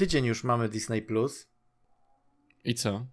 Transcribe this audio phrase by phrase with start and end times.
[0.00, 1.48] tydzień już mamy Disney Plus.
[2.64, 3.06] I co?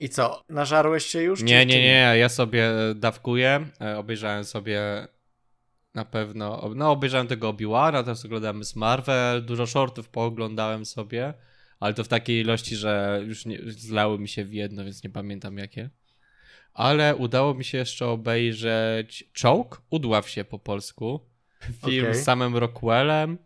[0.00, 0.44] I co?
[0.48, 1.42] Nażarłeś się już?
[1.42, 2.14] Nie, nie, nie.
[2.18, 3.66] Ja sobie dawkuję.
[3.80, 5.08] E, obejrzałem sobie
[5.94, 6.70] na pewno.
[6.74, 9.44] No, obejrzałem tego Obi-Wana, teraz oglądamy z Marvel.
[9.44, 11.34] Dużo shortów pooglądałem sobie,
[11.80, 15.10] ale to w takiej ilości, że już nie, zlały mi się w jedno, więc nie
[15.10, 15.90] pamiętam jakie.
[16.74, 21.20] Ale udało mi się jeszcze obejrzeć Czołg, Udław się po polsku.
[21.86, 22.14] Film okay.
[22.14, 23.38] z samym Rockwellem.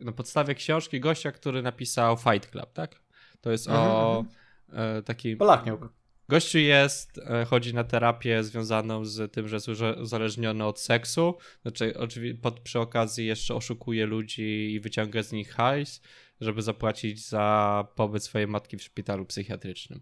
[0.00, 3.00] Na podstawie książki gościa, który napisał Fight Club, tak?
[3.40, 4.24] To jest mhm, o
[4.72, 5.38] e, takim.
[5.38, 5.92] Polachniuk.
[6.28, 9.68] Gościu jest, e, chodzi na terapię związaną z tym, że jest
[10.00, 11.34] uzależniony od seksu.
[11.62, 16.00] Znaczy, oczywiście pod, przy okazji jeszcze oszukuje ludzi i wyciąga z nich hajs,
[16.40, 20.00] żeby zapłacić za pobyt swojej matki w szpitalu psychiatrycznym.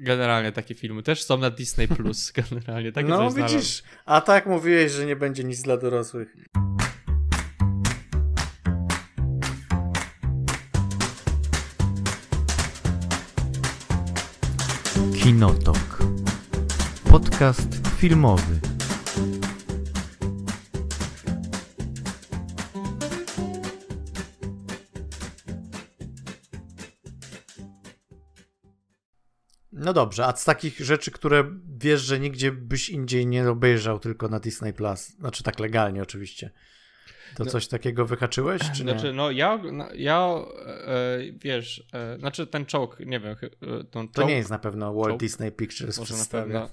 [0.00, 2.32] Generalnie takie filmy też są na Disney Plus.
[2.50, 6.36] Generalnie takie No widzisz, a tak mówiłeś, że nie będzie nic dla dorosłych.
[15.28, 15.98] Kinotok.
[17.10, 18.60] Podcast filmowy.
[29.72, 31.44] No dobrze, a z takich rzeczy, które
[31.78, 36.50] wiesz, że nigdzie byś indziej nie obejrzał, tylko na Disney Plus, znaczy tak legalnie oczywiście.
[37.36, 38.92] To no, coś takiego wyhaczyłeś, czy nie?
[38.92, 39.62] Znaczy, no ja,
[39.94, 40.34] ja
[40.66, 43.32] e, wiesz, e, znaczy ten czołg, nie wiem.
[43.32, 45.20] E, czołg, to nie jest na pewno Walt czołg?
[45.20, 46.68] Disney Pictures Może przedstawia.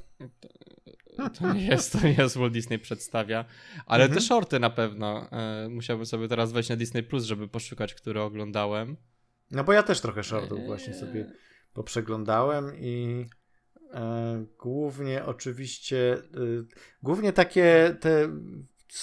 [1.18, 3.46] To, to, nie jest, to nie jest Walt Disney przedstawia,
[3.86, 4.20] ale mhm.
[4.20, 5.32] te shorty na pewno.
[5.32, 8.98] E, musiałbym sobie teraz wejść na Disney Plus, żeby poszukać, które oglądałem.
[9.52, 11.32] No bo ja też trochę shortów właśnie sobie
[11.74, 13.26] poprzeglądałem i
[13.94, 16.20] e, głównie oczywiście, e,
[17.04, 18.30] głównie takie te,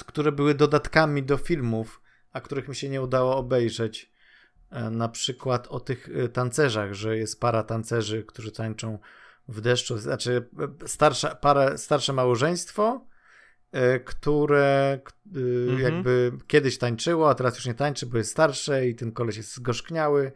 [0.07, 4.13] które były dodatkami do filmów, a których mi się nie udało obejrzeć.
[4.71, 8.99] E, na przykład o tych e, tancerzach, że jest para tancerzy, którzy tańczą
[9.49, 10.49] w deszczu, znaczy
[10.83, 13.07] e, starsza, para, starsze małżeństwo,
[14.05, 15.01] które
[15.35, 15.81] mhm.
[15.81, 19.55] jakby kiedyś tańczyło, a teraz już nie tańczy, bo jest starsze i ten koleś jest
[19.55, 20.33] zgorzkniały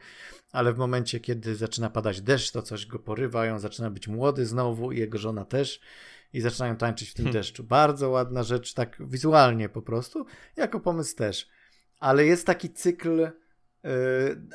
[0.57, 4.47] ale w momencie, kiedy zaczyna padać deszcz, to coś go porywa, on zaczyna być młody
[4.47, 5.81] znowu i jego żona też
[6.33, 7.41] i zaczynają tańczyć w tym hmm.
[7.41, 7.65] deszczu.
[7.65, 10.27] Bardzo ładna rzecz, tak wizualnie po prostu,
[10.57, 11.49] jako pomysł też.
[12.01, 13.31] Ale jest taki cykl y,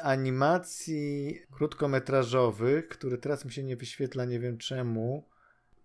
[0.03, 5.29] animacji krótkometrażowych, który teraz mi się nie wyświetla, nie wiem czemu.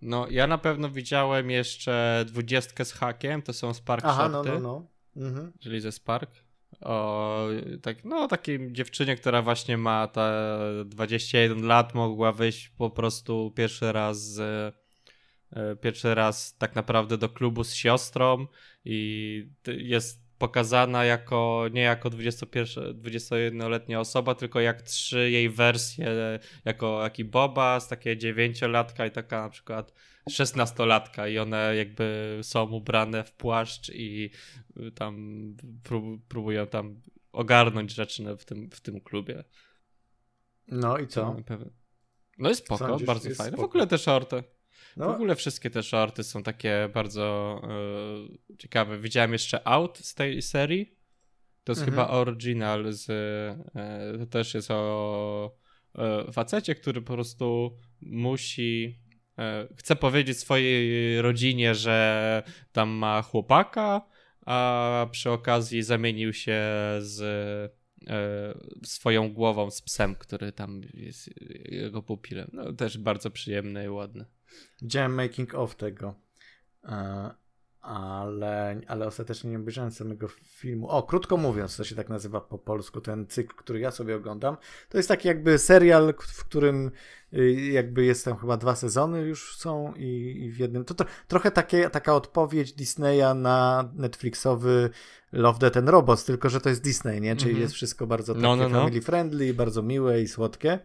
[0.02, 4.60] No, ja na pewno widziałem jeszcze dwudziestkę z hakiem, to są Spark Aha, no, no,
[4.60, 4.86] no.
[5.16, 5.52] Mhm.
[5.60, 6.30] Czyli ze Spark
[6.80, 7.48] o
[7.82, 13.92] tak, no, takiej dziewczynie, która właśnie ma te 21 lat, mogła wyjść po prostu pierwszy
[13.92, 14.74] raz z,
[15.80, 18.46] pierwszy raz tak naprawdę do klubu z siostrą
[18.84, 27.24] i jest pokazana jako nie jako 21-letnia osoba, tylko jak trzy jej wersje, jako jaki
[27.24, 29.92] Boba, z takie dziewięciolatka i taka na przykład
[30.30, 34.30] szesnastolatka i one jakby są ubrane w płaszcz i
[34.94, 35.42] tam
[36.28, 37.00] próbują tam
[37.32, 39.44] ogarnąć rzeczy w tym, w tym klubie.
[40.68, 41.36] No i co?
[42.38, 43.52] No jest spoko, Sądzisz, bardzo fajne.
[43.52, 43.62] Spoko.
[43.62, 44.44] W ogóle te shorty.
[44.96, 45.06] No.
[45.06, 47.60] W ogóle wszystkie te shorty są takie bardzo
[48.52, 48.98] e, ciekawe.
[48.98, 50.96] Widziałem jeszcze Out z tej serii.
[51.64, 51.90] To jest mhm.
[51.90, 53.10] chyba oryginal z...
[53.10, 55.56] E, to też jest o
[55.98, 58.98] e, facecie, który po prostu musi
[59.76, 62.42] chce powiedzieć swojej rodzinie, że
[62.72, 64.06] tam ma chłopaka,
[64.46, 66.62] a przy okazji zamienił się
[66.98, 67.20] z
[68.84, 71.30] swoją głową z psem, który tam jest
[71.64, 72.50] jego pupilem.
[72.52, 74.24] No, też bardzo przyjemne i ładne.
[74.82, 76.14] Widziałem making of tego,
[76.84, 77.30] e,
[77.86, 80.88] ale, ale ostatecznie nie obejrzałem samego filmu.
[80.88, 84.56] O, krótko mówiąc, to się tak nazywa po polsku, ten cykl, który ja sobie oglądam.
[84.88, 86.90] To jest taki jakby serial, w którym
[87.32, 90.84] y, jakby jest tam chyba dwa sezony już są i, i w jednym.
[90.84, 94.90] To, to trochę takie, taka odpowiedź Disneya na Netflixowy
[95.32, 97.36] Love, Death and Robots, tylko że to jest Disney, nie?
[97.36, 97.62] Czyli mm -hmm.
[97.62, 98.84] jest wszystko bardzo no, takie no, no, no.
[98.84, 100.78] family friendly, bardzo miłe i słodkie.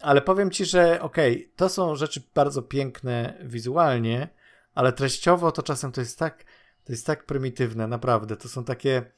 [0.00, 4.28] Ale powiem ci, że okej, okay, to są rzeczy bardzo piękne wizualnie,
[4.76, 6.44] ale treściowo to czasem to jest tak,
[6.84, 8.36] to jest tak prymitywne, naprawdę.
[8.36, 9.12] To są takie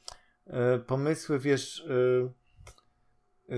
[0.47, 2.29] e, pomysły, wiesz, e,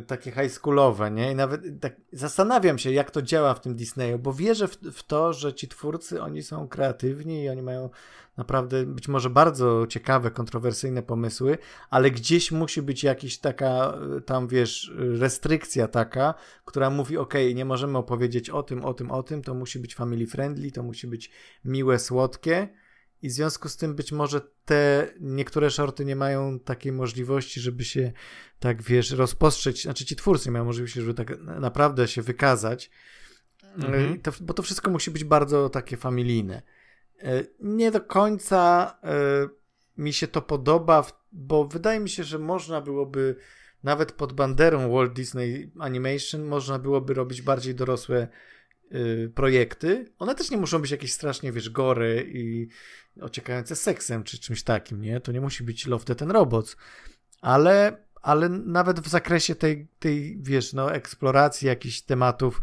[0.07, 1.31] takie high schoolowe, nie?
[1.31, 5.03] I nawet tak zastanawiam się, jak to działa w tym Disneyu, bo wierzę w, w
[5.03, 7.89] to, że ci twórcy, oni są kreatywni i oni mają
[8.37, 11.57] naprawdę być może bardzo ciekawe, kontrowersyjne pomysły,
[11.89, 13.93] ale gdzieś musi być jakaś taka,
[14.25, 16.33] tam wiesz, restrykcja taka,
[16.65, 19.95] która mówi, ok, nie możemy opowiedzieć o tym, o tym, o tym, to musi być
[19.95, 21.31] family friendly, to musi być
[21.65, 22.80] miłe, słodkie
[23.21, 27.85] i w związku z tym być może te niektóre shorty nie mają takiej możliwości, żeby
[27.85, 28.11] się
[28.59, 32.91] tak, wiesz, rozpostrzeć, znaczy ci twórcy nie mają możliwości, żeby tak naprawdę się wykazać,
[33.77, 34.21] mhm.
[34.21, 36.61] to, bo to wszystko musi być bardzo takie familijne.
[37.19, 39.49] E, nie do końca e,
[39.97, 43.35] mi się to podoba, bo wydaje mi się, że można byłoby
[43.83, 48.27] nawet pod banderą Walt Disney Animation można byłoby robić bardziej dorosłe
[49.35, 50.05] projekty.
[50.19, 52.67] One też nie muszą być jakieś strasznie, wiesz, gory i
[53.21, 55.21] ociekające seksem czy czymś takim, nie?
[55.21, 56.75] To nie musi być Love, Death and Robots.
[57.41, 62.61] Ale, ale nawet w zakresie tej, tej, wiesz, no, eksploracji jakichś tematów,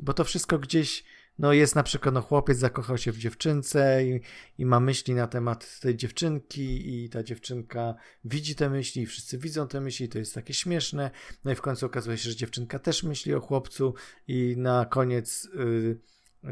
[0.00, 1.04] bo to wszystko gdzieś
[1.38, 4.20] no jest na przykład, no chłopiec zakochał się w dziewczynce i,
[4.58, 7.94] i ma myśli na temat tej dziewczynki i ta dziewczynka
[8.24, 11.10] widzi te myśli i wszyscy widzą te myśli, to jest takie śmieszne.
[11.44, 13.94] No i w końcu okazuje się, że dziewczynka też myśli o chłopcu
[14.28, 15.98] i na koniec yy,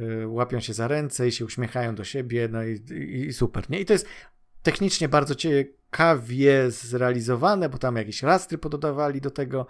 [0.00, 3.70] yy, łapią się za ręce i się uśmiechają do siebie, no i, i, i super,
[3.70, 3.80] nie?
[3.80, 4.06] I to jest
[4.62, 9.66] technicznie bardzo ciekawie zrealizowane, bo tam jakieś rastry pododawali do tego,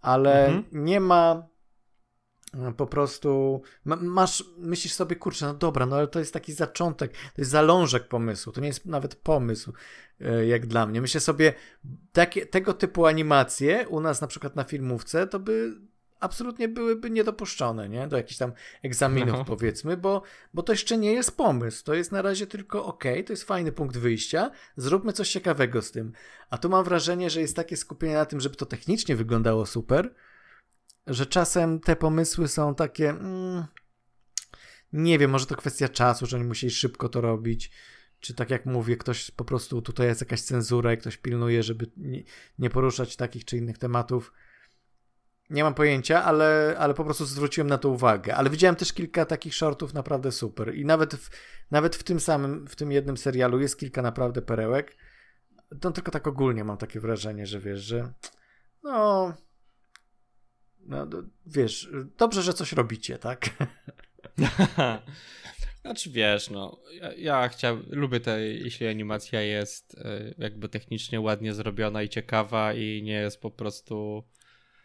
[0.00, 0.84] ale mhm.
[0.84, 1.48] nie ma
[2.76, 7.40] po prostu masz, myślisz sobie, kurczę, no dobra, no ale to jest taki zaczątek, to
[7.40, 9.72] jest zalążek pomysłu, to nie jest nawet pomysł,
[10.20, 11.00] e, jak dla mnie.
[11.00, 11.54] Myślę sobie,
[12.12, 15.80] takie, tego typu animacje u nas na przykład na filmówce, to by
[16.20, 18.08] absolutnie byłyby niedopuszczone, nie?
[18.08, 18.52] Do jakichś tam
[18.82, 19.44] egzaminów Aha.
[19.46, 20.22] powiedzmy, bo,
[20.54, 23.72] bo to jeszcze nie jest pomysł, to jest na razie tylko ok, to jest fajny
[23.72, 26.12] punkt wyjścia, zróbmy coś ciekawego z tym.
[26.50, 30.14] A tu mam wrażenie, że jest takie skupienie na tym, żeby to technicznie wyglądało super,
[31.08, 33.10] że czasem te pomysły są takie.
[33.10, 33.64] Mm,
[34.92, 37.70] nie wiem, może to kwestia czasu, że oni musieli szybko to robić.
[38.20, 41.86] Czy tak jak mówię, ktoś po prostu tutaj jest jakaś cenzura i ktoś pilnuje, żeby
[42.58, 44.32] nie, poruszać takich czy innych tematów.
[45.50, 48.36] Nie mam pojęcia, ale, ale po prostu zwróciłem na to uwagę.
[48.36, 50.74] Ale widziałem też kilka takich shortów naprawdę super.
[50.74, 51.30] I nawet w,
[51.70, 54.96] nawet w tym samym, w tym jednym serialu jest kilka naprawdę perełek.
[55.80, 58.12] To tylko tak ogólnie mam takie wrażenie, że wiesz, że
[58.82, 59.34] no
[60.88, 61.06] no,
[61.46, 63.50] wiesz, dobrze, że coś robicie, tak?
[65.82, 71.54] Znaczy wiesz, no, ja, ja chciałem, lubię te, jeśli animacja jest y, jakby technicznie ładnie
[71.54, 74.24] zrobiona i ciekawa i nie jest po prostu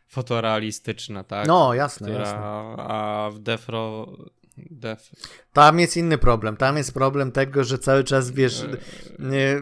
[0.08, 1.48] fotorealistyczna, tak?
[1.48, 2.40] No, jasne, Która, jasne.
[2.78, 4.18] A w Defro...
[4.58, 5.10] Def...
[5.54, 6.58] Tam jest inny problem.
[6.58, 9.62] Tam jest problem tego, że cały czas, wiesz, e,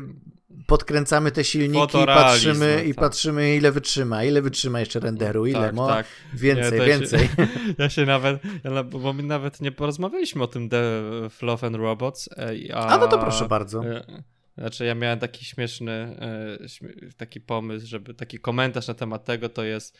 [0.72, 2.88] podkręcamy te silniki i patrzymy, tak.
[2.88, 6.06] i patrzymy ile wytrzyma, ile wytrzyma jeszcze renderu, ile tak, mo, tak.
[6.34, 7.20] więcej, więcej.
[7.20, 7.48] Się,
[7.80, 11.02] ja się nawet, ja, bo my nawet nie porozmawialiśmy o tym The
[11.42, 12.30] Love and Robots.
[12.38, 13.86] E, a, a no to proszę bardzo.
[13.86, 14.24] E,
[14.58, 19.64] znaczy ja miałem taki śmieszny e, taki pomysł, żeby taki komentarz na temat tego to
[19.64, 19.98] jest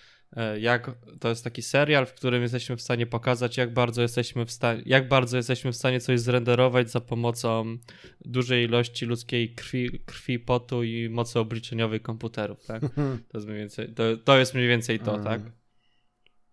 [0.60, 4.52] jak to jest taki serial, w którym jesteśmy w stanie pokazać, jak bardzo jesteśmy w
[4.52, 7.78] stanie, jak bardzo jesteśmy w stanie coś zrenderować za pomocą
[8.26, 12.82] dużej ilości ludzkiej krwi, krwi potu i mocy obliczeniowej komputerów, tak?
[13.30, 15.24] To jest mniej więcej to, to, jest mniej więcej to, mm.
[15.24, 15.42] tak?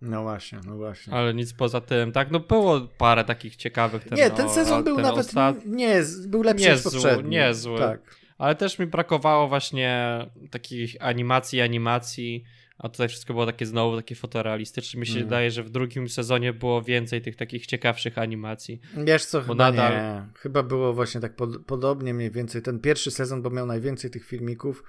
[0.00, 1.12] No właśnie, no właśnie.
[1.12, 2.30] Ale nic poza tym, tak?
[2.30, 4.04] No było parę takich ciekawych.
[4.04, 5.66] Ten, nie, ten sezon był ten nawet ostat...
[5.66, 7.30] nie, był lepszy niezły, niż poprzedni.
[7.30, 7.78] Niezły.
[7.78, 8.00] Tak.
[8.38, 10.18] Ale też mi brakowało właśnie
[10.50, 12.44] takich animacji, animacji
[12.78, 15.00] a tutaj wszystko było takie znowu takie fotorealistyczne.
[15.00, 15.24] Mi się mm.
[15.24, 18.80] wydaje, że w drugim sezonie było więcej tych takich ciekawszych animacji.
[19.04, 19.92] Wiesz co, chyba nadal...
[19.92, 20.32] nie.
[20.34, 22.62] Chyba było właśnie tak pod, podobnie mniej więcej.
[22.62, 24.82] Ten pierwszy sezon, bo miał najwięcej tych filmików,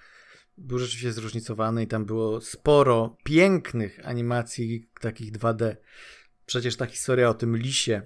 [0.57, 5.75] był rzeczywiście zróżnicowany i tam było sporo pięknych animacji takich 2D.
[6.45, 8.01] Przecież ta historia o tym lisie,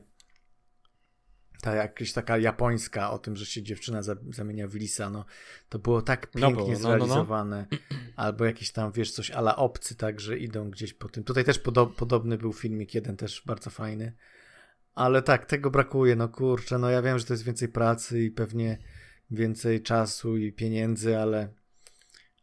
[1.63, 5.25] ta jakaś taka japońska o tym, że się dziewczyna zamienia w lisa, no
[5.69, 7.65] to było tak no pięknie no, zrealizowane.
[7.71, 11.23] No, no, Albo jakieś tam, wiesz, coś ala obcy, tak, że idą gdzieś po tym.
[11.23, 14.13] Tutaj też podo podobny był filmik, jeden też bardzo fajny.
[14.95, 18.31] Ale tak, tego brakuje, no kurczę, no ja wiem, że to jest więcej pracy i
[18.31, 18.77] pewnie
[19.31, 21.49] więcej czasu i pieniędzy, ale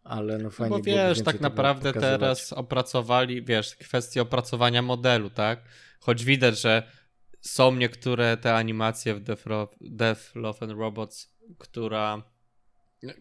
[0.04, 5.60] ale no fajnie no bo wiesz, tak naprawdę teraz opracowali, wiesz, kwestię opracowania modelu, tak?
[6.00, 6.99] Choć widać, że
[7.40, 9.44] są niektóre te animacje w Death,
[9.80, 12.22] Death Love and Robots, która,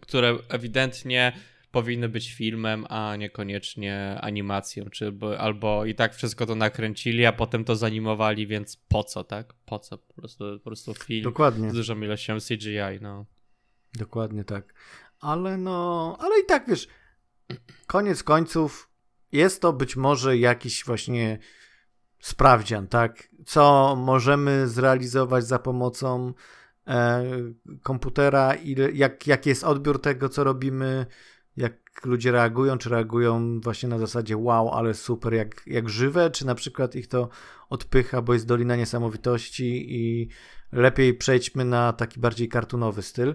[0.00, 1.32] które ewidentnie
[1.70, 7.64] powinny być filmem, a niekoniecznie animacją, czy albo i tak wszystko to nakręcili, a potem
[7.64, 9.52] to zanimowali, więc po co, tak?
[9.64, 9.98] Po co?
[9.98, 11.70] Po prostu, po prostu film Dokładnie.
[11.70, 13.26] z dużą ilością CGI, no.
[13.98, 14.74] Dokładnie tak.
[15.20, 16.88] Ale no, ale i tak wiesz,
[17.86, 18.90] koniec końców
[19.32, 21.38] jest to być może jakiś właśnie
[22.20, 23.28] sprawdzian, tak?
[23.46, 26.32] Co możemy zrealizować za pomocą
[26.86, 27.24] e,
[27.82, 31.06] komputera, ile, jak, jak jest odbiór tego, co robimy,
[31.56, 31.72] jak,
[32.04, 36.54] ludzie reagują, czy reagują właśnie na zasadzie wow, ale super, jak, jak żywe, czy na
[36.54, 37.28] przykład ich to
[37.68, 40.28] odpycha, bo jest Dolina Niesamowitości i
[40.72, 43.34] lepiej przejdźmy na taki bardziej kartunowy styl.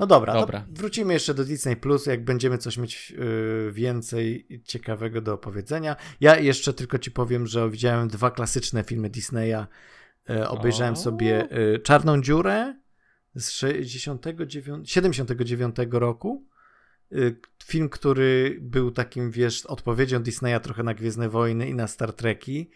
[0.00, 0.66] No dobra, dobra.
[0.70, 5.96] wrócimy jeszcze do Disney Plus, jak będziemy coś mieć yy, więcej ciekawego do opowiedzenia.
[6.20, 9.66] Ja jeszcze tylko ci powiem, że widziałem dwa klasyczne filmy Disneya.
[10.28, 10.96] Yy, obejrzałem o.
[10.96, 12.74] sobie yy, Czarną Dziurę
[13.34, 16.46] z 69, 79 roku.
[17.12, 22.12] Y, film, który był takim, wiesz, odpowiedzią Disneya trochę na Gwiezdne Wojny i na Star
[22.12, 22.70] Treki.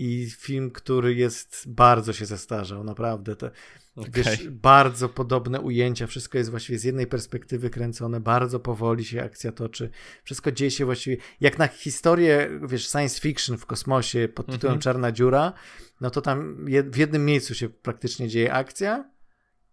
[0.00, 3.36] I film, który jest bardzo się zestarzał, naprawdę.
[3.36, 3.50] To,
[3.96, 4.10] okay.
[4.12, 9.52] Wiesz, bardzo podobne ujęcia, wszystko jest właściwie z jednej perspektywy kręcone, bardzo powoli się akcja
[9.52, 9.90] toczy.
[10.24, 14.80] Wszystko dzieje się właściwie jak na historię, wiesz, science fiction w kosmosie pod tytułem mm
[14.80, 14.84] -hmm.
[14.84, 15.52] Czarna Dziura,
[16.00, 19.10] no to tam w jednym miejscu się praktycznie dzieje akcja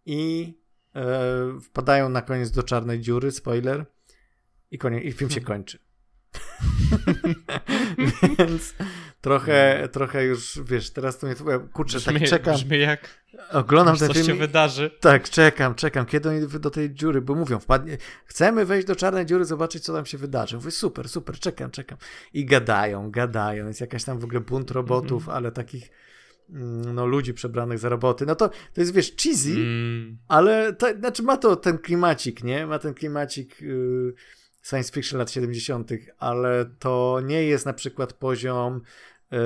[0.05, 0.53] i
[0.95, 3.85] e, wpadają na koniec do czarnej dziury, spoiler,
[4.71, 5.86] i, koniec, i film się kończy.
[8.39, 8.73] Więc
[9.21, 11.35] trochę, trochę już, wiesz, teraz to mnie
[11.73, 12.55] kurczę, brzmi, tak czekam.
[12.55, 14.25] Brzmi jak oglądam ten film.
[14.25, 14.91] się wydarzy.
[14.99, 19.25] Tak, czekam, czekam, kiedy oni do tej dziury, bo mówią, wpadnie, chcemy wejść do czarnej
[19.25, 20.55] dziury, zobaczyć, co tam się wydarzy.
[20.55, 21.97] Mówię, super, super, czekam, czekam.
[22.33, 23.67] I gadają, gadają.
[23.67, 25.37] Jest jakaś tam w ogóle bunt robotów, mm -hmm.
[25.37, 25.89] ale takich
[26.49, 28.25] Mm, no, ludzi przebranych za roboty.
[28.25, 30.17] No to, to jest, wiesz, cheesy, mm.
[30.27, 32.67] ale to, znaczy ma to ten klimacik, nie?
[32.67, 34.13] Ma ten klimacik y,
[34.67, 38.81] science fiction lat 70., ale to nie jest na przykład poziom
[39.33, 39.37] y,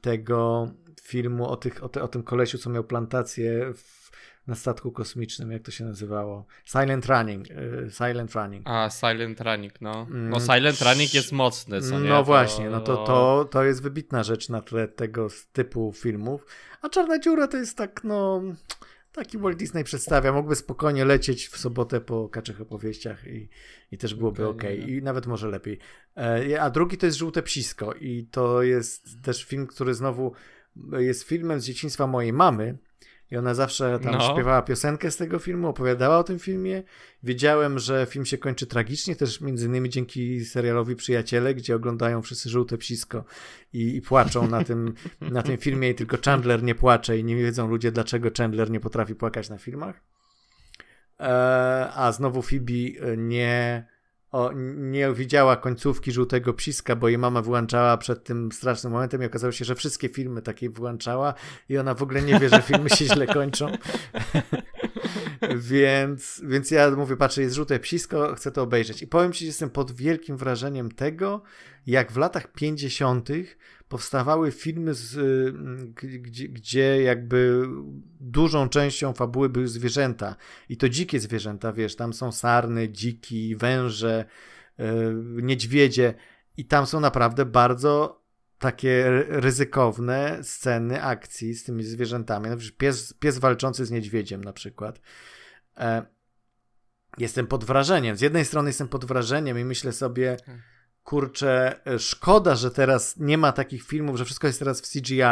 [0.00, 0.70] tego
[1.02, 4.04] filmu o, tych, o, te, o tym kolesiu, co miał plantację w
[4.46, 6.46] na statku kosmicznym, jak to się nazywało?
[6.64, 7.50] Silent Running.
[7.50, 8.62] Y, Silent Running.
[8.68, 10.06] A, Silent Running, no.
[10.10, 12.08] Mm, no Silent Running jest mocny, co nie?
[12.08, 16.46] No właśnie, no to, to, to jest wybitna rzecz na tle tego typu filmów.
[16.82, 18.42] A Czarna Dziura to jest tak, no...
[19.14, 20.32] Taki Walt Disney przedstawia.
[20.32, 23.48] Mógłby spokojnie lecieć w sobotę po kaczych opowieściach i,
[23.90, 24.62] i też byłoby ok.
[24.86, 25.78] I nawet może lepiej.
[26.16, 30.32] E, a drugi to jest Żółte Psisko i to jest też film, który znowu
[30.98, 32.78] jest filmem z dzieciństwa mojej mamy,
[33.30, 34.32] i ona zawsze tam no.
[34.32, 36.82] śpiewała piosenkę z tego filmu, opowiadała o tym filmie.
[37.22, 42.48] Wiedziałem, że film się kończy tragicznie, też między innymi dzięki serialowi Przyjaciele, gdzie oglądają wszyscy
[42.48, 43.24] żółte psisko
[43.72, 47.36] i, i płaczą na tym, na tym filmie i tylko Chandler nie płacze i nie
[47.36, 50.00] wiedzą ludzie, dlaczego Chandler nie potrafi płakać na filmach.
[51.20, 53.86] E, a znowu Phoebe nie
[54.34, 59.26] o, nie widziała końcówki żółtego psiska, bo jej mama wyłączała przed tym strasznym momentem i
[59.26, 61.34] okazało się, że wszystkie filmy takie wyłączała
[61.68, 63.72] i ona w ogóle nie wie, że filmy się źle kończą.
[65.72, 69.02] więc, więc ja mówię, patrzę, jest żółte psisko, chcę to obejrzeć.
[69.02, 71.42] I powiem ci, że jestem pod wielkim wrażeniem tego,
[71.86, 73.28] jak w latach 50.
[73.94, 75.16] powstawały filmy, z,
[75.94, 77.68] gdzie, gdzie jakby
[78.20, 80.36] dużą częścią fabuły były zwierzęta.
[80.68, 84.24] I to dzikie zwierzęta, wiesz, tam są sarny, dziki, węże,
[84.78, 86.14] yy, niedźwiedzie.
[86.56, 88.22] I tam są naprawdę bardzo
[88.58, 92.48] takie ryzykowne sceny akcji z tymi zwierzętami.
[92.78, 95.00] Pies, pies walczący z niedźwiedziem na przykład.
[95.76, 96.06] E,
[97.18, 98.16] jestem pod wrażeniem.
[98.16, 100.73] Z jednej strony jestem pod wrażeniem i myślę sobie, hmm.
[101.04, 105.22] Kurczę, szkoda, że teraz nie ma takich filmów, że wszystko jest teraz w CGI,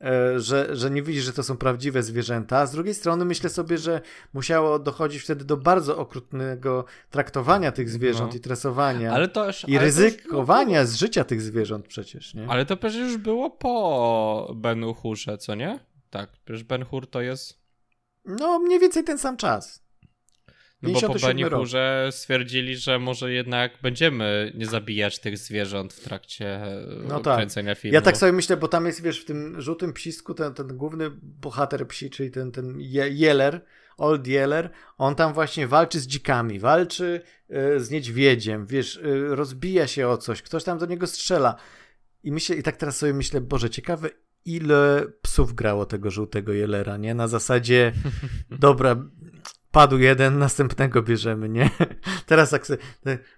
[0.00, 2.66] e, że, że nie widzisz, że to są prawdziwe zwierzęta.
[2.66, 4.00] Z drugiej strony myślę sobie, że
[4.32, 8.36] musiało dochodzić wtedy do bardzo okrutnego traktowania tych zwierząt no.
[8.36, 9.12] i tresowania.
[9.12, 12.46] Ale to już, I ryzykowania z życia tych zwierząt przecież, nie?
[12.48, 15.80] Ale to przecież już było po Ben Hurze, co nie?
[16.10, 17.58] Tak, przecież Ben Hur to jest...
[18.24, 19.87] No, mniej więcej ten sam czas.
[20.82, 26.60] No bo po Benihurze stwierdzili, że może jednak będziemy nie zabijać tych zwierząt w trakcie
[27.08, 27.36] no tak.
[27.36, 27.94] kręcenia filmu.
[27.94, 31.10] Ja tak sobie myślę, bo tam jest, wiesz, w tym żółtym psisku ten, ten główny
[31.22, 32.76] bohater psi, czyli ten, ten
[33.10, 33.60] Jeller,
[33.96, 37.20] Old Yeller, on tam właśnie walczy z dzikami, walczy
[37.76, 41.56] y, z niedźwiedziem, wiesz, y, rozbija się o coś, ktoś tam do niego strzela.
[42.22, 44.10] I myślę, i tak teraz sobie myślę, Boże, ciekawe,
[44.44, 47.14] ile psów grało tego żółtego Jellera, nie?
[47.14, 47.92] Na zasadzie,
[48.50, 48.96] dobra,
[49.70, 51.70] padł jeden, następnego bierzemy, nie?
[52.26, 52.78] Teraz tak sobie,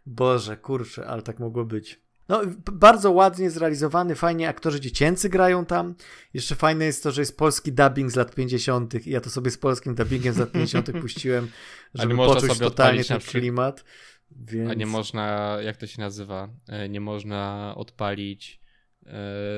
[0.07, 2.01] Boże, kurczę, ale tak mogło być.
[2.31, 2.41] No,
[2.73, 5.95] bardzo ładnie zrealizowany, fajnie aktorzy dziecięcy grają tam.
[6.35, 9.07] Jeszcze fajne jest to, że jest polski dubbing z lat 50.
[9.07, 10.91] i ja to sobie z polskim dubbingiem z lat 50.
[11.03, 11.51] puściłem,
[11.95, 13.85] żeby poczuć totalnie ten klimat.
[14.31, 14.71] Więc...
[14.71, 18.61] A nie można, jak to się nazywa, e, nie można odpalić
[19.07, 19.11] e,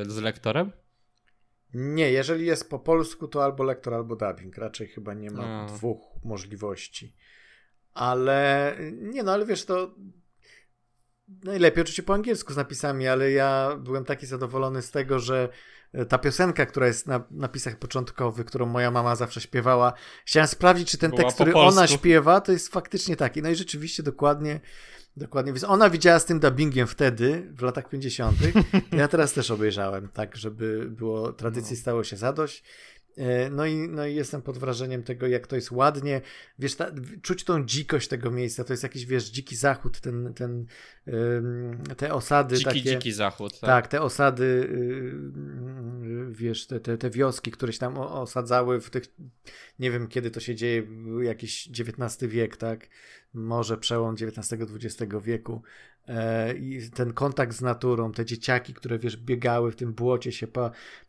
[0.06, 0.72] z lektorem?
[1.74, 4.58] Nie, jeżeli jest po polsku, to albo lektor, albo dubbing.
[4.58, 5.66] Raczej chyba nie ma no.
[5.66, 7.16] dwóch możliwości.
[7.94, 9.94] Ale nie, no ale wiesz, to
[11.44, 15.48] najlepiej oczywiście po angielsku z napisami, ale ja byłem taki zadowolony z tego, że
[16.08, 19.92] ta piosenka, która jest na napisach początkowych, którą moja mama zawsze śpiewała,
[20.24, 23.42] chciałem sprawdzić, czy ten Była tekst, który ona śpiewa, to jest faktycznie taki.
[23.42, 24.60] No i rzeczywiście dokładnie
[25.16, 28.36] Dokładnie, więc ona widziała z tym dubbingiem wtedy, w latach 50.
[28.92, 31.80] Ja teraz też obejrzałem, tak, żeby było, tradycji no.
[31.80, 32.64] stało się zadość.
[33.16, 36.20] E, no i, no i jestem pod wrażeniem tego, jak to jest ładnie.
[36.58, 36.90] Wiesz, ta,
[37.22, 38.64] czuć tą dzikość tego miejsca.
[38.64, 40.66] To jest jakiś, wiesz, dziki zachód, ten, ten,
[41.96, 42.56] te osady.
[42.56, 43.60] Dziki, takie, dziki zachód.
[43.60, 44.68] Tak, tak te osady,
[46.30, 49.04] wiesz, te, te, te wioski, które się tam osadzały w tych,
[49.78, 50.86] nie wiem kiedy to się dzieje,
[51.22, 52.88] jakiś XIX wiek, tak?
[53.34, 55.62] Może przełom XIX-XX wieku.
[56.08, 60.46] E, i ten kontakt z naturą, te dzieciaki, które wiesz, biegały w tym błocie, się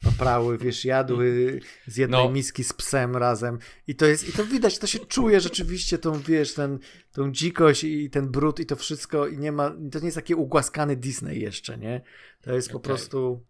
[0.02, 2.32] paprały, wiesz, jadły z jednej no.
[2.32, 3.60] miski z psem razem.
[3.88, 6.80] I to jest, i to widać, to się czuje rzeczywiście tą, wiesz, ten,
[7.12, 10.36] tą dzikość i ten brud i to wszystko i nie ma, to nie jest taki
[10.36, 12.02] ugłaskany Disney jeszcze, nie?
[12.42, 12.74] To jest okay.
[12.82, 13.46] po prostu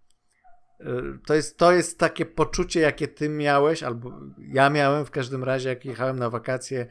[0.79, 0.85] e,
[1.25, 5.69] to jest, to jest takie poczucie, jakie ty miałeś, albo ja miałem w każdym razie,
[5.69, 6.87] jak jechałem na wakacje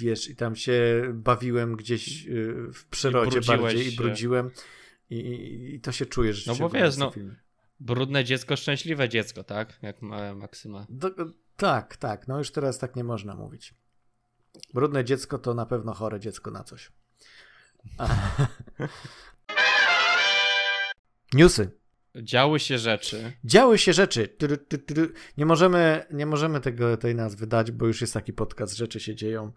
[0.00, 4.50] wiesz, i tam się bawiłem gdzieś y, w przyrodzie I bardziej i brudziłem
[5.10, 6.62] i, i, to się czuje rzeczywiście.
[6.62, 7.12] No bo wiesz, no,
[7.80, 9.78] brudne dziecko, szczęśliwe dziecko, tak?
[9.82, 10.86] Jak małe Maksyma.
[10.88, 11.10] Do,
[11.56, 13.74] tak, tak, no już teraz tak nie można mówić.
[14.74, 16.92] Brudne dziecko to na pewno chore dziecko na coś.
[21.32, 21.70] Newsy.
[22.22, 23.32] Działy się rzeczy.
[23.44, 24.36] Działy się rzeczy.
[25.36, 29.14] Nie możemy, nie możemy tego, tej nazwy dać, bo już jest taki podcast, rzeczy się
[29.14, 29.52] dzieją.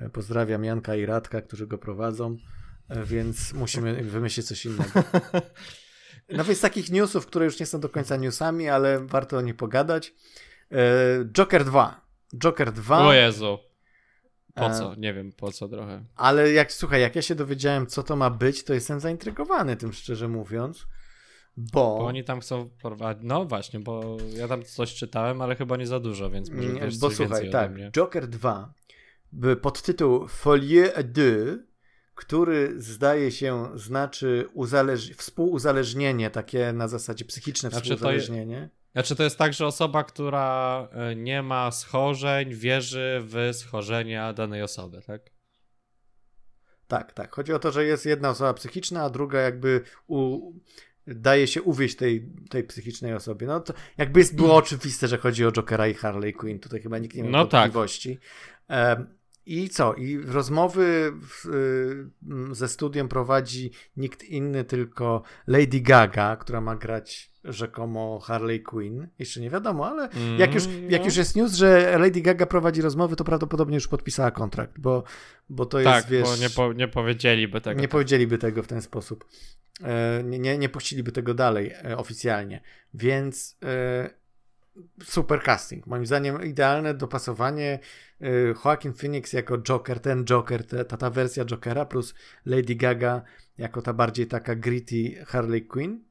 [0.00, 2.36] E, pozdrawiam Janka i Radka, którzy go prowadzą,
[2.88, 5.02] e, więc musimy wymyślić coś innego.
[6.28, 9.56] No więc takich newsów, które już nie są do końca newsami, ale warto o nich
[9.56, 10.14] pogadać.
[10.72, 12.06] E, Joker 2.
[12.38, 13.06] Joker 2.
[13.06, 13.58] O Jezu.
[14.54, 14.94] Po co?
[14.94, 16.04] Nie wiem, po co trochę.
[16.16, 19.92] Ale jak, słuchaj, jak ja się dowiedziałem, co to ma być, to jestem zaintrygowany tym,
[19.92, 20.86] szczerze mówiąc.
[21.56, 21.98] Bo...
[21.98, 23.24] bo oni tam chcą prowadzić.
[23.26, 26.98] No właśnie, bo ja tam coś czytałem, ale chyba nie za dużo, więc może wiesz
[26.98, 28.74] Bo słuchaj, tak, Joker 2
[29.62, 31.22] pod tytuł Folie 2,
[32.14, 35.10] który zdaje się znaczy uzależ...
[35.10, 38.56] współuzależnienie, takie na zasadzie psychiczne znaczy współuzależnienie.
[38.56, 38.68] To je...
[38.92, 44.62] Znaczy to jest tak, że osoba, która e, nie ma schorzeń, wierzy w schorzenia danej
[44.62, 45.30] osoby, tak?
[46.88, 47.34] Tak, tak.
[47.34, 50.52] Chodzi o to, że jest jedna osoba psychiczna, a druga jakby u,
[51.06, 53.46] daje się uwieść tej, tej psychicznej osobie.
[53.46, 56.58] No to jakby jest, było oczywiste, że chodzi o Jokera i Harley Quinn.
[56.58, 57.62] Tutaj chyba nikt nie ma no tak.
[57.62, 58.18] wątpliwości.
[58.66, 58.98] Tak.
[59.46, 59.94] I co?
[59.94, 61.46] I rozmowy w,
[62.50, 69.08] y, ze studiem prowadzi nikt inny, tylko Lady Gaga, która ma grać rzekomo Harley Quinn.
[69.18, 72.82] Jeszcze nie wiadomo, ale mm, jak, już, jak już jest news, że Lady Gaga prowadzi
[72.82, 75.02] rozmowy, to prawdopodobnie już podpisała kontrakt, bo,
[75.48, 76.22] bo to jest, tak, wiesz...
[76.22, 77.80] bo nie, po, nie powiedzieliby tego.
[77.80, 79.24] Nie powiedzieliby tego w ten sposób.
[79.82, 82.60] E, nie, nie, nie puściliby tego dalej e, oficjalnie.
[82.94, 84.10] Więc e,
[85.04, 85.86] super casting.
[85.86, 87.78] Moim zdaniem idealne dopasowanie
[88.64, 92.14] Joaquin Phoenix jako Joker, ten Joker, ta, ta wersja Jokera plus
[92.46, 93.22] Lady Gaga
[93.58, 96.04] jako ta bardziej taka gritty Harley Quinn.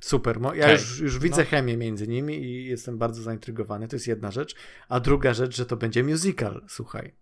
[0.00, 0.40] Super.
[0.42, 0.72] Ja okay.
[0.72, 1.48] już, już widzę no.
[1.48, 3.88] chemię między nimi i jestem bardzo zaintrygowany.
[3.88, 4.54] To jest jedna rzecz.
[4.88, 7.14] A druga rzecz, że to będzie musical, słuchaj.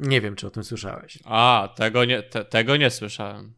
[0.00, 1.18] Nie wiem, czy o tym słyszałeś.
[1.24, 3.52] A, tego nie, te, tego nie słyszałem.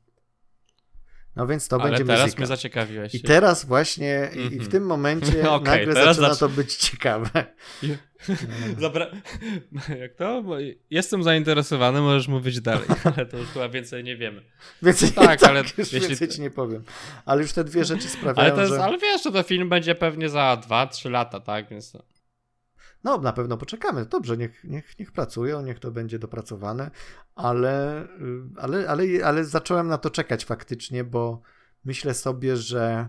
[1.37, 2.41] No więc to Ale będzie teraz muzyka.
[2.41, 3.15] mnie zaciekawiłeś.
[3.15, 4.47] I teraz właśnie, mm -hmm.
[4.47, 4.71] i w mhm.
[4.71, 6.39] tym momencie okay, nagle zaczyna zacz...
[6.39, 7.31] to być ciekawe.
[10.01, 10.43] Jak to?
[10.43, 10.57] Bo
[10.91, 14.43] jestem zainteresowany, możesz mówić dalej, ale to już chyba więcej nie wiemy.
[14.83, 16.01] Więcej, tak, tak ale już jeśli...
[16.01, 16.85] więcej ci nie powiem.
[17.27, 18.85] Ale już te dwie rzeczy sprawiają, ale jest, że...
[18.85, 21.69] Ale wiesz, że to film będzie pewnie za 2-3 lata, tak?
[21.69, 21.97] Więc...
[23.05, 24.07] No, na pewno poczekamy.
[24.07, 26.91] Dobrze, niech, niech, niech pracują, niech to będzie dopracowane,
[27.35, 28.09] ale,
[28.57, 31.43] ale, ale, ale zacząłem na to czekać faktycznie, bo
[31.85, 33.09] myślę sobie, że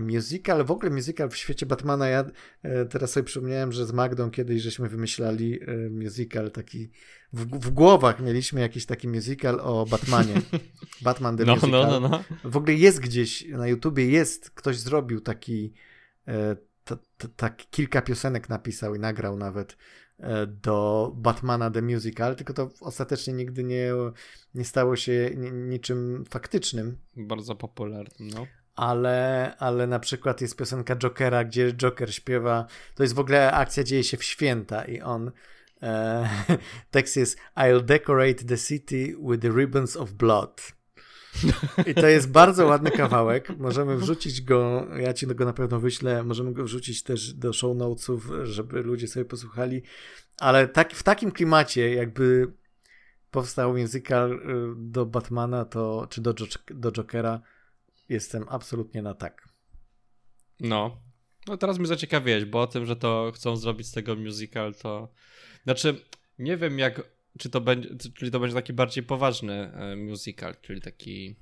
[0.00, 2.24] musical, w ogóle musical w świecie Batmana, ja
[2.62, 6.90] e, teraz sobie przypomniałem, że z Magdą kiedyś żeśmy wymyślali e, musical taki,
[7.32, 10.34] w, w głowach mieliśmy jakiś taki musical o Batmanie.
[11.02, 11.90] Batman the no, Musical.
[11.90, 12.50] No, no, no.
[12.50, 15.72] W ogóle jest gdzieś na YouTubie, jest, ktoś zrobił taki
[16.28, 16.56] e,
[17.36, 19.76] tak kilka piosenek napisał i nagrał nawet
[20.18, 23.90] e, do Batmana The Musical, tylko to ostatecznie nigdy nie,
[24.54, 26.98] nie stało się niczym faktycznym.
[27.16, 28.46] Bardzo popularnym, no.
[28.76, 33.84] Ale, ale na przykład jest piosenka Jokera, gdzie Joker śpiewa, to jest w ogóle akcja
[33.84, 35.30] dzieje się w święta i on
[35.82, 36.28] e,
[36.90, 40.72] tekst jest I'll decorate the city with the ribbons of blood.
[41.86, 43.58] I to jest bardzo ładny kawałek.
[43.58, 47.76] Możemy wrzucić go, ja ci go na pewno wyślę, możemy go wrzucić też do show
[47.76, 49.82] notesów, żeby ludzie sobie posłuchali.
[50.38, 52.52] Ale tak, w takim klimacie, jakby
[53.30, 54.38] powstał musical y,
[54.76, 56.34] do Batmana, to, czy do,
[56.70, 57.40] do Jokera,
[58.08, 59.48] jestem absolutnie na tak.
[60.60, 61.00] No.
[61.46, 65.08] No teraz mnie zaciekawiłeś, bo o tym, że to chcą zrobić z tego musical, to...
[65.64, 66.04] Znaczy,
[66.38, 70.80] nie wiem jak czy to będzie, czyli to będzie taki bardziej poważny e, musical, czyli
[70.80, 71.36] taki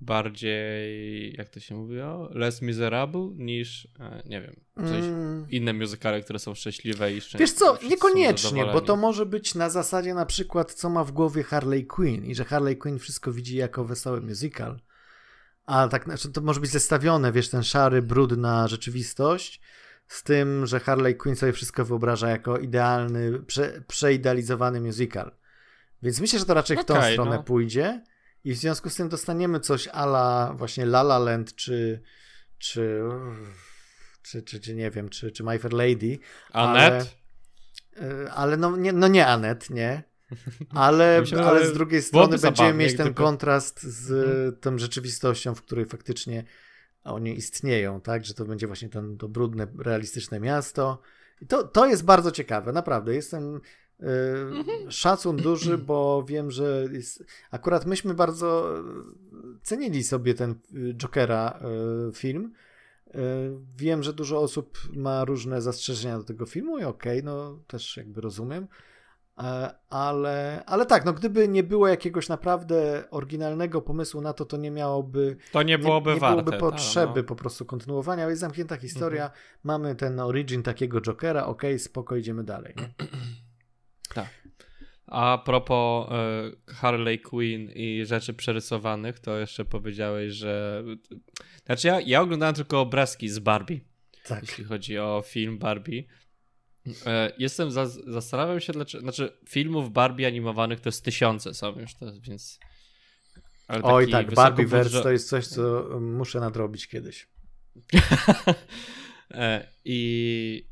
[0.00, 5.46] bardziej, jak to się mówiło, less miserable niż, e, nie wiem, coś, mm.
[5.50, 7.44] inne muzykale, które są szczęśliwe i szczęśliwe.
[7.44, 11.42] Wiesz co, niekoniecznie, bo to może być na zasadzie na przykład, co ma w głowie
[11.42, 14.80] Harley Quinn i że Harley Quinn wszystko widzi jako wesoły musical,
[15.66, 19.60] a tak, znaczy to może być zestawione, wiesz, ten szary, brudna rzeczywistość
[20.10, 25.32] z tym, że Harley Quinn sobie wszystko wyobraża jako idealny, prze, przeidealizowany musical.
[26.02, 27.42] Więc myślę, że to raczej w tą okay, stronę no.
[27.42, 28.02] pójdzie.
[28.44, 32.02] I w związku z tym dostaniemy coś ala właśnie La La Land, czy,
[32.58, 33.02] czy,
[34.22, 36.18] czy, czy, czy nie wiem, czy, czy My Fair Lady.
[36.52, 37.16] Anet?
[37.96, 40.02] Ale, e, ale no, nie, no nie Anet, nie.
[40.74, 43.14] Ale, Myślę, ale z drugiej strony będziemy mieć ten gdyby...
[43.14, 44.56] kontrast z hmm.
[44.56, 46.44] tą rzeczywistością, w której faktycznie
[47.04, 48.24] oni istnieją, tak?
[48.24, 51.02] Że to będzie właśnie ten, to brudne, realistyczne miasto.
[51.40, 53.14] I to, to jest bardzo ciekawe, naprawdę.
[53.14, 53.60] Jestem
[54.02, 54.90] Mhm.
[54.90, 57.24] Szacun duży, bo wiem, że jest...
[57.50, 58.82] akurat myśmy bardzo e,
[59.62, 61.60] cenili sobie ten e, Jokera
[62.14, 62.52] film.
[63.76, 67.96] Wiem, że dużo osób ma różne zastrzeżenia do tego filmu i okej, okay, no też
[67.96, 68.66] jakby rozumiem.
[69.90, 74.70] Ale, ale tak, no gdyby nie było jakiegoś naprawdę oryginalnego pomysłu na to, to nie
[74.70, 75.36] miałoby.
[75.52, 77.24] To nie byłoby, nie, nie byłoby warte, potrzeby no.
[77.24, 78.28] po prostu kontynuowania.
[78.28, 79.40] Jest zamknięta historia, mhm.
[79.64, 82.74] mamy ten origin takiego Jokera, okej, okay, spoko, idziemy dalej.
[84.14, 84.28] Tak.
[85.06, 86.08] A propos
[86.68, 90.84] y, Harley Quinn i rzeczy przerysowanych, to jeszcze powiedziałeś, że.
[91.66, 93.80] Znaczy, ja, ja oglądałem tylko obrazki z Barbie.
[94.24, 94.42] Tak.
[94.42, 96.04] Jeśli chodzi o film Barbie.
[97.06, 99.02] E, jestem, za, zastanawiam się, dlaczego.
[99.02, 102.58] Znaczy, filmów Barbie animowanych to jest tysiące są już, to, więc.
[103.82, 105.02] Oj, tak, Barbie budżet...
[105.02, 107.28] to jest coś, co muszę nadrobić kiedyś.
[109.34, 110.70] E, I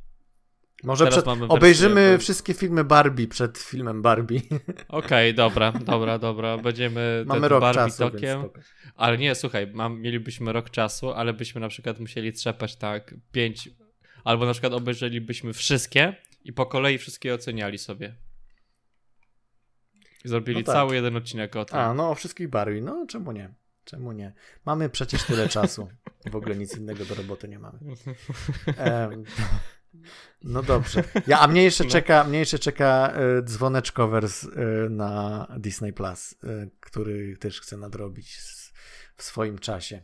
[0.85, 4.41] może przed, obejrzymy wszystkie filmy Barbie przed filmem Barbie.
[4.89, 6.59] Okej, okay, dobra, dobra, dobra.
[6.59, 8.45] Będziemy Mamy rok Barbie czasu, tokiem.
[8.95, 13.71] Ale nie, słuchaj, mam, mielibyśmy rok czasu, ale byśmy na przykład musieli trzepać tak pięć,
[14.29, 18.15] albo na przykład obejrzelibyśmy wszystkie i po kolei wszystkie oceniali sobie.
[20.25, 20.75] Zrobili no tak.
[20.75, 21.79] cały jeden odcinek o tym.
[21.79, 23.55] A, no o wszystkich Barbie, no czemu nie?
[23.85, 24.33] Czemu nie?
[24.65, 25.89] Mamy przecież tyle czasu.
[26.31, 27.79] W ogóle nic innego do roboty nie mamy.
[29.11, 29.25] Um,
[30.43, 31.05] no dobrze.
[31.27, 31.91] Ja, a mnie jeszcze no.
[31.91, 33.43] czeka, mnie jeszcze czeka y,
[34.87, 38.37] y, na Disney Plus, y, który też chcę nadrobić
[39.17, 40.03] w swoim czasie.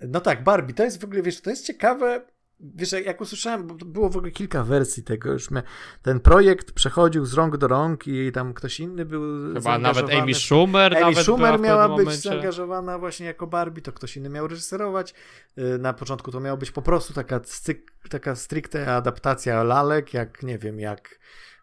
[0.00, 2.20] No tak, Barbie, to jest w ogóle, wiesz, to jest ciekawe,
[2.60, 5.62] Wiesz, jak usłyszałem, bo było w ogóle kilka wersji tego, już my,
[6.02, 10.34] ten projekt przechodził z rąk do rąk i tam ktoś inny był Chyba nawet Amy
[10.34, 12.28] Schumer Amy nawet Schumer miała być momencie.
[12.28, 15.14] zaangażowana właśnie jako Barbie, to ktoś inny miał reżyserować.
[15.58, 17.40] Y, na początku to miała być po prostu taka,
[18.10, 21.18] taka stricte adaptacja lalek, jak nie wiem, jak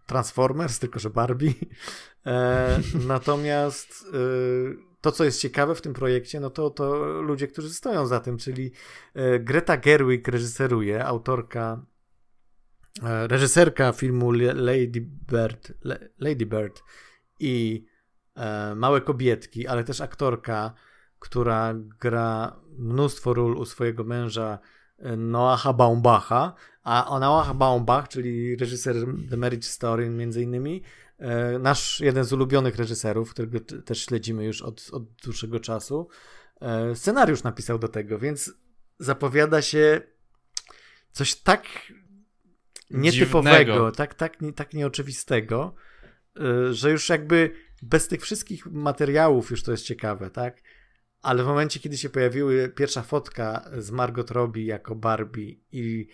[0.05, 1.53] Transformers, tylko że Barbie.
[2.27, 7.73] E, natomiast y, to, co jest ciekawe w tym projekcie, no to, to ludzie, którzy
[7.73, 8.71] stoją za tym, czyli
[9.13, 11.85] e, Greta Gerwig reżyseruje, autorka,
[13.03, 15.73] e, reżyserka filmu Lady Bird,
[16.19, 16.83] Lady Bird
[17.39, 17.85] i
[18.35, 20.73] e, Małe Kobietki, ale też aktorka,
[21.19, 24.59] która gra mnóstwo ról u swojego męża
[25.17, 28.95] Noaha Baumbacha, a Noah Baumbach, czyli reżyser
[29.29, 30.81] The Marriage Story między innymi,
[31.59, 36.07] nasz jeden z ulubionych reżyserów, którego też śledzimy już od, od dłuższego czasu,
[36.61, 38.53] e, scenariusz napisał do tego, więc
[38.99, 40.01] zapowiada się
[41.11, 41.67] coś tak
[42.89, 45.75] nietypowego, tak, tak, nie, tak nieoczywistego,
[46.39, 50.61] e, że już jakby bez tych wszystkich materiałów już to jest ciekawe, tak?
[51.21, 56.07] Ale w momencie, kiedy się pojawiły pierwsza fotka z Margot Robbie jako Barbie i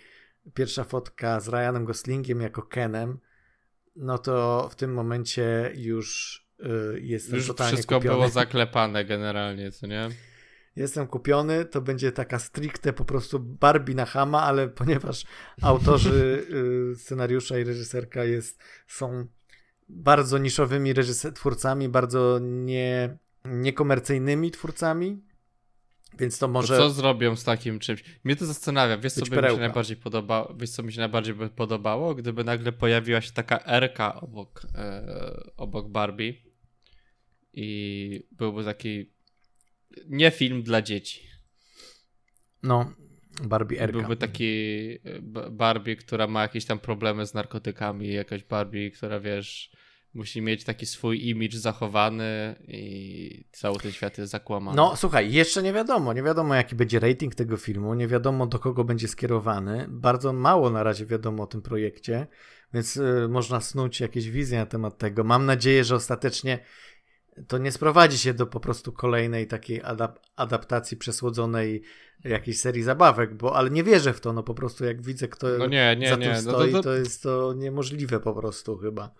[0.54, 3.18] pierwsza fotka z Ryanem Goslingiem jako Kenem,
[3.96, 8.14] no to w tym momencie już y, jestem już totalnie wszystko kupiony.
[8.16, 10.08] było zaklepane generalnie, co nie?
[10.76, 15.24] Jestem kupiony, to będzie taka stricte po prostu Barbie na Hama, ale ponieważ
[15.62, 16.46] autorzy
[16.92, 19.26] y, scenariusza i reżyserka jest, są
[19.88, 25.24] bardzo niszowymi reżyser- twórcami, bardzo nie, niekomercyjnymi twórcami,
[26.18, 26.76] więc to może.
[26.76, 28.04] To co zrobią z takim czymś?
[28.24, 28.98] Mnie to zastanawia.
[28.98, 30.54] Wiesz, co by mi się najbardziej podobało?
[30.54, 32.14] Wiesz, co mi się najbardziej by podobało?
[32.14, 36.34] Gdyby nagle pojawiła się taka Erka obok, e, obok Barbie
[37.52, 39.12] i byłby taki
[40.08, 41.20] nie film dla dzieci.
[42.62, 42.92] No,
[43.42, 43.98] Barbie Erka.
[43.98, 44.54] Byłby taki
[45.04, 45.20] e,
[45.50, 49.70] Barbie, która ma jakieś tam problemy z narkotykami, jakaś Barbie, która wiesz
[50.14, 54.76] musi mieć taki swój imidż zachowany i cały ten świat jest zakłamany.
[54.76, 58.58] No słuchaj, jeszcze nie wiadomo, nie wiadomo jaki będzie rating tego filmu, nie wiadomo do
[58.58, 62.26] kogo będzie skierowany, bardzo mało na razie wiadomo o tym projekcie,
[62.74, 65.24] więc y, można snuć jakieś wizje na temat tego.
[65.24, 66.58] Mam nadzieję, że ostatecznie
[67.48, 71.82] to nie sprowadzi się do po prostu kolejnej takiej adap adaptacji przesłodzonej
[72.24, 75.46] jakiejś serii zabawek, bo ale nie wierzę w to, no po prostu jak widzę kto
[75.58, 76.40] no nie, nie, za tym nie.
[76.40, 76.82] stoi, no to, to...
[76.82, 79.14] to jest to niemożliwe po prostu chyba.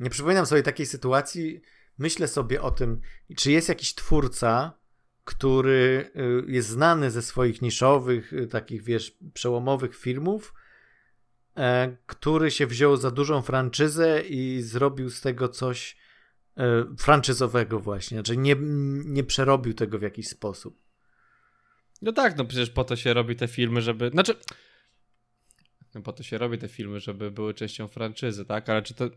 [0.00, 1.60] Nie przypominam sobie takiej sytuacji,
[1.98, 3.00] myślę sobie o tym,
[3.36, 4.80] czy jest jakiś twórca,
[5.24, 6.10] który
[6.48, 10.54] y, jest znany ze swoich niszowych, y, takich wiesz, przełomowych filmów,
[11.56, 15.96] e, który się wziął za dużą franczyzę i zrobił z tego coś
[16.56, 18.56] e, franczyzowego właśnie, znaczy nie,
[19.04, 20.80] nie przerobił tego w jakiś sposób.
[22.02, 24.34] No tak, no przecież po to się robi te filmy, żeby, znaczy
[25.94, 28.68] no po to się robi te filmy, żeby były częścią franczyzy, tak?
[28.68, 29.10] Ale czy to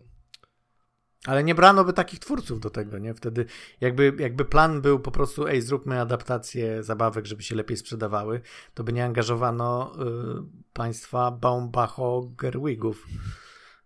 [1.27, 3.13] ale nie brano by takich twórców do tego, nie?
[3.13, 3.45] Wtedy
[3.81, 8.41] jakby, jakby plan był po prostu, ej, zróbmy adaptację zabawek, żeby się lepiej sprzedawały,
[8.73, 12.95] to by nie angażowano y, państwa Baumbacho-Gerwigów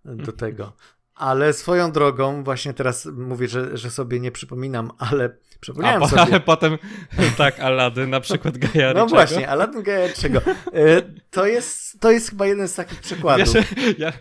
[0.06, 0.74] do tego.
[1.18, 6.22] Ale swoją drogą, właśnie teraz mówię, że, że sobie nie przypominam, ale przypomniałem A, sobie.
[6.22, 6.78] Ale potem,
[7.38, 9.00] tak, Aladdin, na przykład Gajariczego.
[9.00, 10.42] No właśnie, Aladdin Gajariczego.
[10.74, 11.02] E,
[11.32, 13.54] to jest, to jest chyba jeden z takich przykładów.
[13.54, 13.66] Wiesz,
[13.98, 14.14] ja,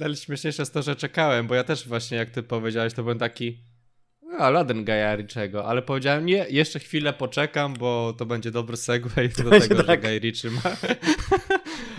[0.00, 3.73] najśmieszniejsze jest to, że czekałem, bo ja też właśnie, jak ty powiedziałeś, to byłem taki
[4.38, 9.50] no, Aladdin Gajariczego, ale powiedziałem nie, jeszcze chwilę poczekam, bo to będzie dobry segway do
[9.50, 10.02] tego, tak.
[10.04, 10.60] że Ritchie ma.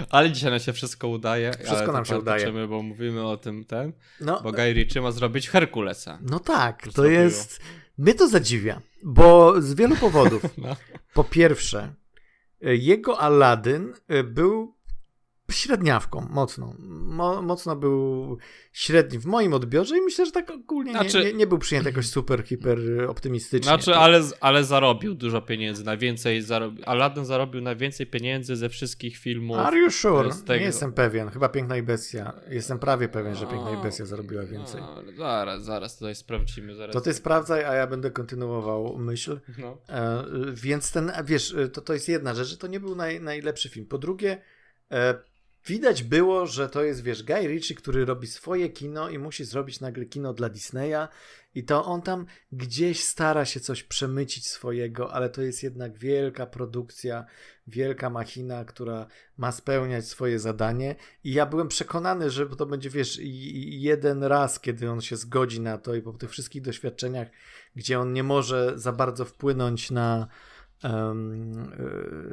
[0.09, 1.51] ale dzisiaj nam się wszystko udaje.
[1.63, 2.67] Wszystko nam się udaje.
[2.67, 6.19] Bo mówimy o tym ten, no, bo Ritchie ma zrobić Herkulesa.
[6.21, 7.59] No tak, to jest...
[7.97, 10.41] Mnie to zadziwia, bo z wielu powodów.
[10.57, 10.75] No.
[11.13, 11.93] Po pierwsze,
[12.61, 13.93] jego Aladdin
[14.23, 14.74] był
[15.51, 16.75] średniawką, mocną.
[16.79, 18.37] Mo, mocno był
[18.73, 21.17] średni w moim odbiorze i myślę, że tak ogólnie znaczy...
[21.17, 23.67] nie, nie, nie, był przyjęty jakoś super, hiper optymistycznie.
[23.67, 23.99] Znaczy, tak.
[23.99, 26.83] ale, ale zarobił dużo pieniędzy, najwięcej zarobił.
[26.85, 29.57] Aladdin zarobił najwięcej pieniędzy ze wszystkich filmów.
[29.57, 30.29] Are you sure?
[30.29, 30.59] Tego...
[30.59, 31.29] Nie jestem pewien.
[31.29, 32.33] Chyba Piękna i Bestia.
[32.49, 34.81] Jestem prawie pewien, że Piękna i Bestia zarobiła więcej.
[34.81, 36.75] No, zaraz, zaraz tutaj sprawdzimy.
[36.75, 39.39] Zaraz to ty sprawdzaj, a ja będę kontynuował myśl.
[39.57, 39.77] No.
[39.89, 43.69] E, więc ten, wiesz, to, to jest jedna rzecz, że to nie był naj, najlepszy
[43.69, 43.85] film.
[43.85, 44.41] Po drugie,
[44.91, 45.34] e,
[45.67, 49.79] Widać było, że to jest, wiesz, Guy Ritchie, który robi swoje kino i musi zrobić
[49.79, 51.07] nagle kino dla Disneya
[51.55, 56.45] i to on tam gdzieś stara się coś przemycić swojego, ale to jest jednak wielka
[56.45, 57.25] produkcja,
[57.67, 63.19] wielka machina, która ma spełniać swoje zadanie i ja byłem przekonany, że to będzie, wiesz,
[63.63, 67.27] jeden raz, kiedy on się zgodzi na to i po tych wszystkich doświadczeniach,
[67.75, 70.27] gdzie on nie może za bardzo wpłynąć na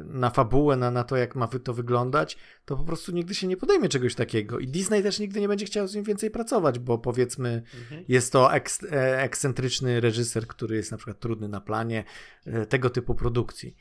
[0.05, 3.57] na fabułę, na, na to, jak ma to wyglądać, to po prostu nigdy się nie
[3.57, 4.59] podejmie czegoś takiego.
[4.59, 8.05] I Disney też nigdy nie będzie chciał z nim więcej pracować, bo powiedzmy, mhm.
[8.07, 12.03] jest to eks, e, ekscentryczny reżyser, który jest na przykład trudny na planie
[12.45, 13.75] e, tego typu produkcji.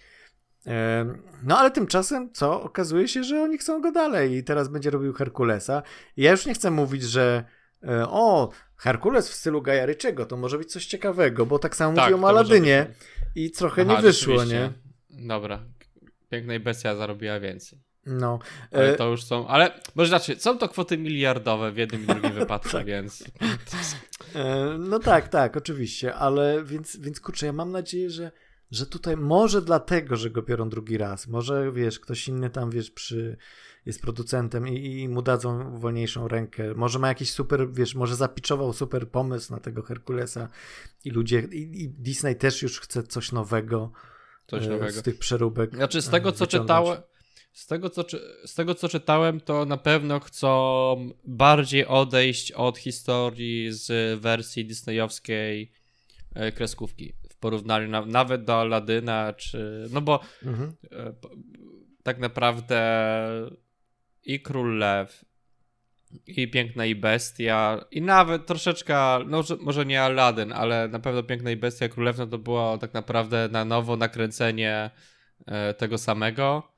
[1.42, 2.62] No ale tymczasem, co?
[2.62, 5.82] Okazuje się, że oni chcą go dalej i teraz będzie robił Herkulesa.
[6.16, 7.61] I ja już nie chcę mówić, że e,
[8.08, 12.14] o, Herkules w stylu Gaja Ryczego, to może być coś ciekawego, bo tak samo tak,
[12.14, 12.86] o Aladynie
[13.34, 14.72] i trochę Aha, nie wyszło, nie?
[15.10, 15.64] Dobra.
[16.30, 17.78] Piękna bestia zarobiła więcej.
[18.06, 18.38] No.
[18.72, 22.06] Ale e, to już są, ale może znaczy, są to kwoty miliardowe w jednym i
[22.06, 22.86] drugim wypadku, tak.
[22.86, 23.24] więc.
[24.34, 28.32] E, no tak, tak, oczywiście, ale więc, więc kurczę, ja mam nadzieję, że,
[28.70, 32.90] że tutaj może dlatego, że go biorą drugi raz, może wiesz, ktoś inny tam wiesz,
[32.90, 33.36] przy
[33.86, 36.74] jest producentem i, i, mu dadzą wolniejszą rękę.
[36.74, 40.48] Może ma jakiś super, wiesz, może zapiczował super pomysł na tego Herkulesa
[41.04, 43.92] i ludzie, i, i Disney też już chce coś nowego,
[44.46, 44.92] coś e, nowego.
[44.92, 45.74] z tych przeróbek.
[45.74, 46.98] Znaczy z tego, e, co czytałem,
[47.52, 48.04] z tego, co,
[48.46, 55.72] z tego, co czytałem, to na pewno chcą bardziej odejść od historii z wersji disneyowskiej
[56.34, 59.88] e, kreskówki w porównaniu na, nawet do Aladyna, czy.
[59.90, 60.72] No bo mhm.
[62.02, 62.78] tak naprawdę
[64.24, 65.24] i Król Lew,
[66.26, 71.50] i Piękna i Bestia, i nawet troszeczkę, no może nie Aladdin, ale na pewno Piękna
[71.50, 74.90] i Bestia Królewna to było tak naprawdę na nowo nakręcenie
[75.46, 76.72] e, tego samego.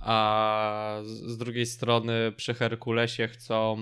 [0.00, 3.76] A z drugiej strony przy Herkulesie chcą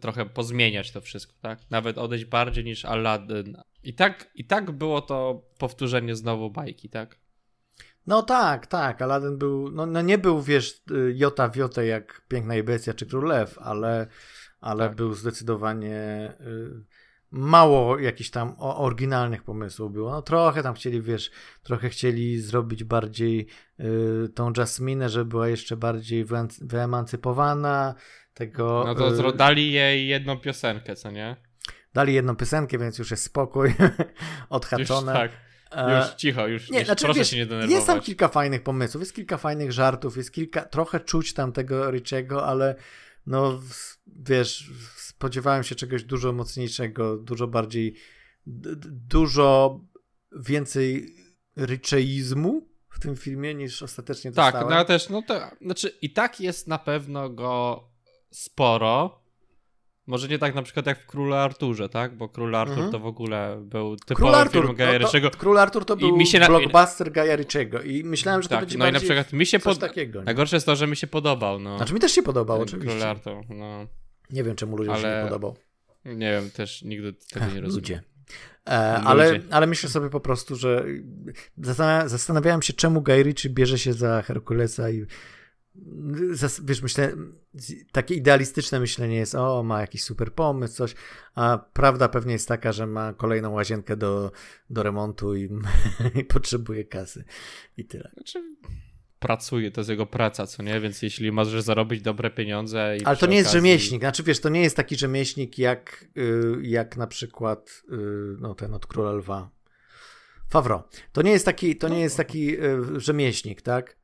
[0.00, 1.70] trochę pozmieniać to wszystko, tak?
[1.70, 3.56] Nawet odejść bardziej niż Aladdin.
[3.82, 7.18] I tak, i tak było to powtórzenie znowu bajki, tak?
[8.06, 9.02] No tak, tak.
[9.02, 10.82] Aladdin był, no, no nie był, wiesz,
[11.14, 14.06] jota w jotę jak Piękna i Bestia czy Królew, ale,
[14.60, 14.96] ale tak.
[14.96, 16.84] był zdecydowanie y,
[17.30, 20.10] mało jakichś tam oryginalnych pomysłów było.
[20.10, 21.30] No trochę tam chcieli, wiesz,
[21.62, 23.46] trochę chcieli zrobić bardziej
[23.80, 26.26] y, tą Jasminę, żeby była jeszcze bardziej
[26.60, 27.94] wyemancypowana,
[28.34, 28.84] tego...
[28.86, 29.32] No to y...
[29.32, 31.36] dali jej jedną piosenkę, co nie?
[31.94, 33.74] Dali jedną piosenkę, więc już jest spokój,
[34.48, 35.12] odhaczone.
[35.12, 35.49] Już, tak.
[35.70, 37.74] E, już cicho, już nie, znaczy, proszę wiesz, się nie denerwować.
[37.74, 41.90] Jest tam kilka fajnych pomysłów, jest kilka fajnych żartów, jest kilka, trochę czuć tam tego
[41.90, 42.74] Richiego, ale
[43.26, 43.60] no
[44.06, 47.94] wiesz, spodziewałem się czegoś dużo mocniejszego, dużo bardziej,
[48.86, 49.80] dużo
[50.32, 51.16] więcej
[51.56, 54.68] Richeizmu w tym filmie niż ostatecznie tak, dostałem.
[54.68, 57.84] Tak, no też, no to, znaczy i tak jest na pewno go
[58.30, 59.19] sporo,
[60.10, 62.16] może nie tak na przykład jak w Królu Arturze, tak?
[62.16, 62.92] Bo Król Artur mhm.
[62.92, 67.12] to w ogóle był typowy Artur, film Gaja no Król Artur to był się blockbuster
[67.12, 69.78] Gaja Ritchiego i myślałem, że to tak, będzie no i na przykład mi się pod...
[69.78, 70.18] takiego.
[70.18, 70.24] Nie?
[70.24, 71.76] Najgorsze jest to, że mi się podobał, no.
[71.76, 72.98] Znaczy mi też się podobał, oczywiście.
[72.98, 73.86] Król Artur, no.
[74.30, 75.02] Nie wiem, czemu ludziom Ale...
[75.02, 75.56] się nie podobał.
[76.04, 77.74] Nie wiem, też nigdy tego nie rozumiem.
[77.74, 78.02] Ludzie.
[78.68, 78.72] E,
[79.04, 80.84] ale, ale myślę sobie po prostu, że
[82.06, 85.06] zastanawiałem się, czemu Guy Ritchie bierze się za Herkulesa i
[86.62, 87.12] wiesz, myślę,
[87.92, 90.94] takie idealistyczne myślenie jest, o, ma jakiś super pomysł, coś,
[91.34, 94.32] a prawda pewnie jest taka, że ma kolejną łazienkę do,
[94.70, 95.48] do remontu i,
[96.20, 97.24] i potrzebuje kasy
[97.76, 98.10] i tyle.
[98.14, 98.42] Znaczy,
[99.18, 100.80] pracuje, to jest jego praca, co nie?
[100.80, 104.62] Więc jeśli możesz zarobić dobre pieniądze Ale to nie jest rzemieślnik, znaczy wiesz, to nie
[104.62, 107.96] jest taki rzemieślnik jak, y, jak na przykład y,
[108.40, 109.50] no, ten od Króla Lwa.
[110.48, 110.88] Favro.
[111.12, 112.00] To nie jest taki, to nie no.
[112.00, 113.99] jest taki y, rzemieślnik, tak?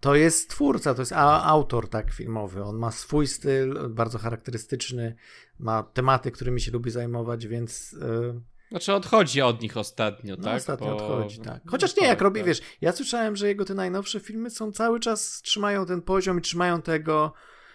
[0.00, 2.64] To jest twórca, to jest autor tak filmowy.
[2.64, 5.14] On ma swój styl, bardzo charakterystyczny,
[5.58, 7.92] ma tematy, którymi się lubi zajmować, więc.
[7.92, 8.40] Yy...
[8.70, 10.56] Znaczy odchodzi od nich ostatnio, no, tak?
[10.56, 10.96] Ostatnio Bo...
[10.96, 11.62] odchodzi, tak.
[11.66, 12.46] Chociaż nie, jak tak, robi, tak.
[12.46, 16.42] wiesz, ja słyszałem, że jego te najnowsze filmy są cały czas, trzymają ten poziom i
[16.42, 17.32] trzymają tego,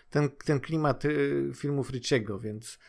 [0.09, 2.79] ten, ten klimat y, filmów Richiego, więc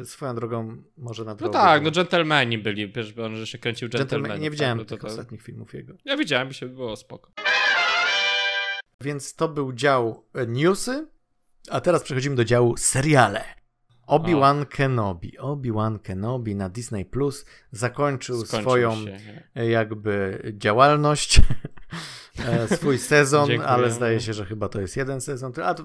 [0.00, 1.58] y, swoją drogą może na drogę.
[1.58, 4.42] No tak, no Gentlemani byli, wiesz, on że się kręcił Gentlemani.
[4.42, 5.08] Nie widziałem tak, no to, to...
[5.08, 5.94] ostatnich filmów jego.
[6.04, 7.32] Ja widziałem, mi się było spoko.
[9.00, 11.06] Więc to był dział e, newsy,
[11.70, 13.44] a teraz przechodzimy do działu seriale.
[14.06, 15.38] Obi-Wan Kenobi.
[15.38, 19.18] Obi-Wan Kenobi na Disney Plus zakończył Skończył swoją się.
[19.54, 21.40] E, jakby działalność,
[22.38, 23.68] e, swój sezon, Dziękuję.
[23.68, 25.52] ale zdaje się, że chyba to jest jeden sezon.
[25.64, 25.84] A to,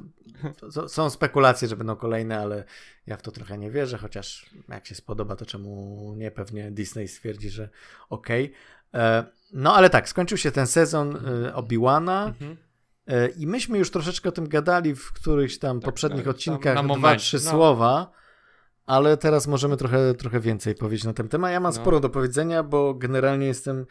[0.72, 2.64] to są spekulacje, że będą kolejne, ale
[3.08, 6.32] ja w to trochę nie wierzę, chociaż jak się spodoba, to czemu nie?
[6.32, 7.70] Pewnie Disney stwierdzi, że
[8.10, 8.54] okej.
[8.92, 9.26] Okay.
[9.54, 11.18] No ale tak, skończył się ten sezon
[11.54, 12.28] Obi-Wana.
[12.28, 12.58] Mhm.
[13.08, 16.76] E, I myśmy już troszeczkę o tym gadali w którychś tam tak, poprzednich tak, odcinkach,
[16.76, 17.52] tam dwa, trzy no.
[17.52, 18.12] słowa,
[18.86, 21.52] ale teraz możemy trochę, trochę więcej powiedzieć na ten temat.
[21.52, 21.82] Ja mam no.
[21.82, 23.86] sporo do powiedzenia, bo generalnie jestem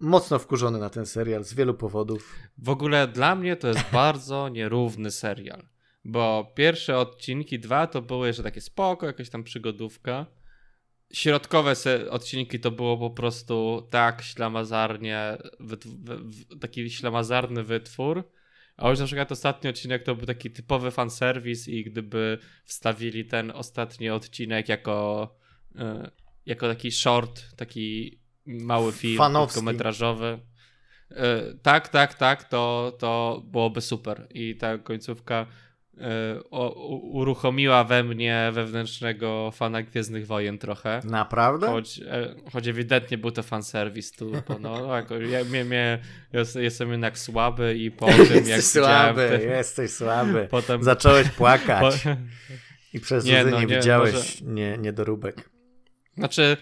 [0.00, 2.34] mocno wkurzony na ten serial z wielu powodów.
[2.58, 5.62] W ogóle dla mnie to jest bardzo nierówny serial,
[6.04, 10.26] bo pierwsze odcinki, dwa to były jeszcze takie spoko, jakaś tam przygodówka.
[11.12, 11.74] Środkowe
[12.10, 15.38] odcinki to było po prostu tak ślamazarnie,
[16.60, 18.24] taki ślamazarny wytwór,
[18.80, 23.50] a już na przykład ostatni odcinek to był taki typowy fanserwis i gdyby wstawili ten
[23.50, 25.28] ostatni odcinek jako,
[25.78, 26.10] e,
[26.46, 30.38] jako taki short, taki mały film krótkometrażowy.
[31.10, 34.26] E, tak, tak, tak, to, to byłoby super.
[34.30, 35.46] I ta końcówka
[36.00, 36.40] E,
[37.12, 41.00] uruchomiła we mnie wewnętrznego fana Gwiezdnych Wojen trochę.
[41.04, 41.66] Naprawdę?
[41.66, 45.98] Choć, e, choć ewidentnie był to fanserwis tu, bo no, jako, ja, mnie, mnie,
[46.54, 49.44] jestem jednak słaby i po tym jak Jesteś słaby, te...
[49.44, 50.48] jesteś słaby.
[50.50, 50.82] Potem...
[50.82, 52.10] Zacząłeś płakać po...
[52.92, 54.52] i przez nie, no, nie, nie widziałeś może...
[54.54, 55.50] nie, niedoróbek.
[56.16, 56.56] Znaczy,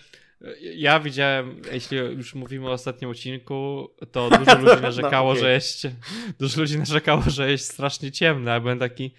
[0.60, 5.42] ja widziałem, jeśli już mówimy o ostatnim odcinku, to dużo ludzi narzekało, no, okay.
[5.42, 5.86] że jest
[6.40, 9.10] dużo ludzi narzekało, że jest strasznie ciemne, a byłem taki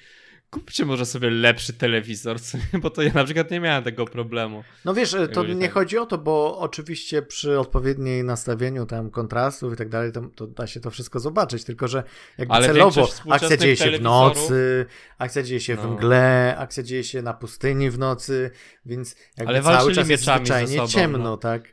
[0.50, 2.38] kupcie może sobie lepszy telewizor,
[2.82, 4.64] bo to ja na przykład nie miałem tego problemu.
[4.86, 5.74] No wiesz, to nie tak.
[5.74, 10.48] chodzi o to, bo oczywiście przy odpowiedniej nastawieniu tam kontrastów i tak dalej, to, to
[10.48, 12.04] da się to wszystko zobaczyć, tylko że
[12.38, 14.86] jakby Ale celowo akcja dzieje się w nocy,
[15.18, 15.82] akcja dzieje się no.
[15.82, 18.52] w mgle, akcja dzieje się na pustyni w nocy,
[18.86, 21.38] więc jakby Ale cały czas jest zwyczajnie sobą, ciemno, no.
[21.38, 21.64] tak?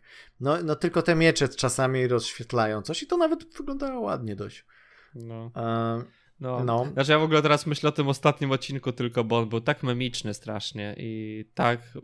[0.41, 4.65] No, no tylko te miecze czasami rozświetlają coś i to nawet wyglądało ładnie dość.
[5.15, 5.51] No.
[6.41, 6.65] No.
[6.65, 6.87] no.
[6.93, 9.83] Znaczy ja w ogóle teraz myślę o tym ostatnim odcinku tylko, bo on był tak
[9.83, 11.99] memiczny strasznie i tak,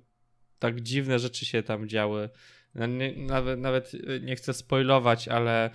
[0.59, 2.29] tak dziwne rzeczy się tam działy.
[2.75, 3.93] No, nawet, nawet
[4.23, 5.71] nie chcę spoilować, ale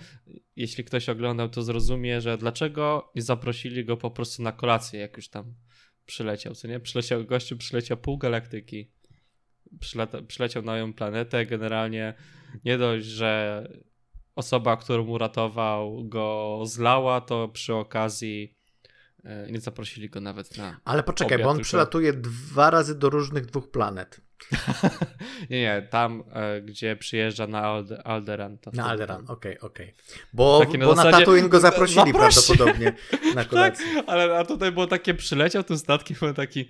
[0.56, 5.16] jeśli ktoś oglądał, to zrozumie, że dlaczego nie zaprosili go po prostu na kolację, jak
[5.16, 5.54] już tam
[6.06, 6.80] przyleciał, co nie?
[6.80, 8.90] Przyleciał gościu, przyleciał pół galaktyki,
[10.28, 12.14] przyleciał na moją planetę, generalnie
[12.64, 13.62] nie dość, że
[14.38, 18.54] osoba, którą uratował, go zlała, to przy okazji
[19.24, 20.80] e, nie zaprosili go nawet na.
[20.84, 21.64] Ale poczekaj, bo on tylko...
[21.64, 24.20] przylatuje dwa razy do różnych dwóch planet.
[25.50, 28.58] nie, nie, tam, e, gdzie przyjeżdża na Alde, Alderan.
[28.72, 29.86] na Alderan, okej, okej.
[29.86, 30.24] Okay, okay.
[30.32, 31.12] Bo, na, bo zasadzie...
[31.12, 32.92] na Tatooine go zaprosili prawdopodobnie
[33.34, 33.86] na kolację.
[33.94, 36.68] tak, ale a tutaj było takie, przyleciał tym statkiem, był taki,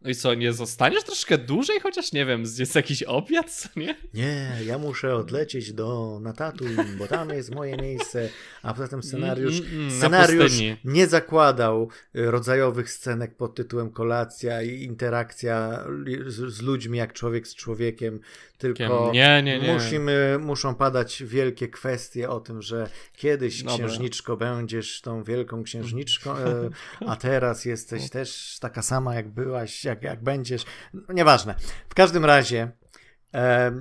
[0.00, 3.96] no i co, nie zostaniesz troszkę dłużej, chociaż nie wiem, jest jakiś obiad, co nie?
[4.14, 6.64] Nie, ja muszę odlecieć do Natatu,
[6.98, 8.28] bo tam jest moje miejsce,
[8.62, 10.52] a poza tym scenariusz, mm, mm, scenariusz
[10.84, 15.84] nie zakładał y, rodzajowych scenek pod tytułem kolacja i interakcja
[16.26, 18.20] z, z ludźmi jak człowiek z człowiekiem,
[18.58, 19.74] tylko nie, nie, nie.
[19.74, 23.74] Musimy, muszą padać wielkie kwestie o tym, że kiedyś Dobra.
[23.74, 26.70] księżniczko będziesz tą wielką księżniczką, e,
[27.06, 30.64] a teraz jesteś też taka sama jak byłaś, jak, jak będziesz.
[30.94, 31.54] No, nieważne.
[31.88, 32.70] W każdym razie
[33.34, 33.72] e,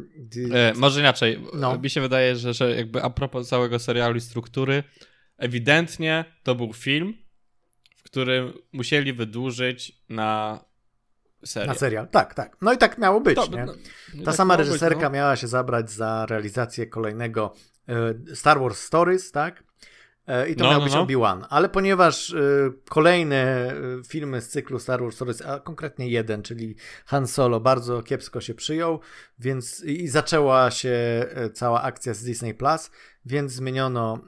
[0.76, 1.46] może inaczej.
[1.54, 1.78] No.
[1.78, 4.84] Mi się wydaje, że, że jakby a propos całego serialu i struktury,
[5.38, 7.14] ewidentnie to był film,
[7.98, 10.60] w którym musieli wydłużyć na
[11.46, 11.68] serial.
[11.68, 12.58] Na serial, tak, tak.
[12.62, 13.36] No i tak miało być.
[13.36, 13.66] To, nie?
[13.66, 13.74] No,
[14.20, 15.10] Ta tak sama reżyserka być, no.
[15.10, 17.54] miała się zabrać za realizację kolejnego
[17.88, 19.64] e, Star Wars Stories, tak?
[20.28, 21.02] E, I to no, miał no, być no.
[21.02, 21.46] Obi-Wan.
[21.50, 23.74] Ale ponieważ y, kolejne
[24.08, 26.76] filmy z cyklu Star Wars Stories, a konkretnie jeden, czyli
[27.06, 29.00] Han Solo, bardzo kiepsko się przyjął,
[29.40, 32.92] więc i zaczęła się cała akcja z Disney Plus,
[33.26, 34.20] więc zmieniono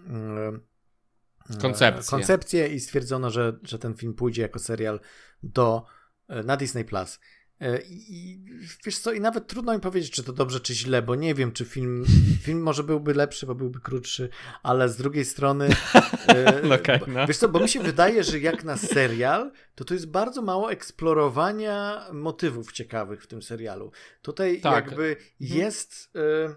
[1.50, 2.10] y, koncepcję.
[2.10, 5.00] koncepcję i stwierdzono, że, że ten film pójdzie jako serial
[5.44, 5.86] do
[6.30, 7.20] E, na Disney Plus.
[7.62, 8.40] E, I
[8.86, 11.52] wiesz co, i nawet trudno mi powiedzieć, czy to dobrze, czy źle, bo nie wiem,
[11.52, 12.06] czy film,
[12.44, 14.30] film może byłby lepszy, bo byłby krótszy,
[14.64, 15.70] ale z drugiej strony.
[16.64, 17.28] no okay, no.
[17.28, 20.72] Wiesz co, bo mi się wydaje, że jak na serial, to to jest bardzo mało
[20.72, 23.92] eksplorowania motywów ciekawych w tym serialu.
[24.22, 24.86] Tutaj tak.
[24.86, 25.28] jakby mhm.
[25.40, 26.10] jest.
[26.16, 26.56] Y,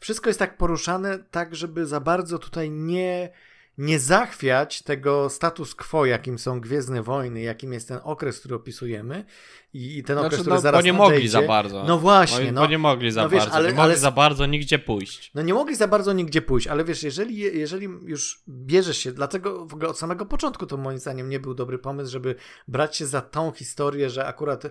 [0.00, 3.32] wszystko jest tak poruszane, tak, żeby za bardzo tutaj nie
[3.78, 9.24] nie zachwiać tego status quo, jakim są Gwiezdne Wojny, jakim jest ten okres, który opisujemy
[9.72, 11.14] i, i ten znaczy, okres, który no, zaraz Bo nie nadejdzie.
[11.14, 11.84] mogli za bardzo.
[11.84, 12.52] No właśnie.
[12.52, 13.54] No, bo nie mogli za no, wiesz, bardzo.
[13.54, 13.96] Ale, nie mogli ale...
[13.96, 15.30] za bardzo nigdzie pójść.
[15.34, 19.66] No nie mogli za bardzo nigdzie pójść, ale wiesz, jeżeli, jeżeli już bierzesz się, dlatego
[19.66, 22.34] w ogóle od samego początku to moim zdaniem nie był dobry pomysł, żeby
[22.68, 24.70] brać się za tą historię, że akurat y,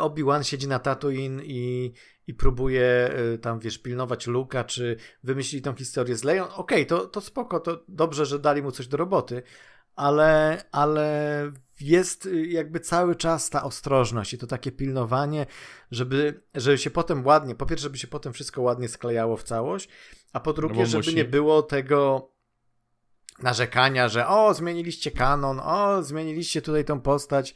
[0.00, 1.92] Obi-Wan siedzi na Tatooine i
[2.30, 6.86] i próbuje y, tam, wiesz, pilnować Luka, czy wymyślili tą historię z Leją, okej, okay,
[6.86, 9.42] to, to spoko, to dobrze, że dali mu coś do roboty,
[9.96, 15.46] ale, ale jest y, jakby cały czas ta ostrożność i to takie pilnowanie,
[15.90, 19.88] żeby, żeby się potem ładnie, po pierwsze, żeby się potem wszystko ładnie sklejało w całość,
[20.32, 21.14] a po drugie, no żeby musi.
[21.14, 22.30] nie było tego
[23.42, 27.54] narzekania, że o, zmieniliście kanon, o, zmieniliście tutaj tą postać.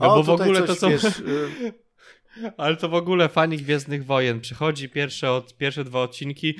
[0.00, 0.88] No o, bo w ogóle to są...
[0.88, 1.85] Wiesz, y,
[2.56, 4.40] ale to w ogóle fani Gwiezdnych Wojen.
[4.40, 6.54] Przychodzi pierwsze, od, pierwsze dwa odcinki.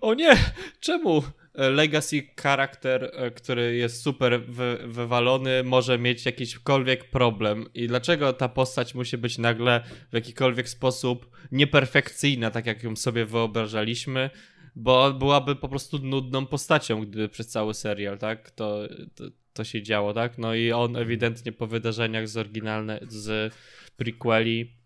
[0.00, 0.36] O nie,
[0.80, 1.22] czemu
[1.54, 7.66] legacy charakter, e, który jest super wy, wywalony, może mieć jakiśkolwiek problem?
[7.74, 13.24] I dlaczego ta postać musi być nagle w jakikolwiek sposób nieperfekcyjna, tak jak ją sobie
[13.24, 14.30] wyobrażaliśmy?
[14.76, 18.50] Bo byłaby po prostu nudną postacią, gdyby przez cały serial, tak?
[18.50, 18.78] To,
[19.14, 20.38] to, to się działo, tak?
[20.38, 23.54] No i on ewidentnie po wydarzeniach z oryginalne, z
[23.96, 24.81] prequeli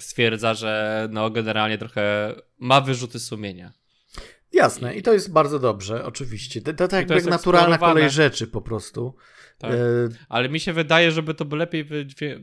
[0.00, 3.72] stwierdza, że no generalnie trochę ma wyrzuty sumienia.
[4.52, 6.62] Jasne, i to jest bardzo dobrze, oczywiście.
[6.62, 9.14] To, to, to jakby naturalna kolej rzeczy po prostu.
[9.58, 9.72] Tak.
[9.72, 9.76] E...
[10.28, 11.86] Ale mi się wydaje, żeby to by lepiej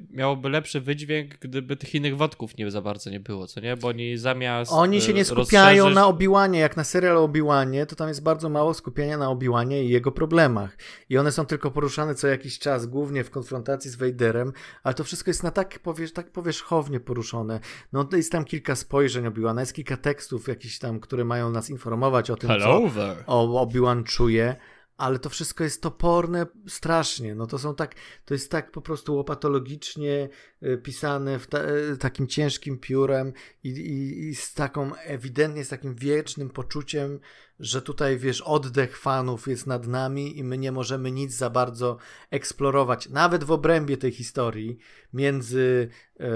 [0.10, 3.78] miałoby lepszy wydźwięk, gdyby tych innych wątków nie za bardzo nie było, co nie?
[3.78, 4.72] Bo oni zamiast.
[4.72, 5.96] Oni się nie skupiają rozszerzyć...
[5.96, 9.90] na Obiłanie, jak na serial Obiłanie, to tam jest bardzo mało skupienia na Obiłanie i
[9.90, 10.78] jego problemach.
[11.10, 14.54] I one są tylko poruszane co jakiś czas, głównie w konfrontacji z Vaderem,
[14.84, 17.60] ale to wszystko jest na tak, powierz, tak powierzchownie poruszone.
[17.94, 22.30] No jest tam kilka spojrzeń Obiłana, jest kilka tekstów jakichś tam, które mają nas informować
[22.32, 22.90] o tym, Hello
[23.26, 24.56] co Obi-Wan czuje
[25.00, 27.36] ale to wszystko jest toporne strasznie.
[27.36, 27.96] No to są tak,
[28.26, 30.30] to jest tak po prostu łopatologicznie
[30.62, 33.34] e, pisane w ta, e, takim ciężkim piórem
[33.64, 37.20] i, i, i, z taką ewidentnie z takim wiecznym poczuciem,
[37.60, 41.98] że tutaj wiesz, oddech fanów jest nad nami i my nie możemy nic za bardzo
[42.32, 44.78] eksplorować, nawet w obrębie tej historii
[45.14, 45.90] między,
[46.20, 46.30] e,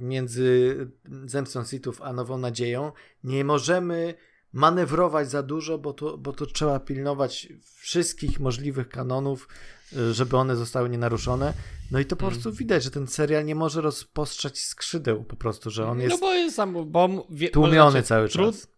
[0.00, 0.76] między
[1.24, 2.92] Zemstą Sithów a Nową Nadzieją.
[3.24, 4.14] Nie możemy
[4.52, 9.48] manewrować za dużo, bo to, bo to trzeba pilnować wszystkich możliwych kanonów,
[9.92, 11.54] y, żeby one zostały nienaruszone.
[11.90, 12.34] No i to po mm.
[12.34, 16.14] prostu widać, że ten serial nie może rozpostrzeć skrzydeł po prostu, że on no jest,
[16.14, 18.68] no bo jest sam, bo wie, tłumiony znaczy, cały trud, czas.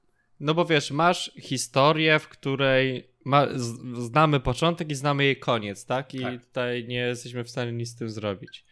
[0.40, 3.46] No bo wiesz, masz historię, w której ma,
[3.98, 6.14] znamy początek i znamy jej koniec, tak?
[6.14, 6.46] I tak.
[6.46, 8.64] tutaj nie jesteśmy w stanie nic z tym zrobić.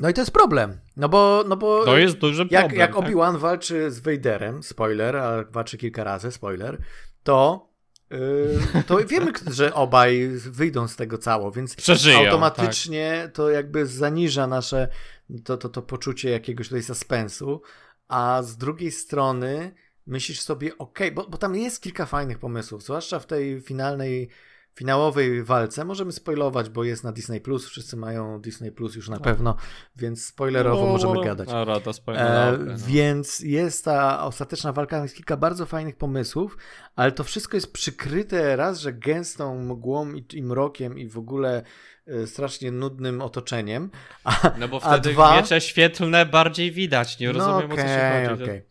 [0.00, 1.44] No i to jest problem, no bo...
[1.48, 2.80] No bo to jest duży jak, problem.
[2.80, 3.04] Jak tak?
[3.04, 6.78] Obi-Wan walczy z Vaderem, spoiler, a walczy kilka razy, spoiler,
[7.22, 7.68] to
[8.10, 13.32] Yy, to wiemy, że obaj wyjdą z tego cało, więc Przeżyją, automatycznie tak.
[13.32, 14.88] to jakby zaniża nasze,
[15.44, 17.62] to, to, to poczucie jakiegoś tutaj suspensu,
[18.08, 19.74] a z drugiej strony
[20.06, 24.28] myślisz sobie, ok, bo, bo tam jest kilka fajnych pomysłów, zwłaszcza w tej finalnej
[24.78, 25.84] finałowej walce.
[25.84, 29.22] Możemy spoilować, bo jest na Disney Plus, wszyscy mają Disney Plus już na no.
[29.22, 29.56] pewno,
[29.96, 31.48] więc spoilerowo no, możemy gadać.
[31.48, 32.74] Dobra, to e, no.
[32.76, 36.56] Więc jest ta ostateczna walka, jest kilka bardzo fajnych pomysłów,
[36.96, 41.62] ale to wszystko jest przykryte raz, że gęstą mgłą i, i mrokiem i w ogóle
[42.06, 43.90] e, strasznie nudnym otoczeniem.
[44.24, 45.36] A, no bo wtedy dwa...
[45.36, 48.42] miecze świetlne bardziej widać, nie rozumiem no okay, o co się chodzi.
[48.42, 48.64] Okay.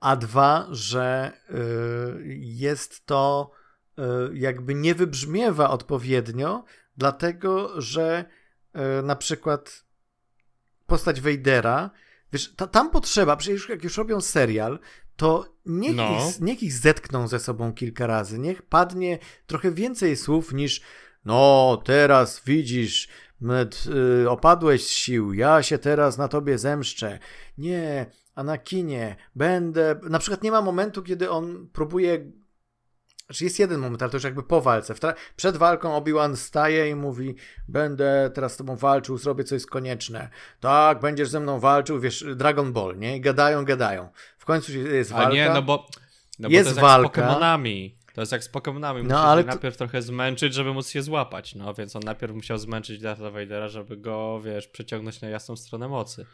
[0.00, 1.54] A dwa, że y,
[2.38, 3.50] jest to
[4.32, 6.64] jakby nie wybrzmiewa odpowiednio,
[6.96, 8.24] dlatego że
[8.72, 9.84] e, na przykład
[10.86, 11.90] postać Vadera,
[12.32, 14.78] wiesz, ta, tam potrzeba, przecież jak już robią serial,
[15.16, 16.18] to niech, no.
[16.28, 20.80] ich, niech ich zetkną ze sobą kilka razy, niech padnie trochę więcej słów niż
[21.24, 23.08] no teraz widzisz,
[24.22, 27.18] y, opadłeś z sił, ja się teraz na tobie zemszczę.
[27.58, 30.00] Nie, Anakinie, będę...
[30.02, 32.32] Na przykład nie ma momentu, kiedy on próbuje
[33.26, 34.94] znaczy jest jeden moment, ale to już jakby po walce.
[35.36, 37.34] Przed walką Obi-Wan staje i mówi:
[37.68, 40.28] Będę teraz z tobą walczył, zrobię co jest konieczne.
[40.60, 43.16] Tak, będziesz ze mną walczył, wiesz, Dragon Ball, nie?
[43.16, 44.08] I gadają, gadają.
[44.38, 45.28] W końcu jest walka.
[45.28, 45.86] A nie, no bo,
[46.38, 47.20] no bo jest, to jest walka.
[47.20, 47.90] jak z Pokémonami.
[48.14, 48.96] To jest jak z Pokémonami.
[48.96, 51.54] Musisz no, ale najpierw trochę zmęczyć, żeby móc je złapać.
[51.54, 55.88] No więc on najpierw musiał zmęczyć Darth Vadera, żeby go, wiesz, przeciągnąć na jasną stronę
[55.88, 56.26] mocy.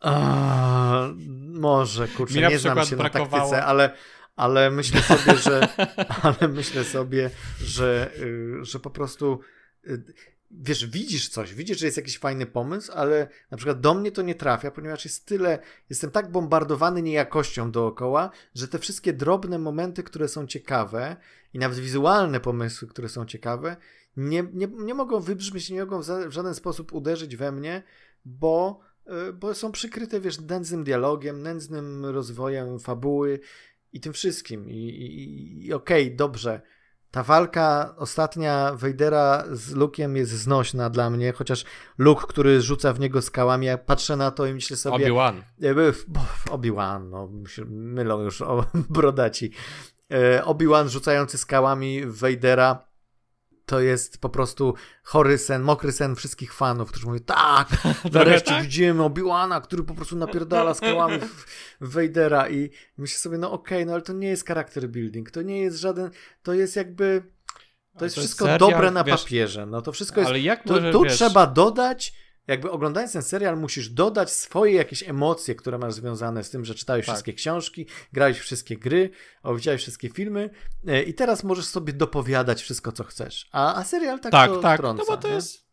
[0.00, 1.08] A,
[1.48, 3.30] może, kurczę, nie znam się brakowało...
[3.30, 3.92] na taktyce, ale
[4.36, 5.68] ale myślę sobie, że,
[6.22, 7.30] ale myślę sobie,
[7.60, 9.40] że, y, że po prostu
[9.86, 10.04] y,
[10.50, 14.22] wiesz, widzisz coś, widzisz, że jest jakiś fajny pomysł, ale na przykład do mnie to
[14.22, 15.58] nie trafia, ponieważ jest tyle,
[15.90, 21.16] jestem tak bombardowany niejakością dookoła, że te wszystkie drobne momenty, które są ciekawe
[21.52, 23.76] i nawet wizualne pomysły, które są ciekawe,
[24.16, 27.82] nie, nie, nie mogą wybrzmieć, nie mogą w żaden sposób uderzyć we mnie,
[28.24, 28.80] bo,
[29.28, 33.40] y, bo są przykryte, wiesz, nędznym dialogiem, nędznym rozwojem fabuły
[33.96, 34.70] i tym wszystkim.
[34.70, 36.60] I, i, i okej, okay, dobrze.
[37.10, 41.64] Ta walka ostatnia Wejdera z Luke'iem jest znośna dla mnie, chociaż
[41.98, 45.06] Luke, który rzuca w niego skałami, ja patrzę na to i myślę sobie...
[45.06, 45.42] Obi-Wan.
[46.50, 47.30] Obi-Wan, no,
[47.66, 49.50] mylą już o brodaci.
[50.12, 52.86] E, Obi-Wan rzucający skałami Wejdera
[53.66, 57.68] to jest po prostu chory sen, mokry sen wszystkich fanów, którzy mówią, tak,
[58.12, 58.62] nareszcie tak?
[58.62, 61.46] widzimy Obi-Wana, który po prostu napierdala skałami w,
[61.80, 65.30] w Vadera i myślę sobie, no okej, okay, no ale to nie jest character building,
[65.30, 66.10] to nie jest żaden,
[66.42, 67.22] to jest jakby,
[67.98, 70.66] to jest to wszystko jest dobre na wiesz, papierze, no to wszystko jest, ale jak
[70.66, 71.14] może, tu, tu wiesz...
[71.14, 76.50] trzeba dodać jakby oglądając ten serial musisz dodać swoje jakieś emocje, które masz związane z
[76.50, 77.14] tym, że czytałeś tak.
[77.14, 79.10] wszystkie książki, grałeś wszystkie gry,
[79.54, 80.50] widziałeś wszystkie filmy
[80.86, 83.48] e, i teraz możesz sobie dopowiadać wszystko, co chcesz.
[83.52, 84.80] A, a serial tak, tak to tak.
[84.80, 85.34] Trąca, no bo to nie?
[85.34, 85.66] jest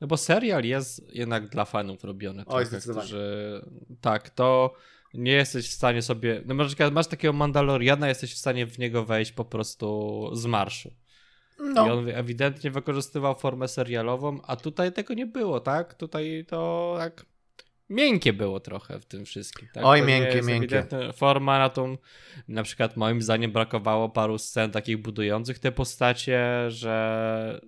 [0.00, 2.40] no bo serial jest jednak dla fanów robiony.
[2.40, 3.06] Oj, trochę, zdecydowanie.
[3.06, 4.74] Którzy, tak, to
[5.14, 6.42] nie jesteś w stanie sobie.
[6.46, 10.94] No masz, masz takiego Mandaloriana, jesteś w stanie w niego wejść po prostu z marszu.
[11.58, 11.86] No.
[11.86, 15.94] I on ewidentnie wykorzystywał formę serialową, a tutaj tego nie było, tak?
[15.94, 17.26] Tutaj to tak
[17.90, 19.68] miękkie było trochę w tym wszystkim.
[19.74, 19.84] Tak?
[19.86, 20.86] Oj, to miękkie, miękkie.
[21.12, 21.96] Forma na tą,
[22.48, 27.60] na przykład moim zdaniem brakowało paru scen takich budujących te postacie, że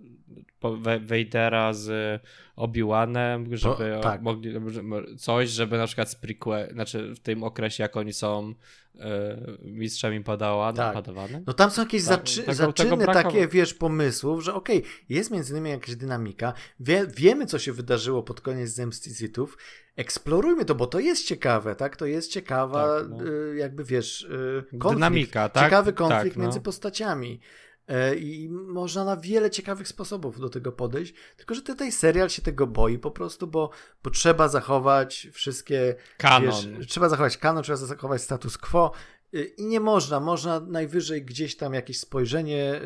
[1.01, 2.21] Vadera z
[2.57, 4.23] Obi-Wanem, żeby Bo, tak.
[4.23, 4.55] mogli
[5.19, 8.55] coś, żeby na przykład z prequel, znaczy w tym okresie, jak oni są
[9.01, 11.05] e, mistrzami Padawana, tak.
[11.47, 14.91] No tam są jakieś tak, zaczy tego, zaczyny tego takie, wiesz, pomysłów, że okej, okay,
[15.09, 19.59] jest między nimi jakaś dynamika, wie, wiemy, co się wydarzyło pod koniec Zemsty Sithów,
[19.97, 21.97] eksplorujmy to, bo to jest ciekawe, tak?
[21.97, 23.27] To jest ciekawa, tak, no.
[23.27, 25.65] y, jakby wiesz, y, konflikt, Dynamika, tak?
[25.65, 26.43] Ciekawy konflikt tak, no.
[26.43, 27.41] między postaciami.
[27.89, 32.43] E, I można na wiele ciekawych sposobów do tego podejść, tylko że tutaj serial się
[32.43, 33.71] tego boi po prostu, bo,
[34.03, 35.95] bo trzeba zachować wszystkie.
[36.19, 36.51] Kanon.
[36.79, 38.93] Wiesz, trzeba zachować kanon, trzeba zachować status quo.
[39.33, 42.81] I nie można, można najwyżej gdzieś tam jakieś spojrzenie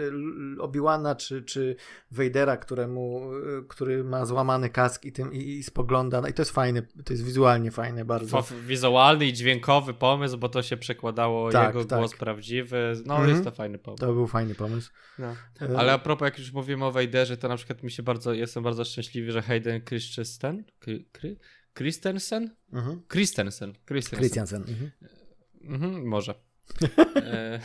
[0.57, 1.77] y, Obiłana czy, czy
[2.11, 6.21] Vadera, któremu, y, który ma złamany kask i, tym, i, i spogląda.
[6.21, 8.45] No i to jest fajne, to jest wizualnie fajne bardzo.
[8.67, 11.99] Wizualny i dźwiękowy pomysł, bo to się przekładało tak, jego tak.
[11.99, 12.95] głos prawdziwy.
[13.07, 13.29] No -hmm.
[13.29, 14.01] jest to fajny pomysł.
[14.01, 14.91] To był fajny pomysł.
[15.19, 15.35] No.
[15.77, 18.63] Ale a propos, jak już mówimy o Vaderze, to na przykład mi się bardzo, jestem
[18.63, 20.65] bardzo szczęśliwy, że Hayden Christensen,
[21.75, 22.51] Christensen?
[22.73, 23.03] Mhm.
[23.13, 23.73] Christensen.
[23.87, 24.19] Christensen.
[24.19, 24.65] Christensen.
[24.69, 24.91] Mhm
[25.65, 26.35] Mhm, może.
[27.17, 27.61] E,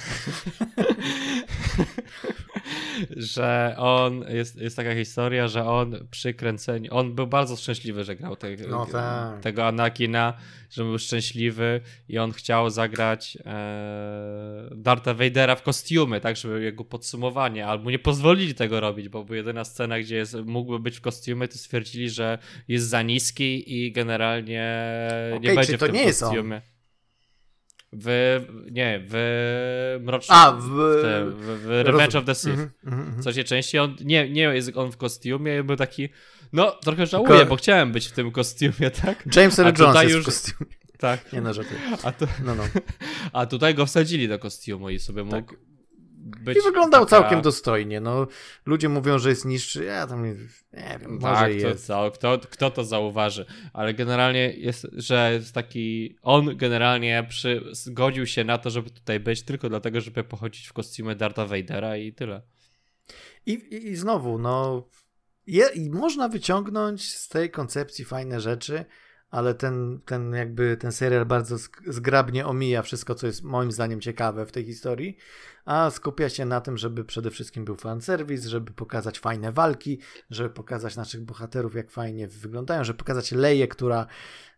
[3.18, 8.16] że on, jest, jest taka historia, że on przy kręceniu, on był bardzo szczęśliwy, że
[8.16, 9.40] grał te, no tak.
[9.42, 10.34] tego Anakina,
[10.70, 16.86] że był szczęśliwy i on chciał zagrać e, Darta Vadera w kostiumy, tak, żeby jego
[16.86, 21.02] podsumowanie, albo nie pozwolili tego robić, bo była jedyna scena, gdzie jest, mógłby być w
[21.02, 22.38] kostiumie, to stwierdzili, że
[22.68, 24.88] jest za niski i generalnie
[25.30, 26.56] okay, nie będzie w tym nie kostiumie.
[26.56, 26.77] On?
[27.94, 28.40] W,
[28.72, 30.70] nie, w Mrocznym, A, w, w,
[31.38, 32.58] w, w Revenge of the Sith.
[32.58, 36.10] Mm -hmm, Co się częściej, on, nie, nie jest on w kostiumie, był taki,
[36.54, 39.36] no trochę żałuję, bo chciałem być w tym kostiumie, tak?
[39.36, 40.24] James Earl Jones jest już...
[40.24, 40.72] w kostiumie.
[40.98, 41.34] Tak.
[41.34, 41.52] Nie no,
[42.04, 42.28] A, to...
[42.46, 42.64] no, no.
[43.34, 45.60] A tutaj go wsadzili do kostiumu i sobie mógł tak
[46.28, 46.58] być.
[46.58, 47.22] I wyglądał taka...
[47.22, 48.00] całkiem dostojnie.
[48.00, 48.28] No,
[48.66, 49.84] ludzie mówią, że jest niższy.
[49.84, 50.36] Ja tam nie,
[50.74, 51.88] nie wiem, może tak, jest.
[51.88, 53.46] To, kto, kto to zauważy?
[53.74, 56.18] Ale generalnie jest, że jest taki.
[56.22, 60.74] On generalnie przy, zgodził się na to, żeby tutaj być, tylko dlatego, żeby pochodzić w
[60.74, 62.42] kostiumie Darta Vadera i tyle.
[63.46, 64.88] I, i, i znowu, no.
[65.48, 68.86] Je, i można wyciągnąć z tej koncepcji fajne rzeczy
[69.32, 71.58] ale ten, ten jakby ten serial bardzo
[71.88, 75.18] zgrabnie omija wszystko, co jest moim zdaniem ciekawe w tej historii,
[75.66, 80.00] a skupia się na tym, żeby przede wszystkim był fanserwis, żeby pokazać fajne walki,
[80.30, 84.08] żeby pokazać naszych bohaterów, jak fajnie wyglądają, żeby pokazać Leję, która,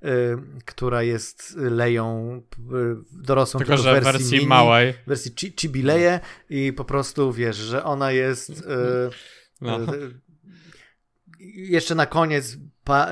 [0.03, 4.93] y, która jest Leją y, dorosłą tylko, tylko że w wersji, wersji mini, małej.
[4.93, 8.63] W wersji Chibi Leję i po prostu wiesz, że ona jest y,
[9.61, 9.79] no.
[11.41, 12.57] Y, jeszcze na koniec,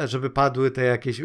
[0.06, 1.22] żeby padły te jakieś,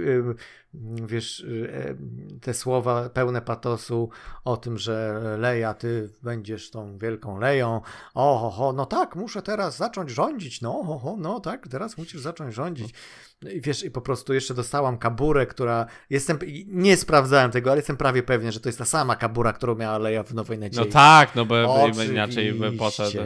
[1.07, 1.94] wiesz, e,
[2.40, 4.11] te słowa pełne patosu
[4.44, 7.80] o tym, że Leja, ty będziesz tą wielką Leją.
[8.14, 10.61] O, ho, ho, no tak, muszę teraz zacząć rządzić.
[10.61, 12.94] No, ho, ho, no tak, teraz musisz zacząć rządzić.
[13.55, 17.96] I wiesz, i po prostu jeszcze dostałam kaburę, która jestem, nie sprawdzałem tego, ale jestem
[17.96, 20.84] prawie pewien, że to jest ta sama kabura, którą miała Leja w Nowej Nadziei.
[20.84, 23.18] No tak, no bo inaczej by poszedł.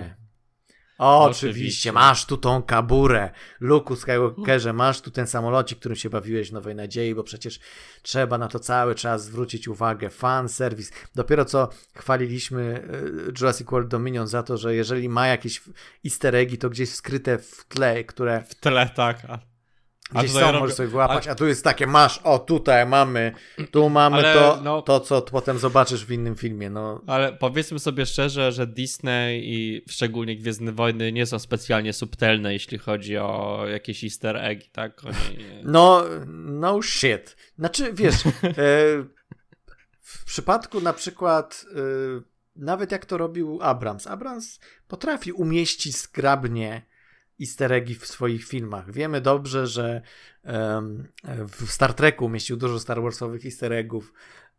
[0.98, 1.50] O, oczywiście.
[1.50, 3.30] oczywiście, masz tu tą kaburę.
[3.60, 7.60] Luku Skywalkerze, masz tu ten samolocik, którym się bawiłeś w Nowej Nadziei, bo przecież
[8.02, 10.10] trzeba na to cały czas zwrócić uwagę.
[10.10, 10.94] Fan service.
[11.14, 15.62] Dopiero co chwaliliśmy e, Jurassic World Dominion za to, że jeżeli ma jakieś
[16.04, 18.44] easter eggi, to gdzieś skryte w tle, które...
[18.48, 19.26] W tle, tak.
[20.14, 20.58] Gdzieś robię...
[20.58, 21.30] możesz sobie wyłapać, a...
[21.30, 23.32] a tu jest takie, masz, o tutaj mamy,
[23.70, 24.82] tu mamy Ale, to, no...
[24.82, 26.70] to, co potem zobaczysz w innym filmie.
[26.70, 27.02] No.
[27.06, 32.78] Ale powiedzmy sobie szczerze, że Disney i szczególnie Gwiezdne Wojny nie są specjalnie subtelne, jeśli
[32.78, 35.04] chodzi o jakieś easter egg, tak?
[35.04, 35.44] Oni...
[35.64, 36.04] No,
[36.36, 37.36] no shit.
[37.58, 38.52] Znaczy, wiesz, e,
[40.00, 41.80] w przypadku na przykład e,
[42.56, 46.82] nawet jak to robił Abrams, Abrams potrafi umieścić skrabnie
[47.40, 48.92] easter eggi w swoich filmach.
[48.92, 50.02] Wiemy dobrze, że
[50.44, 51.08] um,
[51.48, 54.12] w Star Treku mieścił dużo Star Warsowych easter eggów.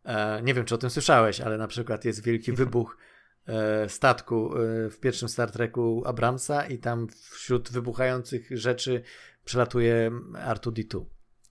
[0.04, 2.96] E, nie wiem, czy o tym słyszałeś, ale na przykład jest wielki wybuch
[3.46, 9.02] e, statku e, w pierwszym Star Treku Abramsa i tam wśród wybuchających rzeczy
[9.44, 11.04] przelatuje R2D2.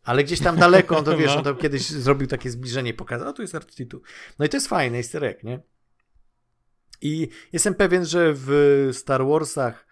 [0.04, 1.38] Ale gdzieś tam daleko, on to wiesz, no.
[1.38, 4.00] on to kiedyś zrobił takie zbliżenie i pokazał, a tu jest R2D2.
[4.40, 5.60] No i to jest fajne, easter egg, nie?
[7.02, 9.87] I jestem pewien, że w Star Warsach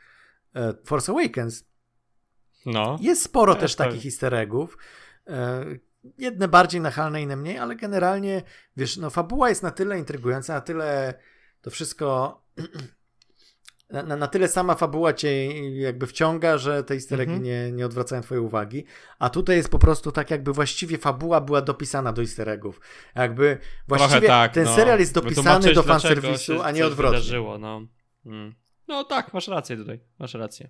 [0.85, 1.65] Force Awakens.
[2.65, 2.97] No.
[3.01, 4.77] Jest sporo ja też takich easter eggów.
[5.27, 5.65] E,
[6.17, 8.41] jedne bardziej nachalne, inne mniej, ale generalnie,
[8.77, 11.13] wiesz, no fabuła jest na tyle intrygująca, na tyle
[11.61, 12.41] to wszystko
[13.89, 17.43] na, na, tyle sama fabuła cię jakby wciąga, że te easter eggi mhm.
[17.43, 18.85] nie, nie odwracają twojej uwagi.
[19.19, 22.81] A tutaj jest po prostu tak, jakby właściwie fabuła była dopisana do easter eggów.
[23.15, 24.75] Jakby właściwie tak, ten no.
[24.75, 27.17] serial jest dopisany do fanserwisu, a nie odwrotnie.
[27.19, 27.81] Wydarzyło, no.
[28.23, 28.55] Hmm.
[28.87, 30.69] No tak, masz rację tutaj, masz rację.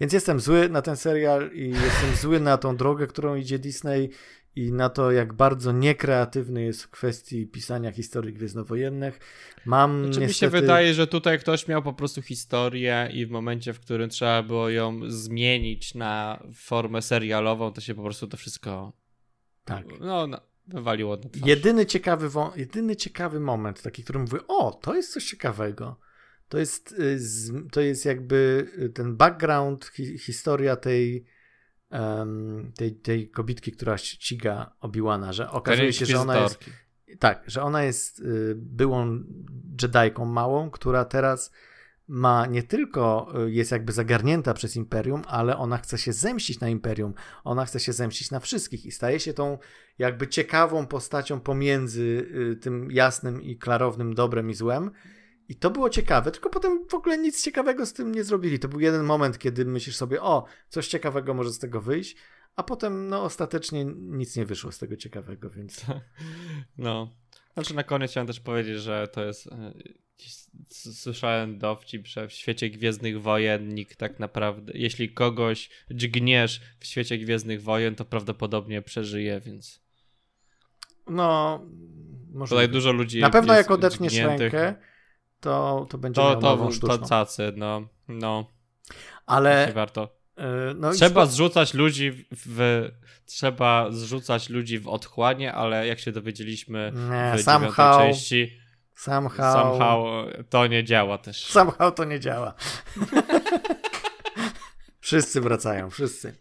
[0.00, 4.10] Więc jestem zły na ten serial i jestem zły na tą drogę, którą idzie Disney
[4.56, 9.20] i na to, jak bardzo niekreatywny jest w kwestii pisania historii gwiezdnowojennych.
[9.66, 10.28] Mam znaczy, niestety...
[10.28, 14.10] Mi się wydaje, że tutaj ktoś miał po prostu historię i w momencie, w którym
[14.10, 18.92] trzeba było ją zmienić na formę serialową, to się po prostu to wszystko
[19.64, 19.86] tak.
[20.00, 21.48] no, no wywaliło na twarz.
[21.48, 25.96] Jedyny ciekawy, jedyny ciekawy moment, taki, który mówię, o, to jest coś ciekawego
[26.52, 27.18] to jest, y,
[27.70, 31.24] to jest jakby y, ten background, hi, historia tej,
[31.90, 36.64] um, tej, tej kobitki, która ściga Obiłana, że okazuje się, że ona jest.
[37.18, 39.24] Tak, że ona jest y, byłą
[39.82, 41.52] Jediką małą, która teraz
[42.08, 47.14] ma nie tylko jest jakby zagarnięta przez Imperium, ale ona chce się zemścić na Imperium,
[47.44, 49.58] ona chce się zemścić na wszystkich i staje się tą
[49.98, 52.26] jakby ciekawą postacią pomiędzy
[52.60, 54.90] tym jasnym i klarownym dobrem i złem
[55.48, 58.58] i to było ciekawe, tylko potem w ogóle nic ciekawego z tym nie zrobili.
[58.58, 62.16] To był jeden moment, kiedy myślisz sobie, o, coś ciekawego może z tego wyjść,
[62.56, 65.84] a potem no ostatecznie nic nie wyszło z tego ciekawego, więc...
[66.78, 67.16] No,
[67.54, 69.72] znaczy na koniec chciałem też powiedzieć, że to jest e,
[70.94, 77.18] słyszałem dowcip, że w świecie Gwiezdnych Wojen nikt tak naprawdę, jeśli kogoś dźgniesz w świecie
[77.18, 79.82] Gwiezdnych Wojen, to prawdopodobnie przeżyje, więc...
[81.06, 81.60] No,
[82.32, 82.50] może.
[82.50, 83.20] Tutaj dużo ludzi.
[83.20, 84.74] Na pewno jak odetniesz rękę,
[85.42, 88.46] to, to będzie to, to, to cacy, no, no.
[89.26, 89.66] Ale.
[89.66, 90.08] Nie warto.
[90.36, 90.44] Yy,
[90.76, 92.90] no trzeba zrzucać ludzi w, w,
[93.26, 98.58] trzeba zrzucać ludzi w otchłanie, ale jak się dowiedzieliśmy nie, w somehow, części
[98.96, 101.46] somehow, somehow to nie działa też.
[101.46, 102.54] Somehow to nie działa.
[105.00, 106.34] wszyscy wracają, wszyscy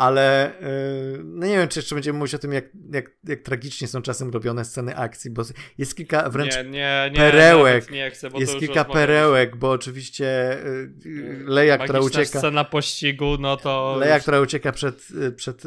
[0.00, 3.88] ale yy, no nie wiem, czy jeszcze będziemy mówić o tym, jak, jak, jak tragicznie
[3.88, 5.42] są czasem robione sceny akcji, bo
[5.78, 7.90] jest kilka wręcz nie, nie, nie, perełek.
[7.90, 10.58] Nie chcę, jest kilka perełek, bo oczywiście
[11.04, 12.38] yy, Leja, która ucieka.
[12.38, 13.96] scena pościgu, no to.
[13.98, 14.22] Leja, już...
[14.22, 15.62] która ucieka przed, przed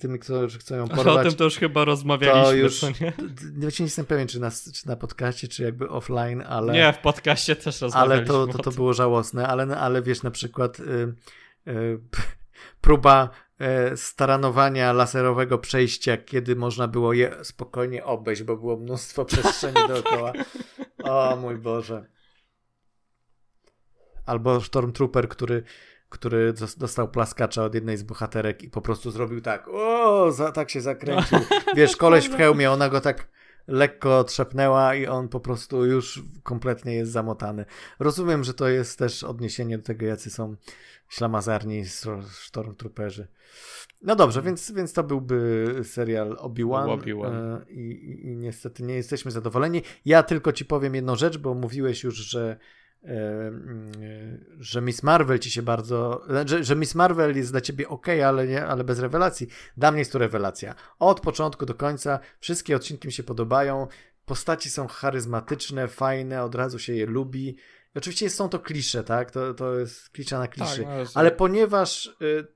[0.00, 1.26] tymi, którzy chcą ją porwać.
[1.26, 2.50] O tym to już chyba rozmawialiśmy.
[2.50, 3.12] To już, nie?
[3.56, 6.72] nie jestem pewien, czy na, czy na podcaście, czy jakby offline, ale.
[6.72, 8.34] Nie, w podcaście też rozmawialiśmy.
[8.34, 10.78] Ale to, to, to było żałosne, ale, ale wiesz, na przykład.
[10.78, 11.14] Yy,
[12.80, 13.30] próba
[13.96, 20.32] staranowania laserowego przejścia, kiedy można było je spokojnie obejść, bo było mnóstwo przestrzeni dookoła.
[21.02, 22.06] O mój Boże.
[24.26, 25.62] Albo Stormtrooper, który,
[26.08, 29.68] który dostał plaskacza od jednej z bohaterek i po prostu zrobił tak.
[29.68, 31.38] O, za, tak się zakręcił.
[31.76, 33.28] Wiesz, koleś w hełmie, ona go tak
[33.66, 37.64] lekko trzepnęła i on po prostu już kompletnie jest zamotany.
[37.98, 40.56] Rozumiem, że to jest też odniesienie do tego, jacy są
[41.12, 41.84] ślamazarni
[42.30, 43.28] Stormtrooperzy.
[44.02, 44.46] No dobrze, mhm.
[44.54, 47.16] więc, więc to byłby serial Obi-Wan, Obi e,
[47.68, 49.82] i, i, i, niestety nie jesteśmy zadowoleni.
[50.04, 52.56] Ja tylko ci powiem jedną rzecz, bo mówiłeś już, że
[53.04, 53.92] e, mm,
[54.58, 58.46] że Miss Marvel ci się bardzo, że, że Miss Marvel jest dla ciebie ok, ale,
[58.46, 59.48] nie, ale bez rewelacji.
[59.76, 60.74] Dla mnie jest to rewelacja.
[60.98, 63.86] Od początku do końca wszystkie odcinki mi się podobają.
[64.24, 67.56] Postaci są charyzmatyczne, fajne, od razu się je lubi.
[67.94, 69.30] Oczywiście są to klisze, tak?
[69.30, 70.82] To, to jest klisza na kliszy.
[70.82, 72.46] Tak, no ale ponieważ y,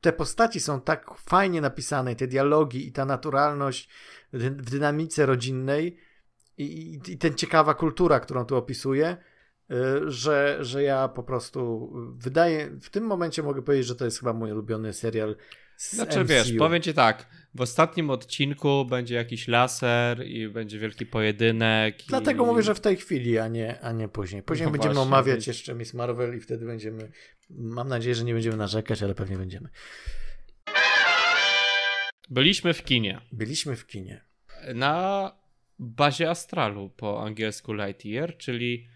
[0.00, 3.88] te postaci są tak fajnie napisane, te dialogi i ta naturalność
[4.32, 5.98] w dynamice rodzinnej
[6.58, 9.16] i, i, i ten ciekawa kultura, którą tu opisuję,
[9.70, 9.74] y,
[10.10, 14.32] że, że ja po prostu wydaje, w tym momencie mogę powiedzieć, że to jest chyba
[14.32, 15.36] mój ulubiony serial
[15.90, 16.28] znaczy MCU.
[16.28, 21.98] wiesz, powiem ci tak, w ostatnim odcinku będzie jakiś laser i będzie wielki pojedynek.
[22.08, 22.46] Dlatego i...
[22.46, 24.42] mówię, że w tej chwili, a nie, a nie później.
[24.42, 27.10] Później no będziemy właśnie, omawiać jeszcze Miss Marvel i wtedy będziemy,
[27.50, 29.68] mam nadzieję, że nie będziemy narzekać, ale pewnie będziemy.
[32.30, 33.20] Byliśmy w kinie.
[33.32, 34.24] Byliśmy w kinie.
[34.74, 35.32] Na
[35.78, 38.88] bazie Astralu po angielsku Lightyear, czyli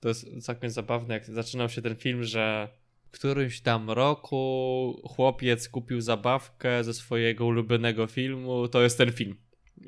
[0.00, 2.68] to jest całkiem zabawne, jak zaczynał się ten film, że
[3.12, 9.36] którymś tam roku chłopiec kupił zabawkę ze swojego ulubionego filmu, to jest ten film.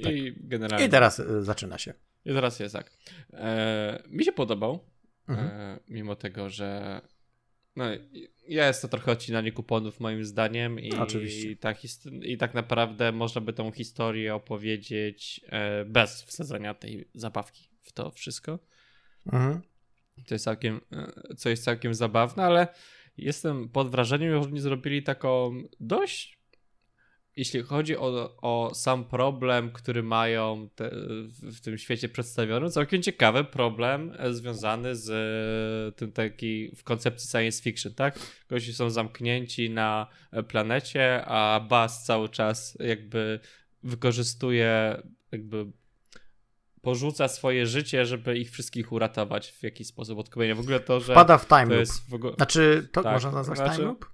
[0.03, 0.13] Tak.
[0.13, 0.87] I generalnie.
[0.87, 1.95] I teraz y, zaczyna się.
[2.25, 2.91] I teraz jest tak.
[3.33, 4.85] E, mi się podobał,
[5.29, 5.49] mhm.
[5.49, 7.01] e, mimo tego, że
[7.77, 7.85] no,
[8.49, 11.51] jest to trochę odcinanie kuponów moim zdaniem i, Oczywiście.
[11.51, 11.79] i, tak,
[12.23, 18.11] i tak naprawdę można by tą historię opowiedzieć e, bez wsadzenia tej zabawki w to
[18.11, 18.59] wszystko.
[19.27, 19.61] Mhm.
[20.27, 22.69] To jest całkiem, e, co jest całkiem zabawne, ale
[23.17, 26.39] jestem pod wrażeniem, że oni zrobili taką dość
[27.37, 30.91] jeśli chodzi o, o sam problem, który mają te,
[31.29, 37.31] w tym świecie przedstawionym, całkiem ciekawy problem e, związany z e, tym taki w koncepcji
[37.31, 38.19] science fiction, tak?
[38.49, 40.07] Gości są zamknięci na
[40.49, 43.41] planecie, a Bas cały czas jakby
[43.83, 45.03] wykorzystuje
[45.33, 45.67] jakby
[46.85, 51.13] porzuca swoje życie, żeby ich wszystkich uratować w jakiś sposób od W ogóle to, że.
[51.13, 51.89] Wpada w time loop.
[52.13, 52.35] Ogóle...
[52.35, 53.75] Znaczy, to tak, można nazwać znaczy...
[53.75, 54.07] time loop?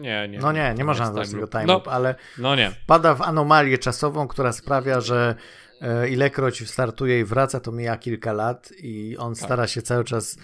[0.00, 0.38] Nie, nie.
[0.38, 2.14] No nie, nie można nazwać tego time loop, no, ale.
[2.38, 2.70] No nie.
[2.70, 5.34] Wpada w anomalię czasową, która sprawia, że
[5.80, 9.44] e, ilekroć startuje i wraca, to mija kilka lat i on tak.
[9.44, 10.38] stara się cały czas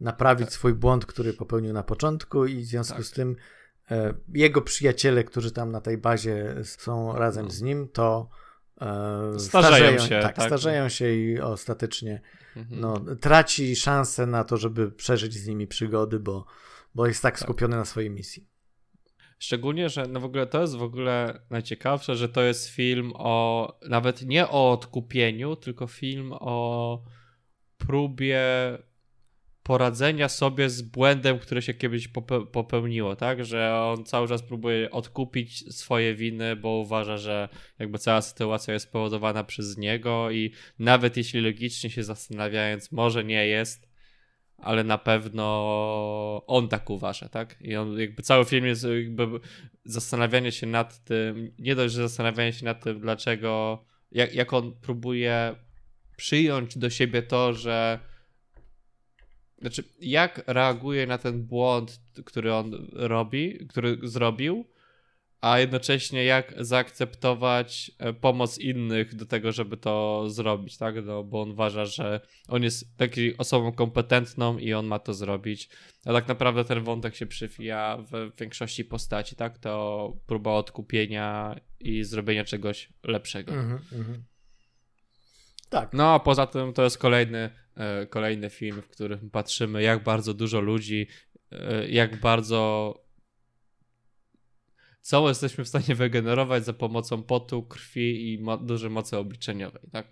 [0.00, 0.54] naprawić tak.
[0.54, 3.04] swój błąd, który popełnił na początku, i w związku tak.
[3.04, 3.36] z tym
[3.90, 7.50] e, jego przyjaciele, którzy tam na tej bazie są razem no.
[7.50, 8.28] z nim, to
[8.76, 10.20] starzeją, starzeją się.
[10.20, 12.20] Tak, tak, starzeją się i ostatecznie
[12.56, 12.80] mhm.
[12.80, 16.46] no, traci szansę na to, żeby przeżyć z nimi przygody, bo,
[16.94, 18.48] bo jest tak, tak skupiony na swojej misji.
[19.38, 23.78] Szczególnie, że no w ogóle to jest w ogóle najciekawsze, że to jest film o
[23.88, 27.02] nawet nie o odkupieniu, tylko film o
[27.78, 28.42] próbie
[29.66, 32.08] poradzenia sobie z błędem, który się kiedyś
[32.52, 33.44] popełniło, tak?
[33.44, 37.48] Że on cały czas próbuje odkupić swoje winy, bo uważa, że
[37.78, 43.46] jakby cała sytuacja jest spowodowana przez niego i nawet jeśli logicznie się zastanawiając, może nie
[43.46, 43.88] jest,
[44.58, 45.44] ale na pewno
[46.46, 47.56] on tak uważa, tak?
[47.60, 49.26] I on jakby cały film jest jakby
[49.84, 54.72] zastanawianie się nad tym, nie dość, że zastanawianie się nad tym, dlaczego, jak, jak on
[54.80, 55.54] próbuje
[56.16, 58.00] przyjąć do siebie to, że
[59.60, 64.64] znaczy, jak reaguje na ten błąd, który on robi, który zrobił,
[65.40, 70.94] a jednocześnie jak zaakceptować e, pomoc innych do tego, żeby to zrobić, tak?
[71.04, 75.68] No, bo on uważa, że on jest taki osobą kompetentną i on ma to zrobić.
[76.04, 79.58] A tak naprawdę ten wątek się przywija w większości postaci, tak?
[79.58, 83.52] To próba odkupienia i zrobienia czegoś lepszego.
[83.52, 84.18] Mm -hmm.
[85.68, 85.92] Tak.
[85.92, 87.50] No, a poza tym to jest kolejny,
[88.10, 91.06] kolejny film, w którym patrzymy, jak bardzo dużo ludzi,
[91.50, 92.94] e, jak bardzo
[95.00, 100.10] co jesteśmy w stanie wygenerować za pomocą potu, krwi i dużej mocy obliczeniowej, tak?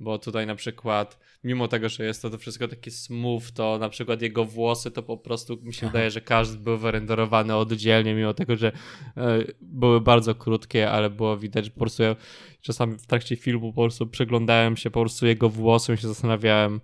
[0.00, 3.88] Bo tutaj na przykład, mimo tego, że jest to, to wszystko takie smooth, to na
[3.88, 8.34] przykład jego włosy to po prostu mi się wydaje, że każdy był wyrenderowany oddzielnie, mimo
[8.34, 8.72] tego, że
[9.16, 12.16] e, były bardzo krótkie, ale było widać, że po prostu ja
[12.60, 16.80] czasami w trakcie filmu po prostu przeglądałem się po prostu jego włosem i się zastanawiałem,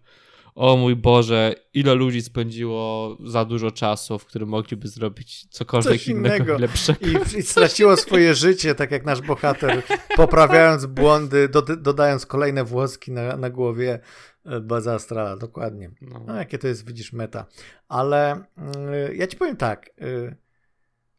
[0.56, 6.08] o mój Boże, ile ludzi spędziło za dużo czasu, w którym mogliby zrobić cokolwiek Coś
[6.08, 6.58] innego, innego.
[6.58, 7.06] lepszego.
[7.06, 9.82] I, I, straciło swoje życie, tak jak nasz bohater,
[10.16, 14.00] poprawiając błędy, do, dodając kolejne włoski na, na głowie
[14.44, 15.90] e, Baza Astrala, dokładnie.
[16.00, 16.24] No.
[16.26, 16.34] no.
[16.34, 17.46] jakie to jest, widzisz, meta.
[17.88, 18.44] Ale
[19.10, 20.36] y, ja ci powiem tak, y,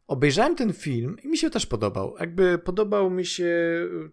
[0.06, 2.14] obejrzałem ten film i mi się też podobał.
[2.20, 3.54] Jakby podobał mi się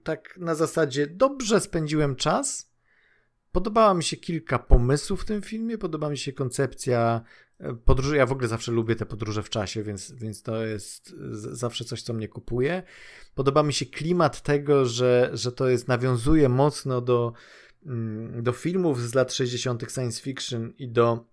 [0.03, 2.74] tak na zasadzie, dobrze spędziłem czas,
[3.56, 7.22] Podobała mi się kilka pomysłów w tym filmie, podoba mi się koncepcja
[7.60, 8.18] e, podróży.
[8.18, 12.01] Ja w ogóle zawsze lubię te podróże w czasie, więc, więc to jest zawsze coś,
[12.01, 12.84] co mnie kupuje.
[13.36, 17.34] Podoba mi się klimat tego, że, że to jest, nawiązuje mocno do,
[17.86, 19.91] mm, do filmów z lat 60.
[19.91, 21.26] science fiction i do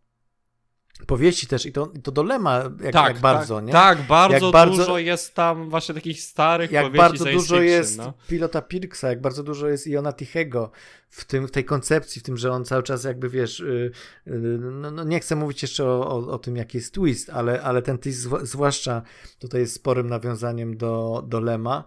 [1.07, 3.72] powieści też i to, to dolema jak, tak, jak bardzo, tak, nie?
[3.72, 7.64] Tak, bardzo, jak bardzo dużo jest tam właśnie takich starych jak powieści bardzo dużo fiction,
[7.64, 8.12] jest no.
[8.28, 10.70] pilota Pirksa, jak bardzo dużo jest Iona Tichego
[11.09, 13.90] w, tym, w tej koncepcji, w tym, że on cały czas jakby, wiesz, yy,
[14.26, 17.62] yy, no, no, nie chcę mówić jeszcze o, o, o, tym, jaki jest twist, ale,
[17.62, 19.03] ale ten twist zwłaszcza
[19.38, 21.84] tutaj jest sporym nawiązaniem do, do Lema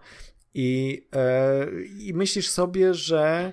[0.54, 1.02] i,
[1.68, 3.52] yy, i myślisz sobie, że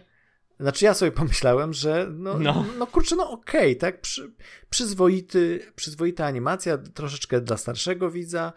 [0.60, 2.66] znaczy ja sobie pomyślałem, że no, no.
[2.80, 4.01] no kurczę, no okej, okay, tak?
[4.01, 4.32] Przy,
[4.70, 8.54] przyzwoity, przyzwoita animacja, troszeczkę dla starszego widza.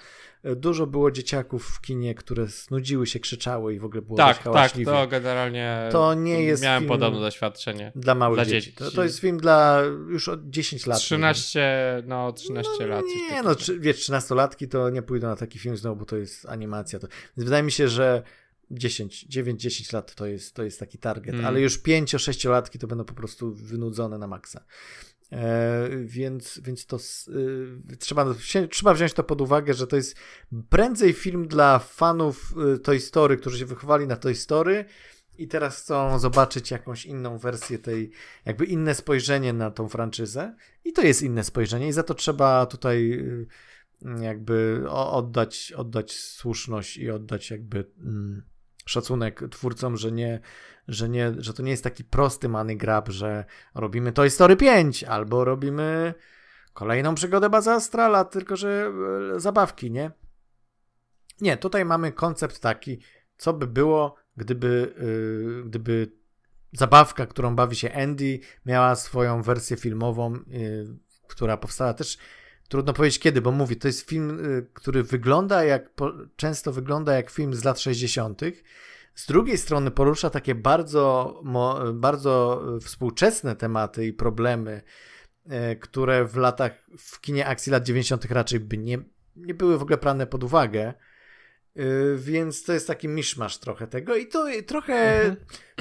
[0.57, 4.73] Dużo było dzieciaków w kinie, które snudziły się, krzyczały i w ogóle było Tak, tak,
[4.85, 7.93] to generalnie to nie jest miałem film podobne doświadczenie.
[7.95, 8.71] Dla małych dla dzieci.
[8.71, 8.85] dzieci.
[8.85, 10.99] To, to, jest film dla już od 10 lat.
[10.99, 13.05] 13, no 13 no, lat.
[13.31, 16.99] Nie, no wiesz, 13-latki to nie pójdą na taki film znowu, bo to jest animacja.
[16.99, 18.23] To, więc wydaje mi się, że
[18.71, 21.47] 10, 9-10 lat to jest, to jest taki target, mm.
[21.47, 24.65] ale już 5-6 latki to będą po prostu wynudzone na maksa.
[25.33, 26.99] E, więc, więc to
[27.29, 28.35] y, trzeba,
[28.71, 30.17] trzeba wziąć to pod uwagę, że to jest
[30.69, 34.85] prędzej film dla fanów y, Toy Story, którzy się wychowali na Toy Story
[35.39, 38.11] i teraz chcą zobaczyć jakąś inną wersję tej,
[38.45, 40.57] jakby inne spojrzenie na tą franczyzę.
[40.85, 43.47] I to jest inne spojrzenie, i za to trzeba tutaj y,
[44.21, 47.91] jakby oddać, oddać słuszność i oddać jakby.
[47.99, 48.43] Mm,
[48.87, 50.41] szacunek twórcom, że nie,
[50.89, 55.05] że nie, że to nie jest taki prosty money grab, że robimy Toy Story 5
[55.05, 56.15] albo robimy
[56.73, 58.93] kolejną przygodę Baza Astrala, tylko że
[59.37, 60.11] e, zabawki, nie?
[61.41, 63.01] Nie, tutaj mamy koncept taki,
[63.37, 66.13] co by było, gdyby, yy, gdyby
[66.73, 70.97] zabawka, którą bawi się Andy, miała swoją wersję filmową, yy,
[71.29, 72.19] która powstała też
[72.69, 75.91] trudno powiedzieć kiedy, bo mówi, to jest film, y, który wygląda jak,
[76.37, 78.41] często wygląda jak film z lat 60.
[79.15, 81.35] Z drugiej strony porusza takie bardzo,
[81.95, 84.83] bardzo współczesne tematy i problemy,
[85.47, 88.25] y, które w latach, w kinie akcji lat 90.
[88.25, 88.99] raczej by nie,
[89.37, 90.95] nie były w ogóle brane pod uwagę.
[91.79, 95.37] Y, więc to jest taki miszmasz trochę tego i to trochę, mhm.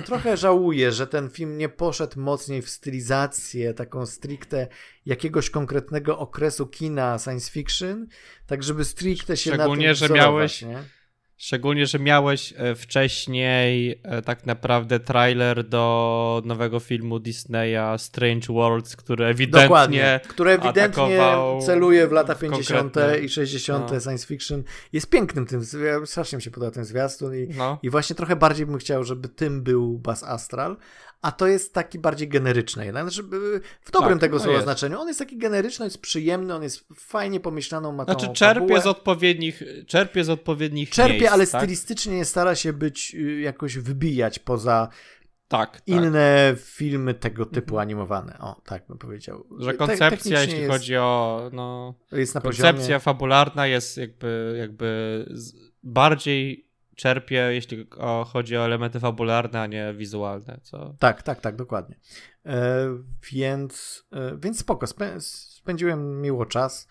[0.06, 4.68] trochę żałuję, że ten film nie poszedł mocniej w stylizację taką stricte
[5.06, 8.08] jakiegoś konkretnego okresu kina science fiction,
[8.48, 10.84] tak żeby stricte się Szczególnie, na tym że miałeś nie?
[11.38, 18.96] Szczególnie, że miałeś e, wcześniej e, tak naprawdę trailer do nowego filmu Disneya Strange Worlds,
[18.96, 21.20] który ewidentnie Dokładnie, który ewidentnie
[21.66, 22.96] celuje w lata 50.
[23.22, 23.92] i 60.
[23.92, 24.00] No.
[24.00, 24.64] science fiction.
[24.94, 25.62] Jest pięknym tym,
[26.06, 27.80] strasznie mi się podoba ten zwiastun i, no.
[27.84, 30.78] i właśnie trochę bardziej bym chciał, żeby tym był Bas Astral,
[31.22, 32.92] a to jest taki bardziej generyczny.
[32.92, 33.24] Znaczy,
[33.82, 35.00] w dobrym tak, tego no słowa znaczeniu.
[35.00, 39.64] On jest taki generyczny, jest przyjemny, on jest fajnie pomyślaną, ma Znaczy czerpie z odpowiednich
[39.88, 41.62] czerpie z odpowiednich Czerpie, miejsc, ale tak?
[41.62, 44.90] stylistycznie nie stara się być y, jakoś wybijać poza
[45.48, 45.88] tak, tak.
[45.88, 46.66] inne tak.
[46.66, 47.82] filmy tego typu mhm.
[47.82, 48.38] animowane.
[48.40, 49.46] O, tak bym powiedział.
[49.60, 53.00] Że koncepcja, jeśli jest, chodzi o no, jest na koncepcja poziomie...
[53.00, 55.26] fabularna jest jakby, jakby
[55.84, 56.65] bardziej
[56.96, 57.88] czerpie, jeśli
[58.28, 60.60] chodzi o elementy fabularne, a nie wizualne.
[60.64, 60.96] Co...
[61.00, 62.00] Tak, tak, tak, dokładnie.
[62.46, 62.88] E,
[63.32, 66.88] więc, e, więc spoko, spę spędziłem miło czas,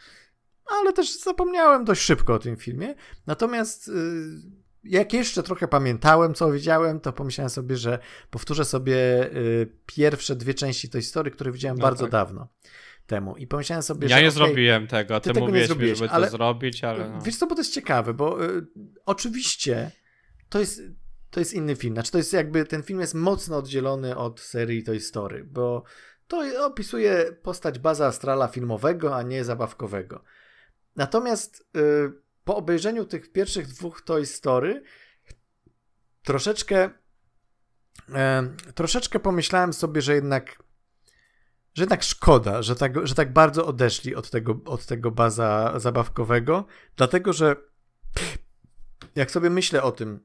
[0.67, 2.95] ale też zapomniałem dość szybko o tym filmie.
[3.27, 3.93] Natomiast e,
[4.85, 7.99] jak jeszcze trochę pamiętałem, co widziałem, to pomyślałem sobie, że
[8.31, 8.97] powtórzę sobie
[9.37, 12.11] y, pierwsze dwie części tej historii, które widziałem no bardzo tak.
[12.11, 12.49] dawno
[13.07, 13.37] temu.
[13.37, 14.15] I pomyślałem sobie, ja że.
[14.15, 17.11] Ja nie okay, zrobiłem tego, ty, ty tego mówiłeś mi, żeby ale, to zrobić, ale.
[17.11, 17.21] No.
[17.21, 18.67] Wiesz co, bo to jest ciekawe, bo y,
[19.07, 19.91] oczywiście
[20.49, 20.83] to jest.
[21.31, 21.95] To jest inny film.
[21.95, 25.85] Znaczy, to jest jakby ten film jest mocno oddzielony od serii tej Story, bo
[26.29, 30.25] to opisuje postać baza astrala filmowego, a nie zabawkowego.
[30.97, 32.13] Natomiast y,
[32.45, 34.83] po obejrzeniu tych pierwszych dwóch Toy Story
[36.23, 36.91] troszeczkę
[38.15, 40.63] e, troszeczkę pomyślałem sobie, że jednak
[41.75, 46.67] że jednak szkoda, że tak, że tak bardzo odeszli od tego, od tego baza zabawkowego,
[46.97, 47.57] dlatego że
[49.15, 50.21] jak sobie myślę o tym,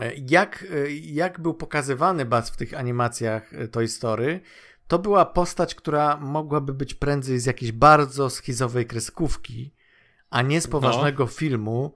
[0.00, 4.40] e, jak, e, jak był pokazywany Baz w tych animacjach e, Toy Story,
[4.88, 9.74] to była postać, która mogłaby być prędzej z jakiejś bardzo schizowej kreskówki,
[10.30, 11.30] a nie z poważnego no.
[11.30, 11.94] filmu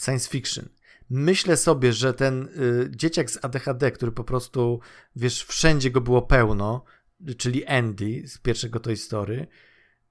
[0.00, 0.68] science fiction.
[1.10, 4.80] Myślę sobie, że ten y, dzieciak z ADHD, który po prostu,
[5.16, 6.84] wiesz, wszędzie go było pełno,
[7.38, 9.46] czyli Andy z pierwszego Toy Story,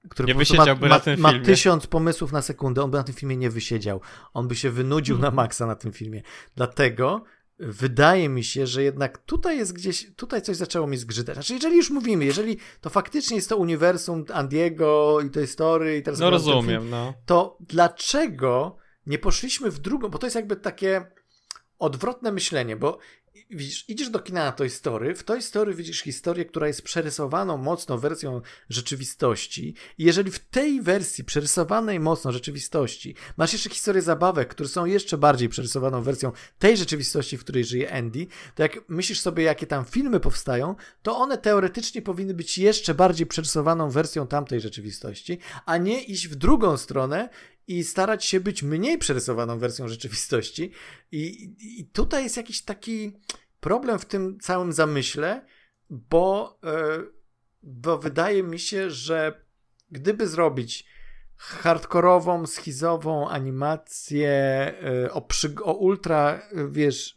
[0.08, 3.14] który nie ma, ma, na tym ma tysiąc pomysłów na sekundę, on by na tym
[3.14, 4.00] filmie nie wysiedział.
[4.34, 6.22] On by się wynudził na maksa na tym filmie.
[6.56, 7.24] Dlatego
[7.58, 11.34] wydaje mi się, że jednak tutaj jest gdzieś, tutaj coś zaczęło mi zgrzytać.
[11.34, 16.02] Znaczy, jeżeli już mówimy, jeżeli to faktycznie jest to uniwersum Andiego i tej story i
[16.02, 16.20] teraz...
[16.20, 17.14] No rozumiem, film, no.
[17.26, 21.06] To dlaczego nie poszliśmy w drugą, bo to jest jakby takie
[21.78, 22.98] odwrotne myślenie, bo
[23.50, 27.56] widzisz, idziesz do kina na Toy Story, w Toy Story widzisz historię, która jest przerysowaną
[27.56, 29.74] mocno wersją rzeczywistości.
[29.98, 35.18] I jeżeli w tej wersji przerysowanej mocno rzeczywistości masz jeszcze historię zabawek, które są jeszcze
[35.18, 39.84] bardziej przerysowaną wersją tej rzeczywistości, w której żyje Andy, to jak myślisz sobie, jakie tam
[39.84, 46.02] filmy powstają, to one teoretycznie powinny być jeszcze bardziej przerysowaną wersją tamtej rzeczywistości, a nie
[46.02, 47.28] iść w drugą stronę
[47.68, 50.72] i starać się być mniej przerysowaną wersją rzeczywistości.
[51.12, 53.12] I, I, tutaj jest jakiś taki
[53.60, 55.46] problem w tym całym zamyśle,
[55.90, 57.12] bo, yy,
[57.62, 59.44] bo wydaje mi się, że
[59.90, 60.86] gdyby zrobić
[61.36, 67.14] hardkorową, schizową animację yy, o, przy, o ultra, yy, wiesz,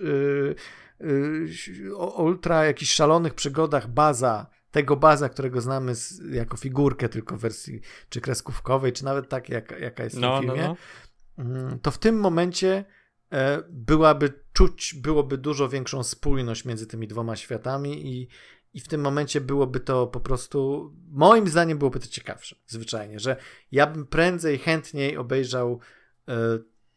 [1.95, 7.39] o ultra jakichś szalonych przygodach baza tego baza, którego znamy z, jako figurkę tylko w
[7.39, 10.75] wersji czy kreskówkowej, czy nawet tak, jak, jaka jest w no, tym no, filmie,
[11.37, 11.77] no, no.
[11.81, 12.85] to w tym momencie
[13.31, 18.27] e, byłaby czuć, byłoby dużo większą spójność między tymi dwoma światami i,
[18.73, 23.35] i w tym momencie byłoby to po prostu, moim zdaniem byłoby to ciekawsze, zwyczajnie, że
[23.71, 25.79] ja bym prędzej, chętniej obejrzał
[26.27, 26.33] e,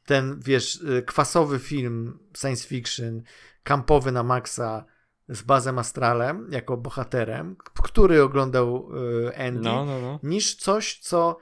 [0.07, 3.23] ten, wiesz, e, kwasowy film science fiction,
[3.63, 4.85] kampowy na maksa,
[5.29, 8.89] z Bazem Astralem jako bohaterem, który oglądał
[9.29, 10.21] e, Andy, no, no, no.
[10.23, 11.39] niż coś, co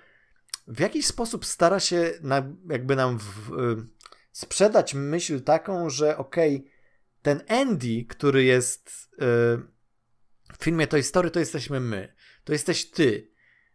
[0.67, 3.87] w jakiś sposób stara się na, jakby nam w, y,
[4.33, 6.71] sprzedać myśl taką, że okej, okay,
[7.23, 9.19] ten Andy, który jest y,
[10.59, 12.15] w filmie Toy Story, to jesteśmy my.
[12.45, 13.33] To jesteś ty.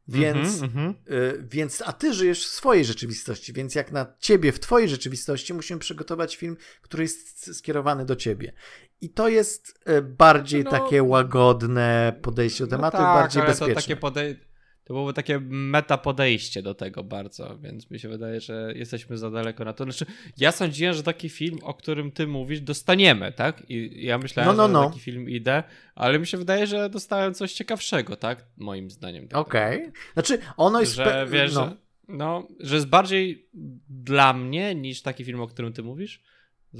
[0.08, 4.51] Więc, mm -hmm, y, więc, a ty żyjesz w swojej rzeczywistości, więc jak na ciebie
[4.51, 8.53] w twojej rzeczywistości musimy przygotować film, który jest skierowany do ciebie.
[9.02, 13.43] I to jest y, bardziej no, takie łagodne podejście do no tematu, no tak, bardziej
[13.43, 13.76] bezpieczne.
[13.76, 14.48] To takie podejście
[14.88, 19.32] to byłoby takie meta podejście do tego bardzo, więc mi się wydaje, że jesteśmy za
[19.32, 19.84] daleko na to.
[19.84, 20.06] Znaczy,
[20.38, 23.64] ja sądziłem, że taki film, o którym ty mówisz, dostaniemy, tak?
[23.70, 24.84] I ja myślałem, no, no, no.
[24.84, 25.64] że taki film idę,
[25.95, 28.45] ale mi się wydaje, że dostałem coś ciekawszego, tak?
[28.58, 29.28] Moim zdaniem.
[29.34, 29.78] Okej.
[29.78, 29.91] Okay.
[30.14, 30.95] Znaczy, ono jest...
[30.95, 31.66] Że, wiesz, no.
[31.66, 31.76] Że,
[32.08, 33.50] no, że jest bardziej
[33.89, 36.24] dla mnie niż taki film, o którym ty mówisz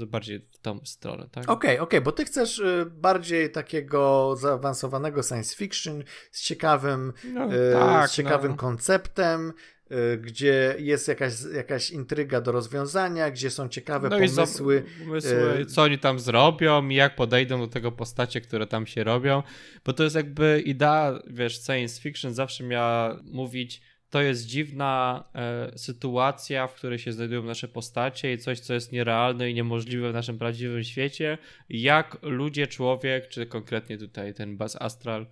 [0.06, 1.44] bardziej w tą stronę, tak?
[1.44, 7.12] Okej, okay, okej, okay, bo ty chcesz y, bardziej takiego zaawansowanego science fiction z ciekawym,
[7.32, 8.56] no, y, tak, z ciekawym no.
[8.56, 9.52] konceptem,
[9.90, 14.84] y, gdzie jest jakaś, jakaś intryga do rozwiązania, gdzie są ciekawe no pomysły.
[15.04, 19.42] pomysły co oni tam zrobią, jak podejdą do tego postacie, które tam się robią,
[19.84, 25.78] bo to jest jakby idea, wiesz, science fiction zawsze miała mówić to jest dziwna e,
[25.78, 30.14] sytuacja, w której się znajdują nasze postacie i coś, co jest nierealne i niemożliwe w
[30.14, 31.38] naszym prawdziwym świecie.
[31.68, 35.26] Jak ludzie, człowiek, czy konkretnie tutaj ten Bas Astral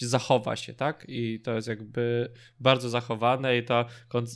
[0.00, 1.04] zachowa się, tak?
[1.08, 3.86] I to jest jakby bardzo zachowane i to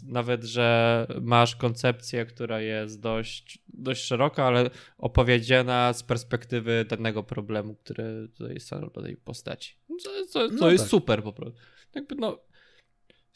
[0.07, 7.74] nawet, że masz koncepcję, która jest dość, dość szeroka, ale opowiedziana z perspektywy danego problemu,
[7.74, 9.74] który tutaj stanowi do tej postaci.
[10.03, 10.91] Co, co, co no jest tak.
[10.91, 11.61] super po prostu.
[11.95, 12.47] Jakby no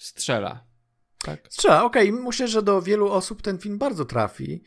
[0.01, 0.65] strzela.
[1.25, 1.41] Tak.
[1.51, 2.11] Strzela, okej.
[2.11, 2.23] Okay.
[2.23, 4.63] Myślę, że do wielu osób ten film bardzo trafi.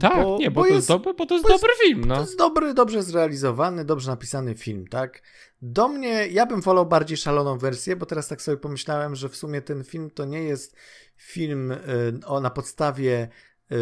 [0.00, 2.04] Tak, bo, nie, bo, bo, to jest, dobry, bo to jest bo dobry jest, film.
[2.04, 2.14] No.
[2.14, 5.22] To jest dobry, dobrze zrealizowany, dobrze napisany film, tak?
[5.62, 9.36] Do mnie, ja bym wolał bardziej szaloną wersję, bo teraz tak sobie pomyślałem, że w
[9.36, 10.76] sumie ten film to nie jest
[11.16, 11.78] film y,
[12.26, 13.28] o, na podstawie
[13.72, 13.74] y,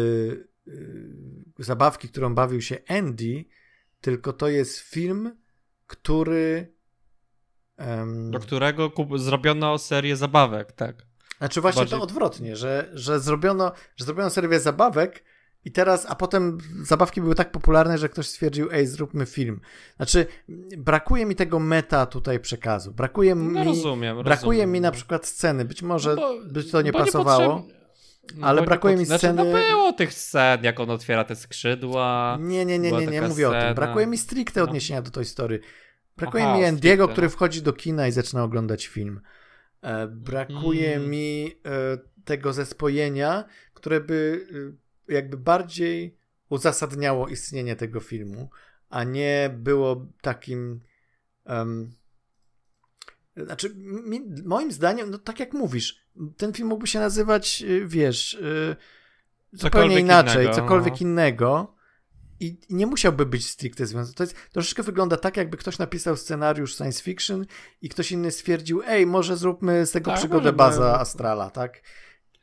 [0.67, 1.15] y,
[1.59, 3.45] zabawki, którą bawił się Andy,
[4.01, 5.37] tylko to jest film,
[5.87, 6.73] który.
[7.77, 10.95] Um, do którego zrobiono serię zabawek, tak.
[11.37, 11.97] Znaczy właśnie Bardziej...
[11.99, 15.23] to odwrotnie, że, że, zrobiono, że zrobiono serię zabawek
[15.65, 19.61] i teraz, a potem zabawki były tak popularne, że ktoś stwierdził, ej, zróbmy film.
[19.95, 20.25] Znaczy,
[20.77, 22.91] brakuje mi tego meta tutaj przekazu.
[22.91, 24.71] Brakuje no, mi, rozumiem, brakuje rozumiem.
[24.71, 25.65] mi na przykład sceny.
[25.65, 27.65] Być może no bo, by to nie pasowało.
[28.35, 29.19] Nie ale brakuje mi sceny.
[29.19, 32.37] Znaczy, no było tych scen, jak on otwiera te skrzydła.
[32.39, 33.59] Nie, nie, nie, nie, nie, mówię scena.
[33.59, 33.75] o tym.
[33.75, 34.63] Brakuje mi stricte no.
[34.63, 35.59] odniesienia do tej historii.
[36.17, 39.21] Brakuje Aha, mi Andiego, który wchodzi do kina i zaczyna oglądać film.
[39.81, 41.09] E, brakuje mm.
[41.09, 44.47] mi e, tego zespojenia, które by
[45.09, 46.17] e, jakby bardziej
[46.49, 48.49] uzasadniało istnienie tego filmu,
[48.89, 50.81] a nie było takim.
[51.45, 51.91] Um,
[53.37, 56.05] znaczy, mi, moim zdaniem, no tak jak mówisz,
[56.37, 58.77] ten film mógłby się nazywać, wiesz, zupełnie
[59.57, 60.99] cokolwiek inaczej, innego, cokolwiek no.
[61.07, 61.72] innego
[62.43, 64.15] i nie musiałby być stricte związany.
[64.15, 67.45] To jest, troszeczkę wygląda tak, jakby ktoś napisał scenariusz science fiction
[67.81, 71.81] i ktoś inny stwierdził, ej, może zróbmy z tego tak, przygodę baza Astrala, tak?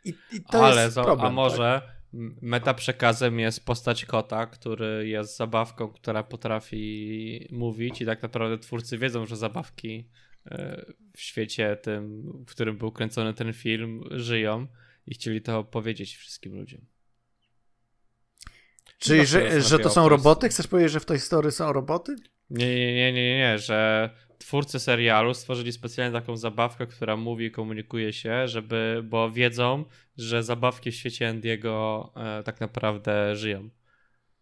[0.05, 2.01] I, i to Ale jest problem, a może tak?
[2.42, 8.98] meta przekazem jest postać kota, który jest zabawką, która potrafi mówić i tak naprawdę twórcy
[8.98, 10.09] wiedzą, że zabawki
[10.46, 10.84] e,
[11.16, 14.66] w świecie tym, w którym był kręcony ten film, żyją
[15.07, 16.80] i chcieli to powiedzieć wszystkim ludziom.
[19.01, 20.48] Czyli, że, że to są roboty?
[20.48, 22.16] Chcesz powiedzieć, że w tej story są roboty?
[22.51, 27.51] Nie, nie, nie, nie, nie, że twórcy serialu stworzyli specjalnie taką zabawkę, która mówi i
[27.51, 29.84] komunikuje się, żeby, bo wiedzą,
[30.16, 33.70] że zabawki w świecie Andiego e, tak naprawdę żyją.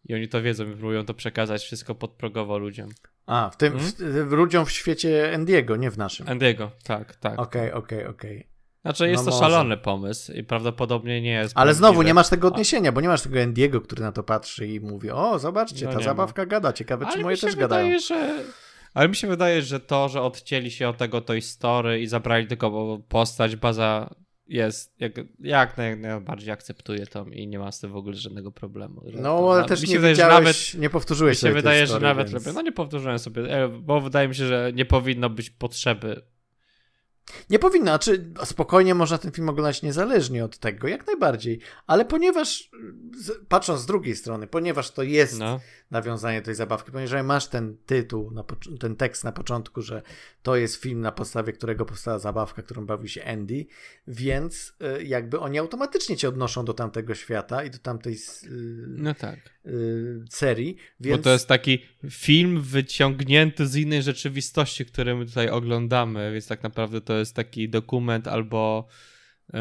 [0.05, 2.89] I oni to wiedzą i próbują to przekazać wszystko podprogowo ludziom.
[3.27, 3.93] A, w tym, hmm?
[3.93, 6.29] w, w, ludziom w świecie Andiego, nie w naszym.
[6.29, 7.39] Andiego, tak, tak.
[7.39, 8.48] Okej, okay, okej, okay, okej.
[8.83, 9.51] Znaczy jest no to może.
[9.51, 11.53] szalony pomysł i prawdopodobnie nie jest.
[11.57, 14.67] Ale znowu nie masz tego odniesienia, bo nie masz tego Endiego, który na to patrzy
[14.67, 16.47] i mówi: O, zobaczcie, no ta zabawka ma.
[16.47, 16.73] gada.
[16.73, 17.99] Ciekawe, Ale czy moje też wydaje, gadają.
[17.99, 18.45] Że...
[18.95, 22.47] Ale mi się wydaje, że to, że odcięli się od tego Toy Story i zabrali
[22.47, 24.15] tylko postać, baza
[24.49, 29.03] jest, jak, jak najbardziej akceptuję to i nie ma z tym w ogóle żadnego problemu.
[29.15, 32.55] No, ale też nie wydaje, nawet, nie powtórzyłeś Mi się wydaje, że nawet więc...
[32.55, 36.23] no nie powtórzyłem sobie, e, bo wydaje mi się, że nie powinno być potrzeby
[37.51, 42.71] nie powinno, czy spokojnie można ten film oglądać niezależnie od tego, jak najbardziej, ale ponieważ,
[43.49, 45.61] patrząc z drugiej strony, ponieważ to jest no.
[45.91, 48.33] nawiązanie tej zabawki, ponieważ masz ten tytuł,
[48.81, 50.03] ten tekst na początku, że
[50.43, 53.67] to jest film, na podstawie którego powstała zabawka, którą bawi się Andy,
[54.07, 58.49] więc y, jakby oni automatycznie cię odnoszą do tamtego świata i do tamtej y,
[58.89, 59.39] no tak.
[59.67, 60.77] Y, serii.
[61.01, 61.17] Więc...
[61.17, 66.63] Bo to jest taki film wyciągnięty z innej rzeczywistości, który my tutaj oglądamy, więc tak
[66.63, 68.87] naprawdę to jest taki dokument albo.
[69.53, 69.61] Yy,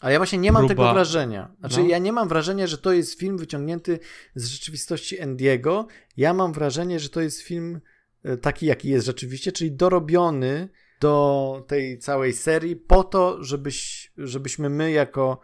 [0.00, 1.54] Ale ja właśnie nie mam tego wrażenia.
[1.60, 1.86] Znaczy, no.
[1.86, 3.98] ja nie mam wrażenia, że to jest film wyciągnięty
[4.34, 5.86] z rzeczywistości Endiego.
[6.16, 7.80] Ja mam wrażenie, że to jest film
[8.22, 10.68] e, taki, jaki jest rzeczywiście, czyli dorobiony
[11.00, 15.40] do tej całej serii po to, żebyś, żebyśmy my jako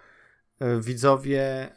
[0.61, 1.68] e, widzowie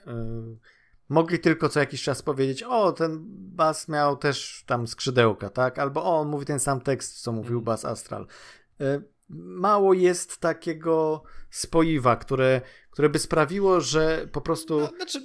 [1.10, 3.20] mogli tylko co jakiś czas powiedzieć, o, ten
[3.56, 5.80] Bas miał też tam skrzydełka, tak?
[5.80, 7.64] Albo o, on mówi ten sam tekst, co mówił mm.
[7.64, 8.28] Bas Astral.
[9.36, 12.62] Mało jest takiego spoiwa, które,
[12.92, 14.80] które by sprawiło, że po prostu...
[14.80, 15.20] No, znaczy,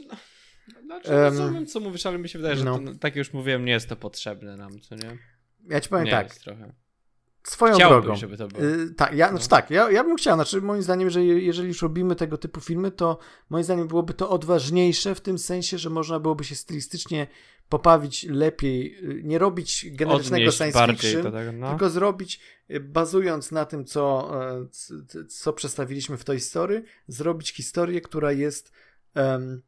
[0.85, 2.79] znaczy um, rozumiem, co mówisz, ale mi się wydaje, że no.
[2.79, 5.19] to, tak już mówiłem, nie jest to potrzebne nam, co nie?
[5.69, 6.35] Ja ci powiem nie tak.
[6.35, 6.73] trochę.
[7.43, 8.17] Swoją Chciałbym, drogą.
[8.19, 8.65] żeby to było.
[8.65, 9.33] Yy, tak, ja, no.
[9.33, 12.61] znaczy tak, ja, ja bym chciał, znaczy moim zdaniem, że jeżeli już robimy tego typu
[12.61, 13.19] filmy, to
[13.51, 17.27] moim zdaniem byłoby to odważniejsze w tym sensie, że można byłoby się stylistycznie
[17.69, 21.69] popawić lepiej, y, nie robić generycznego science fiction, tak, no.
[21.69, 22.41] tylko zrobić,
[22.71, 24.67] y, bazując na tym, co, e,
[25.29, 28.73] co przedstawiliśmy w tej historii, zrobić historię, która jest
[29.15, 29.63] um,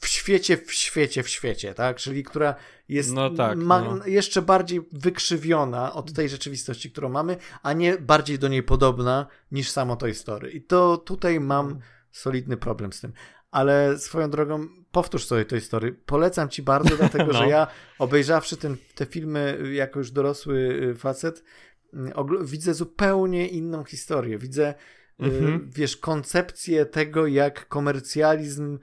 [0.00, 1.96] w świecie, w świecie, w świecie, tak?
[1.96, 2.54] Czyli która
[2.88, 4.06] jest no tak, ma, no.
[4.06, 9.70] jeszcze bardziej wykrzywiona od tej rzeczywistości, którą mamy, a nie bardziej do niej podobna niż
[9.70, 10.50] samo Toy Story.
[10.50, 11.78] I to tutaj mam mm.
[12.12, 13.12] solidny problem z tym.
[13.54, 15.92] Ale swoją drogą, powtórz sobie Toy Story.
[16.06, 17.38] Polecam ci bardzo, dlatego no.
[17.38, 17.66] że ja
[17.98, 20.56] obejrzawszy ten, te filmy jako już dorosły
[20.92, 21.44] y, facet,
[21.94, 21.98] y,
[22.44, 24.38] widzę zupełnie inną historię.
[24.38, 24.74] Widzę,
[25.20, 25.70] y, mhm.
[25.70, 28.78] wiesz, koncepcję tego, jak komercjalizm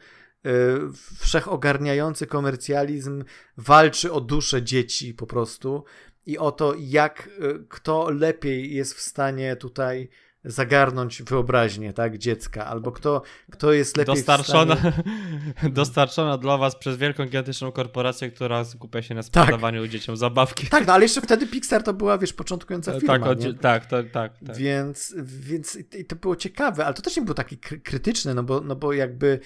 [0.45, 0.79] Y,
[1.19, 3.23] wszechogarniający komercjalizm
[3.57, 5.83] walczy o duszę dzieci po prostu
[6.25, 7.29] i o to, jak
[7.69, 10.09] kto lepiej jest w stanie tutaj
[10.43, 15.73] zagarnąć wyobraźnię, tak, dziecka, albo kto, kto jest lepiej dostarczona, stanie...
[15.79, 19.27] dostarczona dla was przez wielką, gigantyczną korporację, która skupia się na tak.
[19.27, 19.91] sprzedawaniu tak.
[19.91, 20.67] dzieciom zabawki.
[20.67, 23.53] Tak, no ale jeszcze wtedy Pixar to była, wiesz, początkująca firma, tak, nie?
[23.53, 24.57] tak, tak, tak, tak.
[24.57, 28.61] Więc, więc i to było ciekawe, ale to też nie było takie krytyczne, no bo,
[28.61, 29.39] no bo jakby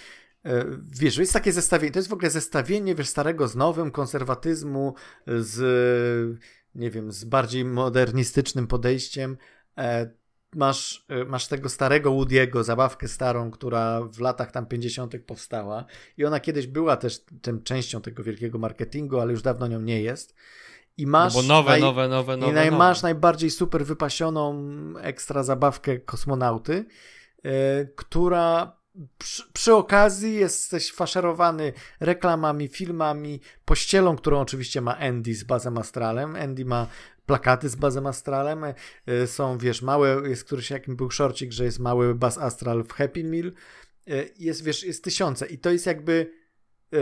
[0.45, 0.65] e,
[0.99, 4.93] wiesz, jest takie zestawienie, to jest w ogóle zestawienie, wiesz, starego z nowym, konserwatyzmu
[5.27, 6.39] z,
[6.75, 9.37] nie wiem, z bardziej modernistycznym podejściem.
[10.55, 15.13] Masz, y, masz tego starego Woody'ego, zabawkę starą, która w latach tam 50.
[15.25, 15.85] powstała
[16.17, 20.01] i ona kiedyś była też tym częścią tego wielkiego marketingu, ale już dawno nią nie
[20.01, 20.35] jest.
[20.97, 21.81] I masz no bo nowe, naj...
[21.81, 22.71] nowe, nowe, nowe, i naj...
[22.71, 24.63] masz najbardziej super wypasioną
[24.97, 26.85] ekstra zabawkę kosmonauty,
[27.43, 27.51] yy,
[27.95, 28.77] która
[29.17, 36.35] przy, przy, okazji jesteś faszerowany reklamami, filmami, pościelą, którą oczywiście ma Andy z Bazem Astralem.
[36.35, 36.87] Andy ma
[37.25, 38.63] plakaty z Bazem Astralem.
[39.05, 42.93] E, są, wiesz, małe, jest któryś jakim był szorcik, że jest mały Baz Astral w
[42.93, 43.51] Happy Meal.
[44.07, 46.31] E, jest, wiesz, jest tysiące i to jest jakby
[46.93, 46.97] e,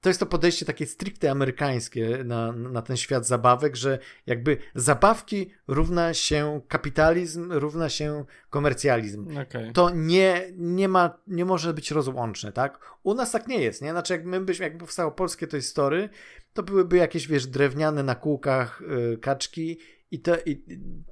[0.00, 5.50] to jest to podejście takie stricte amerykańskie na, na ten świat zabawek, że jakby zabawki
[5.68, 9.38] równa się kapitalizm, równa się komercjalizm.
[9.38, 9.72] Okay.
[9.72, 12.80] To nie, nie ma, nie może być rozłączne, tak?
[13.02, 13.90] U nas tak nie jest, nie?
[13.90, 16.08] Znaczy jak my byśmy, jakby powstało polskie Toy Story,
[16.52, 19.78] to byłyby jakieś, wiesz, drewniane na kółkach yy, kaczki
[20.10, 20.64] i to, i,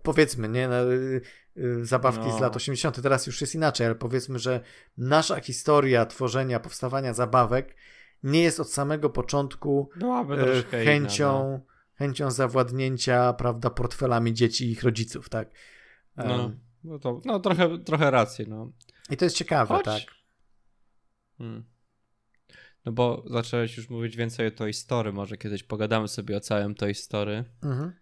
[0.02, 1.20] powiedzmy, nie, yy,
[1.56, 2.38] yy, zabawki no.
[2.38, 3.02] z lat 80.
[3.02, 4.60] Teraz już jest inaczej, ale powiedzmy, że
[4.98, 7.74] nasza historia tworzenia, powstawania zabawek
[8.22, 9.90] nie jest od samego początku
[10.72, 11.60] e, chęcią, inna, no.
[11.94, 15.50] chęcią zawładnięcia, prawda, portfelami dzieci i ich rodziców, tak?
[16.16, 16.52] No,
[16.84, 18.72] no, to, no trochę, trochę racji, no.
[19.10, 19.84] I to jest ciekawe, Choć...
[19.84, 20.02] tak?
[21.38, 21.64] Hmm.
[22.84, 26.74] No bo zacząłeś już mówić więcej o Toy Story, może kiedyś pogadamy sobie o całym
[26.74, 27.44] Toy Story.
[27.62, 27.92] Mhm.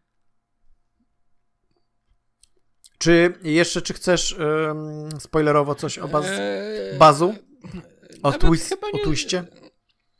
[2.99, 7.35] Czy jeszcze, czy chcesz um, spoilerowo coś o baz, eee, bazu?
[8.23, 9.45] O, twist, o twiście?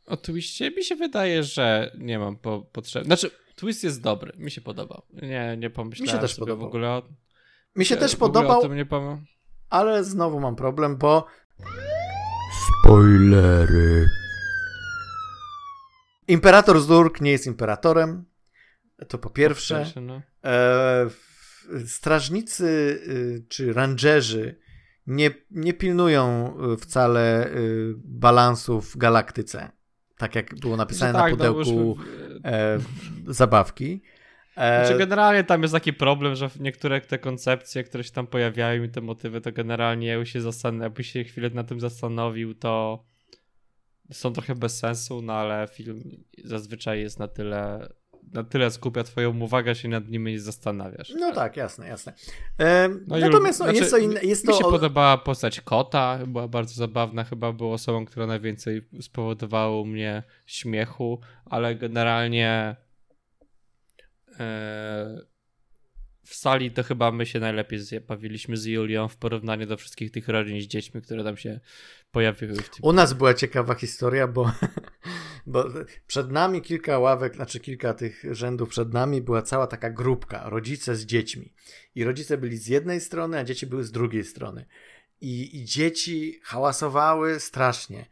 [0.07, 3.05] Oczywiście mi się wydaje, że nie mam po, potrzeby.
[3.05, 5.03] Znaczy, twist jest dobry, mi się podobał.
[5.13, 6.67] Nie, nie pomyślałem mi się też podobał.
[6.67, 7.03] w ogóle o
[7.77, 8.63] Mi się też podobał,
[9.71, 11.27] ale znowu mam problem, bo
[12.83, 14.07] spoilery.
[16.29, 18.25] Imperator Zdurk nie jest imperatorem.
[19.09, 19.91] To po pierwsze.
[19.95, 20.23] Po no.
[20.45, 21.11] e,
[21.87, 22.67] strażnicy
[23.09, 24.59] y, czy rangerzy
[25.07, 29.76] nie, nie pilnują y, wcale y, balansu w galaktyce
[30.19, 31.99] tak jak było napisane tak, na no, pudełku
[32.45, 32.79] no, e,
[33.27, 34.03] zabawki.
[34.57, 34.87] E...
[34.87, 38.89] Znaczy generalnie tam jest taki problem, że niektóre te koncepcje, które się tam pojawiają i
[38.89, 43.05] te motywy, to generalnie jakby się, zastan- jakby się chwilę na tym zastanowił, to
[44.13, 47.89] są trochę bez sensu, no ale film zazwyczaj jest na tyle
[48.33, 51.13] na tyle skupia twoją uwagę, się nad nimi nie zastanawiasz.
[51.19, 52.13] No tak, jasne, jasne.
[52.59, 54.21] E, no natomiast no, znaczy, jest to inne.
[54.23, 54.59] Jest mi to...
[54.59, 60.23] się podobała postać kota, była bardzo zabawna, chyba był osobą, która najwięcej spowodowała u mnie
[60.47, 62.77] śmiechu, ale generalnie
[64.41, 65.36] e,
[66.27, 70.29] w sali to chyba my się najlepiej bawiliśmy z Julią w porównaniu do wszystkich tych
[70.29, 71.61] rodzin z dziećmi, które tam się
[72.11, 72.55] pojawiły.
[72.55, 74.53] W tym U nas była ciekawa historia, bo,
[75.47, 75.65] bo
[76.07, 80.97] przed nami kilka ławek, znaczy kilka tych rzędów przed nami była cała taka grupka, rodzice
[80.97, 81.55] z dziećmi.
[81.95, 84.67] I rodzice byli z jednej strony, a dzieci były z drugiej strony.
[85.21, 88.07] I, i dzieci hałasowały strasznie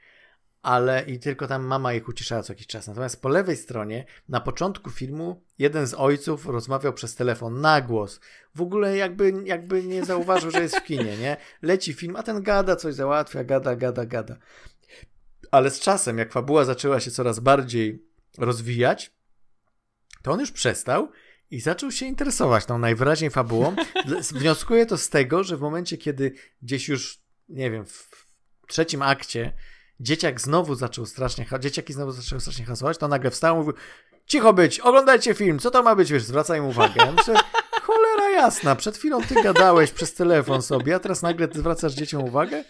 [0.65, 2.87] ale i tylko tam mama ich uciszała co jakiś czas.
[2.87, 8.21] Natomiast po lewej stronie, na początku filmu, jeden z ojców rozmawiał przez telefon na głos.
[8.55, 11.37] W ogóle jakby, jakby nie zauważył, że jest w kinie, nie?
[11.63, 14.37] Leci film, a ten gada, coś załatwia, gada, gada, gada.
[15.51, 18.05] Ale z czasem, jak fabuła zaczęła się coraz bardziej
[18.39, 19.13] rozwijać,
[20.23, 21.11] to on już przestał
[21.51, 23.77] i zaczął się interesować tą najwyraźniej fabułą.
[24.33, 26.33] Wnioskuję to z tego, że w momencie, kiedy
[26.63, 28.27] gdzieś już, nie wiem, w
[28.69, 29.53] trzecim akcie
[30.01, 33.75] dzieciak znowu zaczął strasznie, dzieciaki znowu zaczęły strasznie hasować, to nagle wstał i mówił,
[34.27, 36.95] cicho być, oglądajcie film, co to ma być, wiesz, zwracaj im uwagę.
[36.97, 37.35] Ja myślę,
[37.83, 42.25] cholera jasna, przed chwilą ty gadałeś przez telefon sobie, a teraz nagle ty zwracasz dzieciom
[42.25, 42.65] uwagę?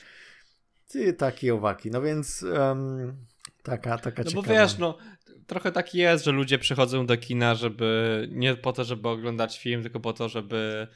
[0.89, 3.17] Ty taki owaki, no więc um,
[3.63, 4.49] taka, taka no ciekawa.
[4.49, 4.99] No bo wiesz, no
[5.47, 9.83] trochę tak jest, że ludzie przychodzą do kina, żeby nie po to, żeby oglądać film,
[9.83, 10.89] tylko po to, żeby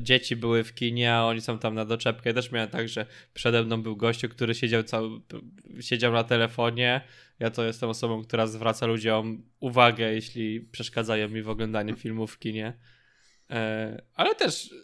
[0.00, 2.30] dzieci były w kinie, a oni są tam na doczepkę.
[2.30, 5.20] Ja też miałem tak, że przede mną był gościu, który siedział, cały,
[5.80, 7.00] siedział na telefonie.
[7.38, 12.38] Ja to jestem osobą, która zwraca ludziom uwagę, jeśli przeszkadzają mi w oglądaniu filmów w
[12.38, 12.78] kinie.
[13.50, 14.74] E, ale też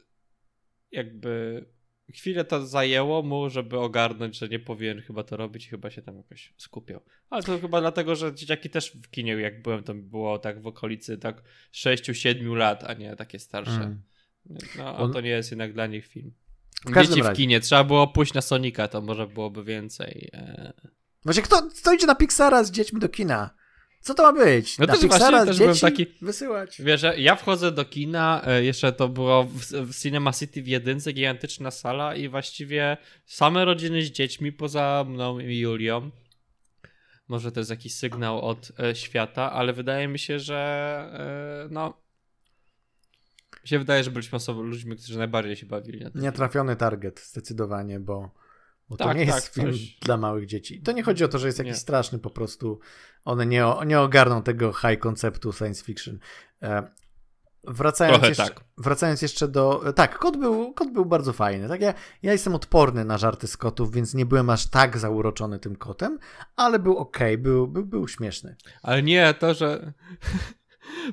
[0.91, 1.65] jakby
[2.13, 6.03] chwilę to zajęło mu, żeby ogarnąć, że nie powinien chyba to robić i chyba się
[6.03, 7.01] tam jakoś skupiał.
[7.31, 10.67] Ale to chyba dlatego, że dzieciaki też w kinie, jak byłem, to było tak w
[10.67, 11.43] okolicy tak
[11.73, 13.73] 6-7 lat, a nie takie starsze.
[13.73, 14.03] Mm.
[14.79, 15.12] No, On...
[15.12, 16.33] to nie jest jednak dla nich film.
[16.87, 17.35] W Dzieci razie.
[17.35, 17.61] w kinie.
[17.61, 20.31] Trzeba było pójść na Sonika, to może byłoby więcej.
[20.33, 20.73] E.
[21.25, 23.51] Właśnie kto, kto idzie na Pixara z dziećmi do kina?
[24.01, 24.79] Co to ma być?
[24.79, 26.07] No na też Pixara też byłem taki.
[26.23, 26.83] Wysyłać.
[26.83, 31.12] Wiesz, ja wchodzę do kina, e, jeszcze to było w, w Cinema City w jedynce,
[31.12, 32.97] gigantyczna sala i właściwie
[33.27, 36.11] same rodziny z dziećmi poza mną i Julią.
[37.29, 40.57] Może to jest jakiś sygnał od e, świata, ale wydaje mi się, że
[41.66, 42.03] e, no.
[43.65, 46.05] Mi się wydaje, że byliśmy osobą, ludźmi, którzy najbardziej się bawili.
[46.05, 48.31] Na Nietrafiony target, zdecydowanie, bo
[48.89, 49.99] bo tak, to nie tak, jest film coś...
[50.01, 50.82] dla małych dzieci.
[50.82, 51.78] To nie chodzi o to, że jest jakiś nie.
[51.78, 52.81] straszny, po prostu
[53.24, 56.19] one nie, nie ogarną tego high konceptu science fiction.
[56.62, 56.82] E,
[57.65, 58.65] wracając, jeszcze, tak.
[58.78, 59.93] wracając jeszcze do.
[59.93, 61.69] Tak, kot był, kot był bardzo fajny.
[61.69, 65.59] Tak, ja, ja jestem odporny na żarty z kotów, więc nie byłem aż tak zauroczony
[65.59, 66.19] tym kotem,
[66.57, 68.57] ale był ok, był, był, był śmieszny.
[68.82, 69.93] Ale nie, to, że.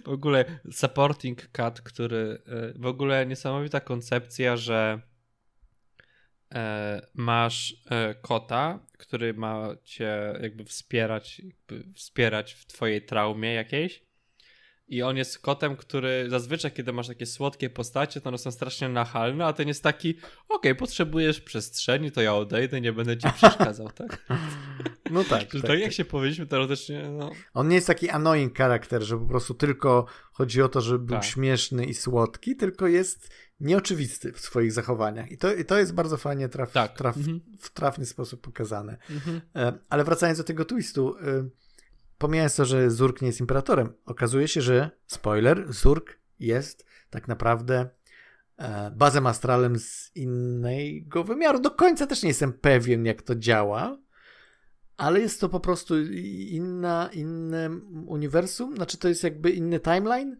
[0.05, 2.41] W ogóle supporting cat, który.
[2.47, 5.01] E, w ogóle niesamowita koncepcja, że
[6.55, 14.03] E, masz e, kota, który ma cię jakby wspierać, jakby wspierać w twojej traumie jakiejś.
[14.91, 18.89] I on jest kotem, który zazwyczaj, kiedy masz takie słodkie postacie, to one są strasznie
[18.89, 23.27] nachalne, a ten jest taki, okej, okay, potrzebujesz przestrzeni, to ja odejdę, nie będę ci
[23.34, 24.18] przeszkadzał, tak?
[25.11, 25.43] No tak.
[25.43, 27.31] tak, tak, jak się powiedzieliśmy teoretycznie, no.
[27.53, 31.15] On nie jest taki annoying charakter, że po prostu tylko chodzi o to, żeby był
[31.15, 31.26] tak.
[31.26, 35.31] śmieszny i słodki, tylko jest nieoczywisty w swoich zachowaniach.
[35.31, 36.97] I to, i to jest bardzo fajnie traf, tak.
[36.97, 37.41] traf, mhm.
[37.59, 38.97] w trafny sposób pokazane.
[39.09, 39.41] Mhm.
[39.55, 41.49] E, ale wracając do tego twistu, y,
[42.22, 47.89] pomijając to, że Zurk nie jest imperatorem, okazuje się, że, spoiler, Zurk jest tak naprawdę
[48.57, 51.60] e, bazem astralem z innego wymiaru.
[51.60, 53.98] Do końca też nie jestem pewien, jak to działa,
[54.98, 56.02] ale jest to po prostu
[56.49, 57.69] inna, inne
[58.06, 60.38] uniwersum, znaczy to jest jakby inny timeline,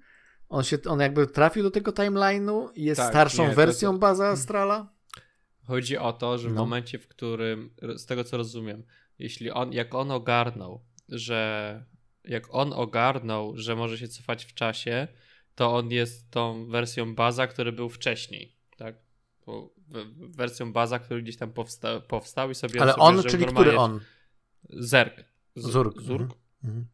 [0.50, 4.00] on, się, on jakby trafił do tego timeline'u i jest tak, starszą nie, wersją to...
[4.00, 4.94] baza Astrala?
[5.64, 6.62] Chodzi o to, że w no.
[6.62, 8.84] momencie, w którym, z tego co rozumiem,
[9.20, 10.82] jeśli on, jak on ogarnął,
[11.12, 11.84] że
[12.24, 15.08] jak on ogarnął, że może się cofać w czasie,
[15.56, 18.96] to on jest tą wersją baza, który był wcześniej, tak?
[20.18, 22.82] Wersją baza, który gdzieś tam powsta powstał i sobie...
[22.82, 24.00] Ale on, czyli który on?
[24.70, 25.24] Zerk.
[25.56, 26.02] Z Zurk.
[26.02, 26.22] Zurk.
[26.22, 26.40] Mhm.
[26.64, 26.86] mhm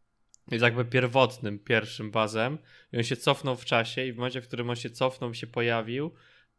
[0.51, 2.57] jest jakby pierwotnym pierwszym bazem
[2.93, 5.47] i on się cofnął w czasie i w momencie, w którym on się cofnął się
[5.47, 6.11] pojawił,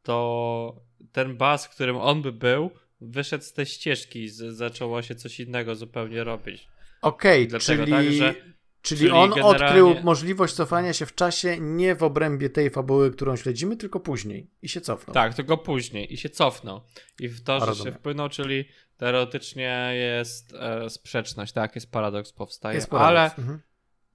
[0.03, 0.81] to
[1.13, 2.71] ten baz, w którym on by był,
[3.01, 6.69] wyszedł z tej ścieżki i zaczęło się coś innego zupełnie robić.
[7.03, 7.93] Okej, okay, czyli...
[7.93, 8.35] Tak, że,
[8.83, 9.65] czyli, czyli on generalnie...
[9.65, 14.51] odkrył możliwość cofania się w czasie nie w obrębie tej fabuły, którą śledzimy, tylko później
[14.63, 15.15] i się cofnął.
[15.15, 16.81] Tak, tylko później i się cofnął.
[17.21, 18.65] I w to, że się wpłynął, czyli
[18.97, 23.35] teoretycznie jest e, sprzeczność, tak, jest paradoks powstaje, jest paradoks.
[23.39, 23.61] ale mhm.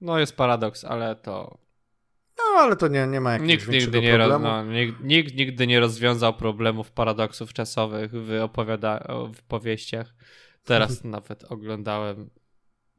[0.00, 1.58] No jest paradoks, ale to.
[2.38, 4.44] No, ale to nie, nie ma jakiegoś nikt nigdy nie problemu.
[4.44, 10.14] No, nikt, nikt, nigdy nie rozwiązał problemów paradoksów czasowych w, opowiada w powieściach.
[10.64, 12.30] Teraz nawet oglądałem.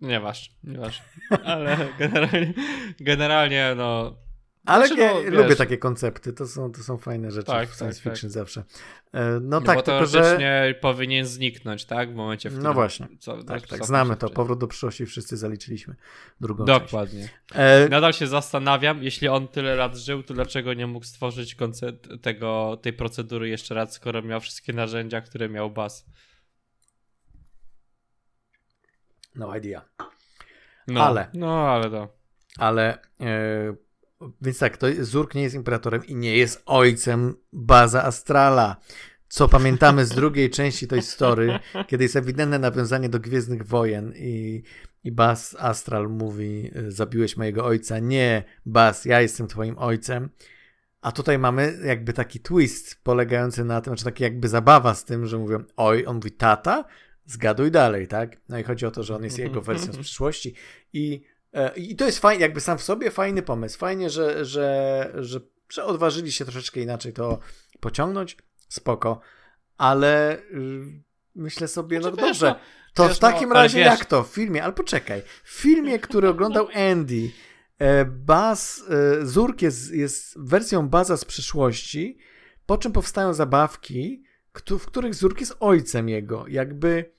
[0.02, 1.06] Nieważne, nieważne.
[1.46, 2.54] Ale generalnie,
[3.00, 4.26] generalnie no
[4.66, 7.78] ale znaczy, no, lubię wiesz, takie koncepty, to są, to są fajne rzeczy tak, w
[7.78, 8.34] science tak, fiction tak.
[8.34, 8.64] zawsze.
[9.14, 10.76] E, no, no tak, bo tylko że...
[10.82, 12.12] powinien zniknąć, tak?
[12.12, 12.68] W momencie, w którym...
[12.68, 14.30] No właśnie, co, tak, tak, znamy to.
[14.30, 15.96] Powrót do przyszłości wszyscy zaliczyliśmy.
[16.42, 17.30] Drugą Dokładnie.
[17.54, 17.90] E...
[17.90, 22.78] Nadal się zastanawiam, jeśli on tyle lat żył, to dlaczego nie mógł stworzyć koncept tego,
[22.82, 26.06] tej procedury jeszcze raz, skoro miał wszystkie narzędzia, które miał Bas.
[29.36, 29.82] No idea.
[30.88, 31.28] No, ale...
[31.34, 32.18] No, ale to...
[32.58, 33.00] Ale...
[33.22, 33.86] E
[34.42, 38.78] więc tak, to Zurk nie jest imperatorem i nie jest ojcem Baza Astrala.
[39.28, 44.64] Co pamiętamy z drugiej części tej story, kiedy jest ewidentne nawiązanie do Gwiezdnych Wojen i,
[45.04, 48.00] i Baz Astral mówi, zabiłeś mojego ojca.
[48.00, 50.30] Nie, Baz, ja jestem twoim ojcem.
[51.02, 55.26] A tutaj mamy jakby taki twist polegający na tym, znaczy taki jakby zabawa z tym,
[55.26, 56.86] że mówią oj, on mówi tata,
[57.26, 58.38] zgaduj dalej, tak?
[58.50, 60.54] No i chodzi o to, że on jest jego wersją z przyszłości
[60.94, 61.22] i
[61.56, 63.80] E, I to jest fajnie, jakby sam w sobie fajny pomysł.
[63.80, 65.40] Fajnie, że, że, że,
[65.70, 67.40] że odważyli się troszeczkę inaczej to
[67.80, 68.38] pociągnąć.
[68.70, 69.20] Spoko.
[69.78, 71.04] Ale y,
[71.36, 72.48] myślę sobie, no znaczy, dobrze.
[72.48, 72.56] No,
[72.94, 73.88] to w takim no, razie wiesz.
[73.88, 74.24] jak to?
[74.24, 75.22] W filmie, ale poczekaj.
[75.44, 77.32] W filmie, który oglądał Andy,
[77.78, 82.18] e, Baz, e, Zurk jest, jest wersją Baza z przyszłości,
[82.66, 84.24] po czym powstają zabawki,
[84.54, 86.46] w których Zurk jest ojcem jego.
[86.48, 87.15] Jakby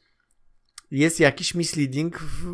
[0.91, 2.45] jest jakiś misleading w,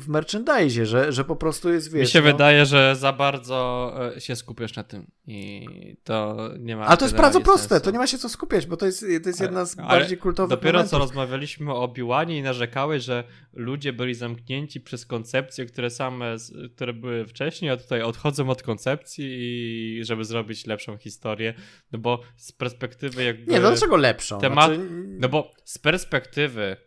[0.00, 2.08] w merchandise, że, że po prostu jest, wiesz...
[2.08, 2.24] Mi się no...
[2.24, 5.66] wydaje, że za bardzo e, się skupiasz na tym i
[6.04, 6.86] to nie ma...
[6.86, 7.84] Ale to jest bardzo proste, sensu.
[7.84, 10.18] to nie ma się co skupiać, bo to jest, to jest jedna z ale bardziej
[10.18, 10.90] kultowych Dopiero momentów.
[10.90, 16.36] co rozmawialiśmy o Obi-Wanie i narzekałeś, że ludzie byli zamknięci przez koncepcje, które same,
[16.74, 21.54] które były wcześniej, a tutaj odchodzą od koncepcji i żeby zrobić lepszą historię,
[21.92, 23.52] no bo z perspektywy jakby...
[23.52, 24.40] Nie, no dlaczego lepszą?
[24.40, 24.66] Temat...
[24.66, 24.90] Znaczy...
[25.18, 26.85] No bo z perspektywy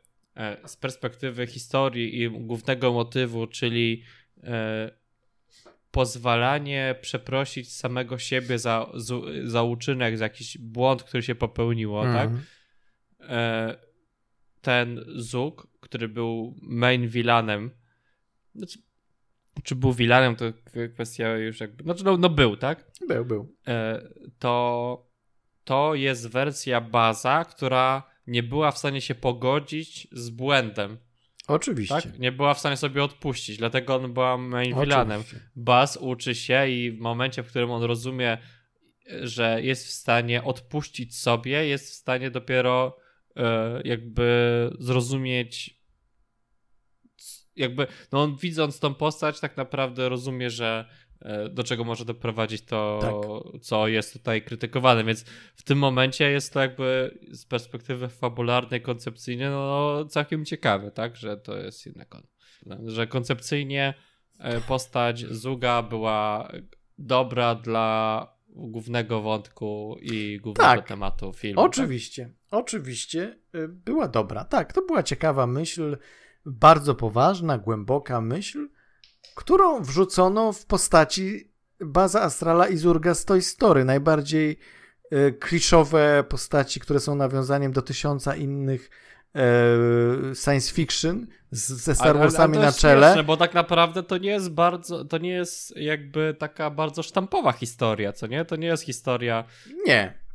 [0.65, 4.03] z perspektywy historii i głównego motywu, czyli
[4.43, 4.91] e,
[5.91, 8.91] pozwalanie przeprosić samego siebie za,
[9.43, 12.15] za uczynek, za jakiś błąd, który się popełniło, mm.
[12.15, 12.29] tak?
[13.29, 13.75] E,
[14.61, 17.71] ten Zuk, który był main villanem,
[18.55, 18.79] znaczy,
[19.63, 20.45] czy był villanem, to
[20.93, 22.91] kwestia już jakby, znaczy no, no był, tak?
[23.07, 23.55] Był, był.
[24.39, 25.07] To,
[25.63, 30.97] to jest wersja baza, która nie była w stanie się pogodzić z błędem.
[31.47, 32.01] Oczywiście.
[32.01, 32.19] Tak?
[32.19, 35.23] Nie była w stanie sobie odpuścić, dlatego on był main villanem.
[35.55, 38.37] Buzz uczy się i w momencie, w którym on rozumie,
[39.21, 42.97] że jest w stanie odpuścić sobie, jest w stanie dopiero
[43.35, 45.79] e, jakby zrozumieć
[47.55, 50.85] jakby, no on widząc tą postać tak naprawdę rozumie, że
[51.49, 53.61] do czego może doprowadzić to, tak.
[53.61, 55.03] co jest tutaj krytykowane.
[55.03, 55.25] Więc
[55.55, 61.37] w tym momencie jest to jakby z perspektywy fabularnej, koncepcyjnej, no całkiem ciekawe, tak, że
[61.37, 62.23] to jest jednak on.
[62.85, 63.93] Że koncepcyjnie
[64.39, 66.51] e, postać Zuga była
[66.97, 70.87] dobra dla głównego wątku i głównego tak.
[70.87, 71.61] tematu filmu.
[71.61, 72.59] Oczywiście, tak?
[72.59, 74.45] oczywiście y, była dobra.
[74.45, 75.97] Tak, to była ciekawa myśl,
[76.45, 78.69] bardzo poważna, głęboka myśl
[79.35, 83.85] którą wrzucono w postaci Baza Astrala i Zurga z Toy Story.
[83.85, 84.59] Najbardziej
[85.11, 88.89] e, kliszowe postaci, które są nawiązaniem do tysiąca innych
[89.35, 89.41] e,
[90.35, 93.07] science fiction z, ze Star Warsami na czele.
[93.07, 97.51] Śmieszne, bo tak naprawdę to nie jest bardzo, to nie jest jakby taka bardzo sztampowa
[97.51, 98.45] historia, co nie?
[98.45, 99.43] To nie jest historia.
[99.85, 100.28] Nie.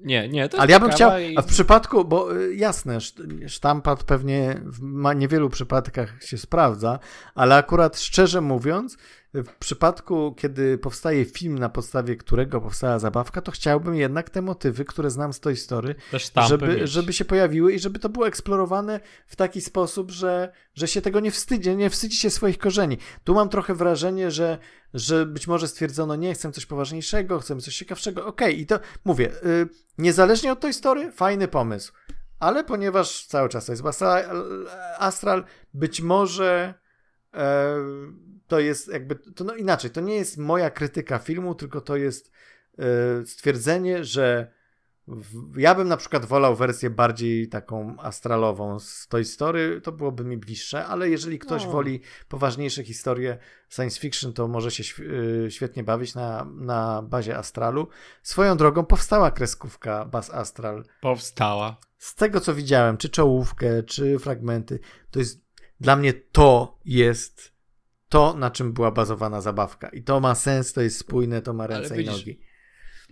[0.00, 1.36] Nie, nie, to Ale ja bym chciał, i...
[1.36, 2.98] a w przypadku, bo y, jasne,
[3.46, 6.98] sztampat pewnie w niewielu przypadkach się sprawdza,
[7.34, 8.98] ale akurat szczerze mówiąc,
[9.34, 14.84] w przypadku, kiedy powstaje film, na podstawie którego powstała zabawka, to chciałbym jednak te motywy,
[14.84, 15.94] które znam z tej Story,
[16.48, 21.02] żeby, żeby się pojawiły i żeby to było eksplorowane w taki sposób, że, że się
[21.02, 22.98] tego nie wstydzi, nie wstydzi się swoich korzeni.
[23.24, 24.58] Tu mam trochę wrażenie, że,
[24.94, 28.26] że być może stwierdzono, nie, chcę coś poważniejszego, chcemy coś ciekawszego.
[28.26, 29.68] Okej, okay, i to mówię, yy,
[29.98, 31.92] niezależnie od tej Story, fajny pomysł.
[32.40, 33.82] Ale ponieważ cały czas to jest
[34.98, 35.44] Astral,
[35.74, 36.74] być może
[37.34, 37.76] e,
[38.48, 42.30] to jest jakby, to no inaczej, to nie jest moja krytyka filmu, tylko to jest
[42.78, 44.52] e, stwierdzenie, że
[45.08, 50.24] w, ja bym na przykład wolał wersję bardziej taką astralową z Toy Story, to byłoby
[50.24, 51.70] mi bliższe, ale jeżeli ktoś no.
[51.70, 53.38] woli poważniejsze historie
[53.70, 54.84] science fiction, to może się
[55.46, 57.88] e, świetnie bawić na, na bazie astralu.
[58.22, 60.84] Swoją drogą powstała kreskówka Bas Astral.
[61.00, 61.76] Powstała.
[61.98, 64.78] Z tego co widziałem, czy czołówkę, czy fragmenty,
[65.10, 65.48] to jest
[65.80, 67.57] dla mnie to jest
[68.08, 69.88] to, na czym była bazowana zabawka.
[69.88, 72.40] I to ma sens, to jest spójne, to ma ręce widzisz, i nogi.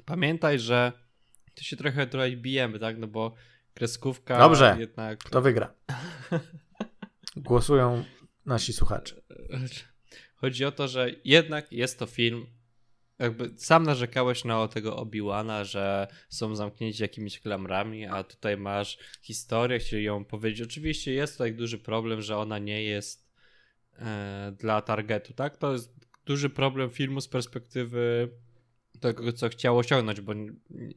[0.04, 0.92] Pamiętaj, że
[1.54, 2.98] to się trochę trochę bijemy, tak?
[2.98, 3.34] No bo
[3.74, 5.18] kreskówka Dobrze, jednak...
[5.18, 5.74] kto wygra?
[7.36, 8.04] Głosują
[8.46, 9.22] nasi słuchacze.
[10.36, 12.46] Chodzi o to, że jednak jest to film
[13.18, 19.78] jakby sam narzekałeś na tego Obi-Wana, że są zamknięci jakimiś klamrami, a tutaj masz historię,
[19.78, 20.66] chcieli ją powiedzieć.
[20.66, 23.25] Oczywiście jest tutaj duży problem, że ona nie jest
[24.58, 25.56] dla targetu, tak?
[25.56, 28.28] To jest duży problem filmu z perspektywy
[29.00, 30.32] tego, co chciał osiągnąć, bo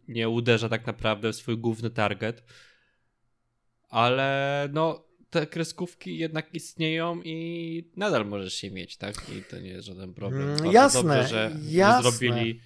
[0.08, 2.44] nie uderza tak naprawdę w swój główny target.
[3.90, 9.16] Ale no, te kreskówki jednak istnieją i nadal możesz się mieć, tak?
[9.16, 10.72] I to nie jest żaden problem.
[10.72, 12.12] Jasne, dobrze, że jasne.
[12.12, 12.60] zrobili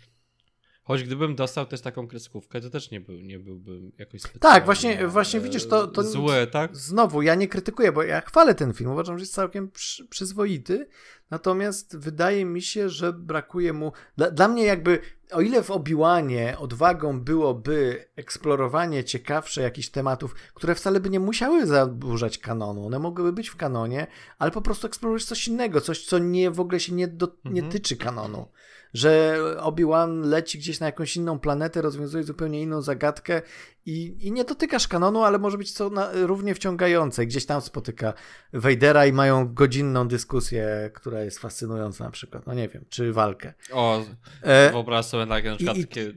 [0.84, 4.66] Choć gdybym dostał też taką kreskówkę, to też nie, był, nie byłbym jakoś specjalnie Tak,
[4.66, 6.78] właśnie, właśnie widzisz, to, to złe, tak?
[6.78, 10.88] Znowu, ja nie krytykuję, bo ja chwalę ten film, uważam, że jest całkiem przy, przyzwoity,
[11.30, 15.00] natomiast wydaje mi się, że brakuje mu, dla, dla mnie jakby,
[15.32, 21.66] o ile w Obiłanie odwagą byłoby eksplorowanie ciekawsze jakichś tematów, które wcale by nie musiały
[21.66, 24.08] zaburzać kanonu, one mogłyby być w kanonie,
[24.38, 27.62] ale po prostu eksplorować coś innego, coś, co nie w ogóle się nie, do, nie
[27.62, 27.72] mhm.
[27.72, 28.48] tyczy kanonu
[28.94, 33.42] że Obi-Wan leci gdzieś na jakąś inną planetę, rozwiązuje zupełnie inną zagadkę
[33.86, 37.26] i, i nie dotykasz kanonu, ale może być co na, równie wciągające.
[37.26, 38.14] Gdzieś tam spotyka
[38.54, 42.48] Vadera i mają godzinną dyskusję, która jest fascynująca na przykład.
[42.48, 43.54] No nie wiem, czy walkę.
[43.72, 44.04] O,
[44.42, 46.14] e, wyobraź sobie tak, na przykład i, takie e,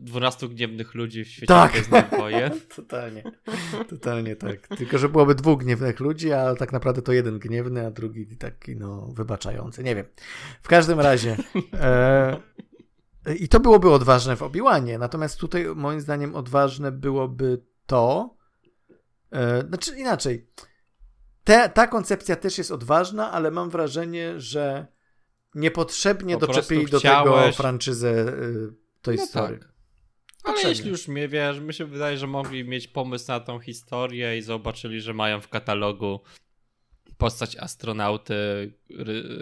[0.00, 1.72] 12 gniewnych ludzi w świecie tak.
[2.18, 2.60] wojen.
[2.76, 3.22] totalnie,
[3.88, 4.68] totalnie tak.
[4.68, 8.76] Tylko, że byłoby dwóch gniewnych ludzi, a tak naprawdę to jeden gniewny, a drugi taki,
[8.76, 9.84] no, wybaczający.
[9.84, 10.06] Nie wiem.
[10.62, 11.36] W każdym razie...
[11.74, 12.36] E,
[13.34, 14.98] i to byłoby odważne w Obiłanie.
[14.98, 18.36] Natomiast tutaj moim zdaniem odważne byłoby to,
[19.32, 20.50] e, znaczy inaczej.
[21.44, 24.86] Te, ta koncepcja też jest odważna, ale mam wrażenie, że
[25.54, 29.58] niepotrzebnie po doczepili do tego franczyzę y, Toy no Story.
[29.58, 29.72] Tak.
[30.44, 34.38] Ale jeśli już mnie wiesz, mi się wydaje, że mogli mieć pomysł na tą historię
[34.38, 36.20] i zobaczyli, że mają w katalogu
[37.16, 38.34] postać astronauty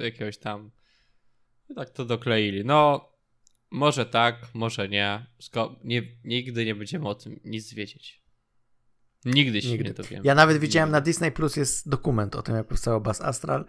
[0.03, 0.71] jakiegoś tam.
[1.71, 2.65] I tak to dokleili.
[2.65, 3.09] No,
[3.71, 5.27] może tak, może nie.
[5.39, 6.03] Sko nie.
[6.25, 8.25] Nigdy nie będziemy o tym nic wiedzieć.
[9.25, 9.85] Nigdy się Nigdy.
[9.85, 10.23] nie dowiemy.
[10.25, 13.65] Ja nawet widziałem na Disney Plus jest dokument o tym, jak powstał Bas Astral,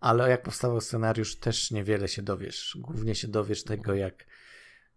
[0.00, 2.76] ale jak powstał scenariusz, też niewiele się dowiesz.
[2.80, 4.26] Głównie się dowiesz tego, jak.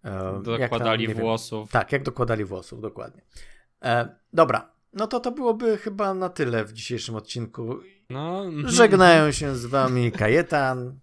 [0.03, 1.59] E, dokładali jak tam, włosów.
[1.59, 3.21] Wiem, tak, jak dokładali włosów, dokładnie.
[3.83, 7.79] E, dobra, no to to byłoby chyba na tyle w dzisiejszym odcinku.
[8.09, 8.45] No.
[8.65, 10.99] Żegnają się z wami Kajetan.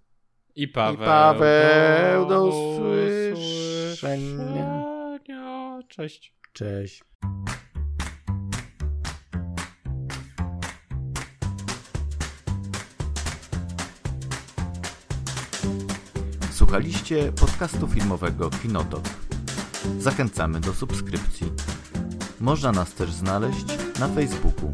[0.61, 1.03] I Paweł.
[1.03, 2.27] I Paweł.
[2.27, 4.85] Do, usłyszenia.
[5.89, 6.35] Cześć.
[6.53, 7.05] Cześć.
[16.51, 19.05] Słuchaliście podcastu filmowego Kinotok.
[19.99, 21.53] Zachęcamy do subskrypcji.
[22.41, 23.66] Można nas też znaleźć
[24.01, 24.73] na Facebooku